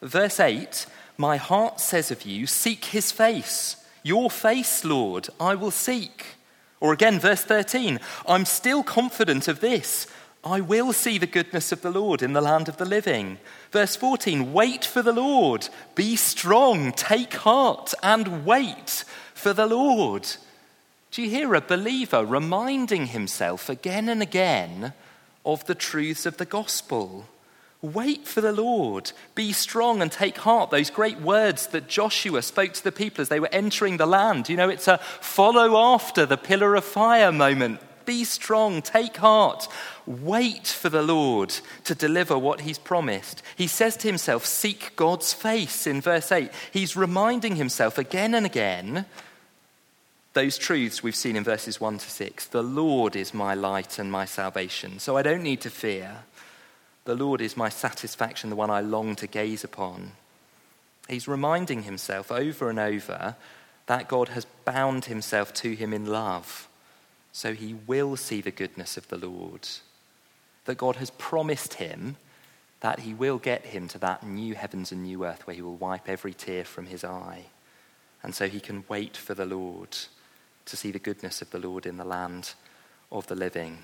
Verse 0.00 0.38
8 0.38 0.86
My 1.18 1.38
heart 1.38 1.80
says 1.80 2.12
of 2.12 2.22
you, 2.22 2.46
Seek 2.46 2.84
His 2.84 3.10
face. 3.10 3.84
Your 4.04 4.30
face, 4.30 4.84
Lord, 4.84 5.28
I 5.40 5.56
will 5.56 5.72
seek. 5.72 6.35
Or 6.80 6.92
again, 6.92 7.18
verse 7.18 7.42
13, 7.42 8.00
I'm 8.28 8.44
still 8.44 8.82
confident 8.82 9.48
of 9.48 9.60
this. 9.60 10.06
I 10.44 10.60
will 10.60 10.92
see 10.92 11.18
the 11.18 11.26
goodness 11.26 11.72
of 11.72 11.82
the 11.82 11.90
Lord 11.90 12.22
in 12.22 12.32
the 12.32 12.40
land 12.40 12.68
of 12.68 12.76
the 12.76 12.84
living. 12.84 13.38
Verse 13.72 13.96
14, 13.96 14.52
wait 14.52 14.84
for 14.84 15.02
the 15.02 15.12
Lord. 15.12 15.68
Be 15.94 16.14
strong, 16.14 16.92
take 16.92 17.34
heart, 17.34 17.94
and 18.02 18.44
wait 18.46 19.04
for 19.34 19.52
the 19.52 19.66
Lord. 19.66 20.28
Do 21.10 21.22
you 21.22 21.30
hear 21.30 21.54
a 21.54 21.60
believer 21.60 22.24
reminding 22.24 23.06
himself 23.06 23.68
again 23.68 24.08
and 24.08 24.22
again 24.22 24.92
of 25.44 25.64
the 25.66 25.74
truths 25.74 26.26
of 26.26 26.36
the 26.36 26.44
gospel? 26.44 27.26
Wait 27.94 28.26
for 28.26 28.40
the 28.40 28.52
Lord. 28.52 29.12
Be 29.36 29.52
strong 29.52 30.02
and 30.02 30.10
take 30.10 30.38
heart. 30.38 30.70
Those 30.70 30.90
great 30.90 31.20
words 31.20 31.68
that 31.68 31.86
Joshua 31.86 32.42
spoke 32.42 32.72
to 32.72 32.82
the 32.82 32.90
people 32.90 33.22
as 33.22 33.28
they 33.28 33.38
were 33.38 33.48
entering 33.52 33.96
the 33.96 34.06
land. 34.06 34.48
You 34.48 34.56
know, 34.56 34.68
it's 34.68 34.88
a 34.88 34.98
follow 34.98 35.76
after 35.76 36.26
the 36.26 36.36
pillar 36.36 36.74
of 36.74 36.84
fire 36.84 37.30
moment. 37.30 37.80
Be 38.04 38.24
strong, 38.24 38.82
take 38.82 39.16
heart. 39.18 39.68
Wait 40.04 40.66
for 40.66 40.88
the 40.88 41.02
Lord 41.02 41.54
to 41.84 41.94
deliver 41.94 42.36
what 42.36 42.62
he's 42.62 42.78
promised. 42.78 43.42
He 43.56 43.68
says 43.68 43.96
to 43.98 44.08
himself, 44.08 44.44
Seek 44.44 44.96
God's 44.96 45.32
face 45.32 45.86
in 45.86 46.00
verse 46.00 46.32
8. 46.32 46.50
He's 46.72 46.96
reminding 46.96 47.54
himself 47.54 47.98
again 47.98 48.34
and 48.34 48.46
again 48.46 49.06
those 50.32 50.58
truths 50.58 51.02
we've 51.02 51.16
seen 51.16 51.36
in 51.36 51.44
verses 51.44 51.80
1 51.80 51.98
to 51.98 52.10
6. 52.10 52.46
The 52.46 52.62
Lord 52.62 53.16
is 53.16 53.32
my 53.32 53.54
light 53.54 53.98
and 53.98 54.10
my 54.10 54.24
salvation, 54.24 54.98
so 54.98 55.16
I 55.16 55.22
don't 55.22 55.42
need 55.42 55.60
to 55.62 55.70
fear. 55.70 56.18
The 57.06 57.14
Lord 57.14 57.40
is 57.40 57.56
my 57.56 57.68
satisfaction, 57.68 58.50
the 58.50 58.56
one 58.56 58.68
I 58.68 58.80
long 58.80 59.14
to 59.16 59.28
gaze 59.28 59.62
upon. 59.62 60.12
He's 61.08 61.28
reminding 61.28 61.84
himself 61.84 62.32
over 62.32 62.68
and 62.68 62.80
over 62.80 63.36
that 63.86 64.08
God 64.08 64.30
has 64.30 64.44
bound 64.64 65.04
himself 65.04 65.54
to 65.54 65.74
him 65.74 65.92
in 65.92 66.04
love, 66.04 66.68
so 67.30 67.54
he 67.54 67.74
will 67.86 68.16
see 68.16 68.40
the 68.40 68.50
goodness 68.50 68.96
of 68.96 69.06
the 69.06 69.16
Lord. 69.16 69.68
That 70.64 70.78
God 70.78 70.96
has 70.96 71.10
promised 71.10 71.74
him 71.74 72.16
that 72.80 73.00
he 73.00 73.14
will 73.14 73.38
get 73.38 73.66
him 73.66 73.86
to 73.88 73.98
that 73.98 74.24
new 74.24 74.56
heavens 74.56 74.90
and 74.90 75.04
new 75.04 75.24
earth 75.24 75.46
where 75.46 75.54
he 75.54 75.62
will 75.62 75.76
wipe 75.76 76.08
every 76.08 76.34
tear 76.34 76.64
from 76.64 76.86
his 76.86 77.04
eye. 77.04 77.46
And 78.22 78.34
so 78.34 78.48
he 78.48 78.58
can 78.58 78.84
wait 78.88 79.16
for 79.16 79.34
the 79.34 79.46
Lord 79.46 79.96
to 80.64 80.76
see 80.76 80.90
the 80.90 80.98
goodness 80.98 81.40
of 81.40 81.50
the 81.50 81.60
Lord 81.60 81.86
in 81.86 81.98
the 81.98 82.04
land 82.04 82.54
of 83.12 83.28
the 83.28 83.36
living. 83.36 83.78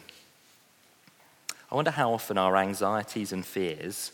I 1.73 1.75
wonder 1.75 1.91
how 1.91 2.13
often 2.13 2.37
our 2.37 2.55
anxieties 2.59 3.33
and 3.33 3.47
fears 3.47 4.13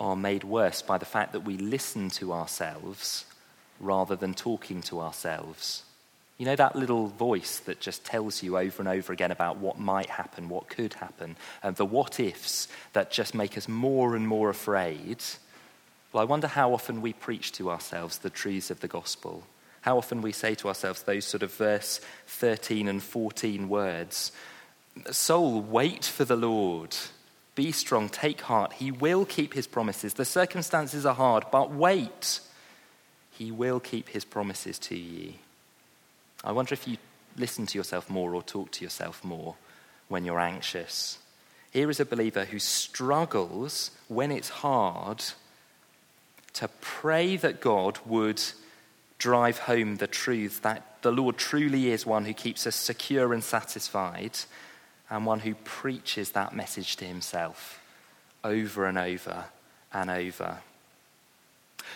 are 0.00 0.16
made 0.16 0.42
worse 0.42 0.82
by 0.82 0.98
the 0.98 1.04
fact 1.04 1.32
that 1.34 1.44
we 1.44 1.56
listen 1.56 2.10
to 2.10 2.32
ourselves 2.32 3.26
rather 3.78 4.16
than 4.16 4.34
talking 4.34 4.82
to 4.82 4.98
ourselves. 4.98 5.84
You 6.36 6.46
know, 6.46 6.56
that 6.56 6.74
little 6.74 7.06
voice 7.06 7.60
that 7.60 7.78
just 7.78 8.04
tells 8.04 8.42
you 8.42 8.58
over 8.58 8.82
and 8.82 8.88
over 8.88 9.12
again 9.12 9.30
about 9.30 9.58
what 9.58 9.78
might 9.78 10.10
happen, 10.10 10.48
what 10.48 10.68
could 10.68 10.94
happen, 10.94 11.36
and 11.62 11.76
the 11.76 11.86
what 11.86 12.18
ifs 12.18 12.66
that 12.92 13.12
just 13.12 13.36
make 13.36 13.56
us 13.56 13.68
more 13.68 14.16
and 14.16 14.26
more 14.26 14.50
afraid. 14.50 15.18
Well, 16.12 16.22
I 16.22 16.26
wonder 16.26 16.48
how 16.48 16.74
often 16.74 17.02
we 17.02 17.12
preach 17.12 17.52
to 17.52 17.70
ourselves 17.70 18.18
the 18.18 18.30
truths 18.30 18.68
of 18.68 18.80
the 18.80 18.88
gospel. 18.88 19.44
How 19.82 19.96
often 19.96 20.22
we 20.22 20.32
say 20.32 20.56
to 20.56 20.66
ourselves 20.66 21.04
those 21.04 21.24
sort 21.24 21.44
of 21.44 21.54
verse 21.54 22.00
13 22.26 22.88
and 22.88 23.00
14 23.00 23.68
words 23.68 24.32
Soul, 25.10 25.60
wait 25.60 26.04
for 26.04 26.24
the 26.24 26.36
Lord. 26.36 26.96
Be 27.54 27.72
strong, 27.72 28.08
take 28.08 28.42
heart. 28.42 28.74
He 28.74 28.90
will 28.90 29.24
keep 29.24 29.54
his 29.54 29.66
promises. 29.66 30.14
The 30.14 30.24
circumstances 30.24 31.04
are 31.04 31.14
hard, 31.14 31.44
but 31.50 31.70
wait. 31.70 32.40
He 33.32 33.50
will 33.50 33.80
keep 33.80 34.08
his 34.08 34.24
promises 34.24 34.78
to 34.80 34.96
you. 34.96 35.34
I 36.44 36.52
wonder 36.52 36.72
if 36.72 36.86
you 36.86 36.96
listen 37.36 37.66
to 37.66 37.78
yourself 37.78 38.08
more 38.08 38.34
or 38.34 38.42
talk 38.42 38.70
to 38.72 38.84
yourself 38.84 39.22
more 39.24 39.56
when 40.08 40.24
you're 40.24 40.40
anxious. 40.40 41.18
Here 41.70 41.90
is 41.90 42.00
a 42.00 42.04
believer 42.04 42.44
who 42.44 42.58
struggles 42.58 43.90
when 44.08 44.32
it's 44.32 44.48
hard 44.48 45.22
to 46.54 46.68
pray 46.80 47.36
that 47.36 47.60
God 47.60 47.98
would 48.04 48.42
drive 49.18 49.58
home 49.58 49.96
the 49.96 50.06
truth 50.06 50.62
that 50.62 51.02
the 51.02 51.12
Lord 51.12 51.36
truly 51.36 51.90
is 51.90 52.04
one 52.04 52.24
who 52.24 52.32
keeps 52.32 52.66
us 52.66 52.74
secure 52.74 53.32
and 53.32 53.44
satisfied 53.44 54.38
and 55.10 55.26
one 55.26 55.40
who 55.40 55.54
preaches 55.54 56.30
that 56.30 56.54
message 56.54 56.96
to 56.96 57.04
himself 57.04 57.80
over 58.44 58.86
and 58.86 58.96
over 58.96 59.44
and 59.92 60.10
over. 60.10 60.58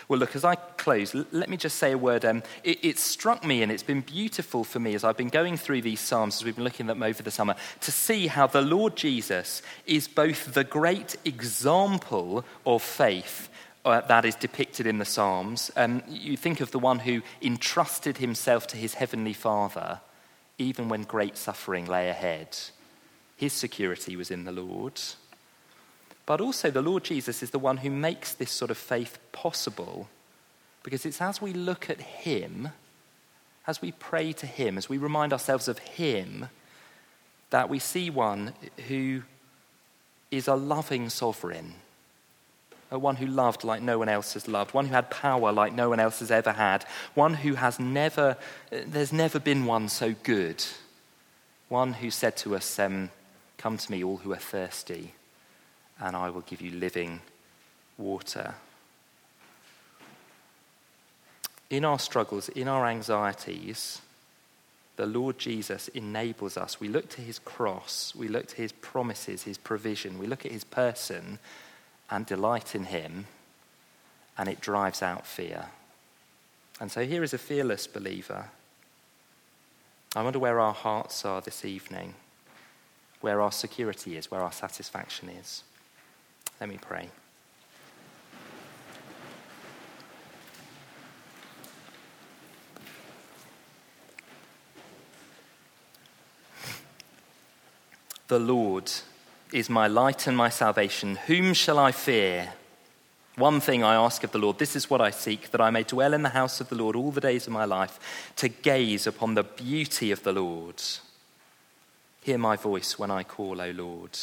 Well, 0.07 0.19
look, 0.19 0.35
as 0.35 0.43
I 0.43 0.55
close, 0.55 1.15
let 1.31 1.49
me 1.49 1.57
just 1.57 1.77
say 1.77 1.93
a 1.93 1.97
word. 1.97 2.25
Um, 2.25 2.43
it, 2.63 2.83
it, 2.83 2.99
struck 2.99 3.43
me, 3.43 3.63
and 3.63 3.71
it's 3.71 3.83
been 3.83 4.01
beautiful 4.01 4.63
for 4.63 4.79
me 4.79 4.93
as 4.93 5.03
I've 5.03 5.17
been 5.17 5.29
going 5.29 5.57
through 5.57 5.81
these 5.81 5.99
Psalms, 5.99 6.35
as 6.35 6.45
we've 6.45 6.55
been 6.55 6.63
looking 6.63 6.87
at 6.87 6.95
them 6.95 7.03
over 7.03 7.23
the 7.23 7.31
summer, 7.31 7.55
to 7.81 7.91
see 7.91 8.27
how 8.27 8.47
the 8.47 8.61
Lord 8.61 8.95
Jesus 8.95 9.61
is 9.85 10.07
both 10.07 10.53
the 10.53 10.63
great 10.63 11.15
example 11.25 12.43
of 12.65 12.83
faith 12.83 13.49
uh, 13.85 14.01
that 14.01 14.25
is 14.25 14.35
depicted 14.35 14.85
in 14.85 14.97
the 14.97 15.05
Psalms. 15.05 15.71
Um, 15.75 16.03
you 16.07 16.37
think 16.37 16.59
of 16.59 16.71
the 16.71 16.79
one 16.79 16.99
who 16.99 17.21
entrusted 17.41 18.17
himself 18.17 18.67
to 18.67 18.77
his 18.77 18.95
heavenly 18.95 19.33
Father, 19.33 20.01
even 20.57 20.89
when 20.89 21.03
great 21.03 21.37
suffering 21.37 21.85
lay 21.85 22.09
ahead. 22.09 22.57
His 23.35 23.53
security 23.53 24.15
was 24.15 24.31
in 24.31 24.45
the 24.45 24.51
Lord. 24.51 24.99
But 26.25 26.41
also, 26.41 26.71
the 26.71 26.81
Lord 26.81 27.03
Jesus 27.03 27.43
is 27.43 27.51
the 27.51 27.59
one 27.59 27.77
who 27.77 27.91
makes 27.91 28.33
this 28.33 28.51
sort 28.51 28.71
of 28.71 28.77
faith 28.77 29.19
possible 29.31 30.09
because 30.85 31.03
it's 31.03 31.19
as 31.19 31.41
we 31.41 31.51
look 31.51 31.89
at 31.89 31.99
Him, 31.99 32.69
as 33.65 33.81
we 33.81 33.91
pray 33.91 34.31
to 34.33 34.45
Him, 34.45 34.77
as 34.77 34.87
we 34.87 34.99
remind 34.99 35.33
ourselves 35.33 35.67
of 35.67 35.79
Him, 35.79 36.47
that 37.49 37.69
we 37.69 37.79
see 37.79 38.11
one 38.11 38.53
who 38.87 39.23
is 40.29 40.47
a 40.47 40.55
loving 40.55 41.09
sovereign, 41.09 41.73
a 42.91 42.99
one 42.99 43.15
who 43.15 43.25
loved 43.25 43.63
like 43.63 43.81
no 43.81 43.97
one 43.97 44.09
else 44.09 44.35
has 44.35 44.47
loved, 44.47 44.75
one 44.75 44.85
who 44.85 44.93
had 44.93 45.09
power 45.09 45.51
like 45.51 45.73
no 45.73 45.89
one 45.89 45.99
else 45.99 46.19
has 46.19 46.29
ever 46.29 46.51
had, 46.51 46.85
one 47.15 47.33
who 47.33 47.55
has 47.55 47.79
never, 47.79 48.37
there's 48.69 49.13
never 49.13 49.39
been 49.39 49.65
one 49.65 49.89
so 49.89 50.13
good, 50.21 50.63
one 51.67 51.93
who 51.93 52.11
said 52.11 52.37
to 52.37 52.55
us, 52.55 52.77
um, 52.77 53.09
Come 53.65 53.77
to 53.79 53.91
me, 53.91 54.03
all 54.03 54.17
who 54.17 54.31
are 54.31 54.35
thirsty, 54.35 55.11
and 55.99 56.15
I 56.15 56.29
will 56.29 56.41
give 56.41 56.61
you 56.61 56.69
living 56.69 57.19
water. 57.97 58.53
In 61.71 61.83
our 61.83 61.97
struggles, 61.97 62.47
in 62.49 62.67
our 62.67 62.85
anxieties, 62.85 64.01
the 64.97 65.07
Lord 65.07 65.39
Jesus 65.39 65.87
enables 65.87 66.57
us. 66.57 66.79
We 66.79 66.89
look 66.89 67.09
to 67.09 67.21
his 67.21 67.39
cross, 67.39 68.13
we 68.15 68.27
look 68.27 68.45
to 68.49 68.55
his 68.55 68.71
promises, 68.71 69.41
his 69.41 69.57
provision, 69.57 70.19
we 70.19 70.27
look 70.27 70.45
at 70.45 70.51
his 70.51 70.63
person 70.63 71.39
and 72.11 72.23
delight 72.23 72.75
in 72.75 72.83
him, 72.83 73.25
and 74.37 74.47
it 74.47 74.61
drives 74.61 75.01
out 75.01 75.25
fear. 75.25 75.65
And 76.79 76.91
so 76.91 77.03
here 77.03 77.23
is 77.23 77.33
a 77.33 77.39
fearless 77.39 77.87
believer. 77.87 78.51
I 80.15 80.21
wonder 80.21 80.37
where 80.37 80.59
our 80.59 80.75
hearts 80.75 81.25
are 81.25 81.41
this 81.41 81.65
evening 81.65 82.13
where 83.25 83.41
our 83.41 83.51
security 83.51 84.17
is, 84.17 84.29
where 84.29 84.43
our 84.43 84.51
satisfaction 84.51 85.29
is. 85.29 85.63
Let 86.61 86.69
me 86.69 86.77
pray. 86.79 87.09
The 98.27 98.37
Lord 98.37 98.91
is 99.51 99.71
my 99.71 99.87
light 99.87 100.27
and 100.27 100.37
my 100.37 100.49
salvation. 100.49 101.15
Whom 101.25 101.55
shall 101.55 101.79
I 101.79 101.91
fear? 101.91 102.53
One 103.37 103.59
thing 103.59 103.83
I 103.83 103.95
ask 103.95 104.23
of 104.23 104.33
the 104.33 104.37
Lord, 104.37 104.59
this 104.59 104.75
is 104.75 104.87
what 104.87 105.01
I 105.01 105.09
seek, 105.09 105.49
that 105.49 105.61
I 105.61 105.71
may 105.71 105.81
dwell 105.81 106.13
in 106.13 106.21
the 106.21 106.29
house 106.29 106.61
of 106.61 106.69
the 106.69 106.75
Lord 106.75 106.95
all 106.95 107.09
the 107.09 107.21
days 107.21 107.47
of 107.47 107.53
my 107.53 107.65
life, 107.65 107.97
to 108.35 108.49
gaze 108.49 109.07
upon 109.07 109.33
the 109.33 109.43
beauty 109.43 110.11
of 110.11 110.21
the 110.21 110.33
Lord 110.33 110.79
Hear 112.25 112.39
my 112.39 112.55
voice 112.55 112.97
when 112.97 113.11
I 113.11 113.21
call, 113.21 113.61
O 113.61 113.69
Lord. 113.69 114.17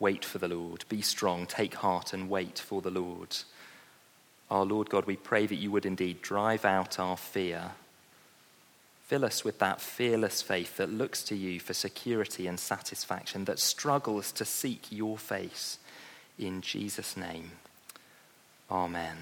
Wait 0.00 0.24
for 0.24 0.38
the 0.38 0.48
Lord. 0.48 0.84
Be 0.88 1.00
strong. 1.00 1.46
Take 1.46 1.74
heart 1.74 2.12
and 2.12 2.28
wait 2.28 2.58
for 2.58 2.82
the 2.82 2.90
Lord. 2.90 3.36
Our 4.50 4.64
Lord 4.64 4.90
God, 4.90 5.04
we 5.04 5.14
pray 5.14 5.46
that 5.46 5.60
you 5.60 5.70
would 5.70 5.86
indeed 5.86 6.22
drive 6.22 6.64
out 6.64 6.98
our 6.98 7.16
fear. 7.16 7.70
Fill 9.04 9.24
us 9.24 9.44
with 9.44 9.60
that 9.60 9.80
fearless 9.80 10.42
faith 10.42 10.76
that 10.78 10.90
looks 10.90 11.22
to 11.22 11.36
you 11.36 11.60
for 11.60 11.72
security 11.72 12.48
and 12.48 12.58
satisfaction, 12.58 13.44
that 13.44 13.60
struggles 13.60 14.32
to 14.32 14.44
seek 14.44 14.86
your 14.90 15.16
face. 15.16 15.78
In 16.36 16.62
Jesus' 16.62 17.16
name. 17.16 17.52
Amen. 18.68 19.18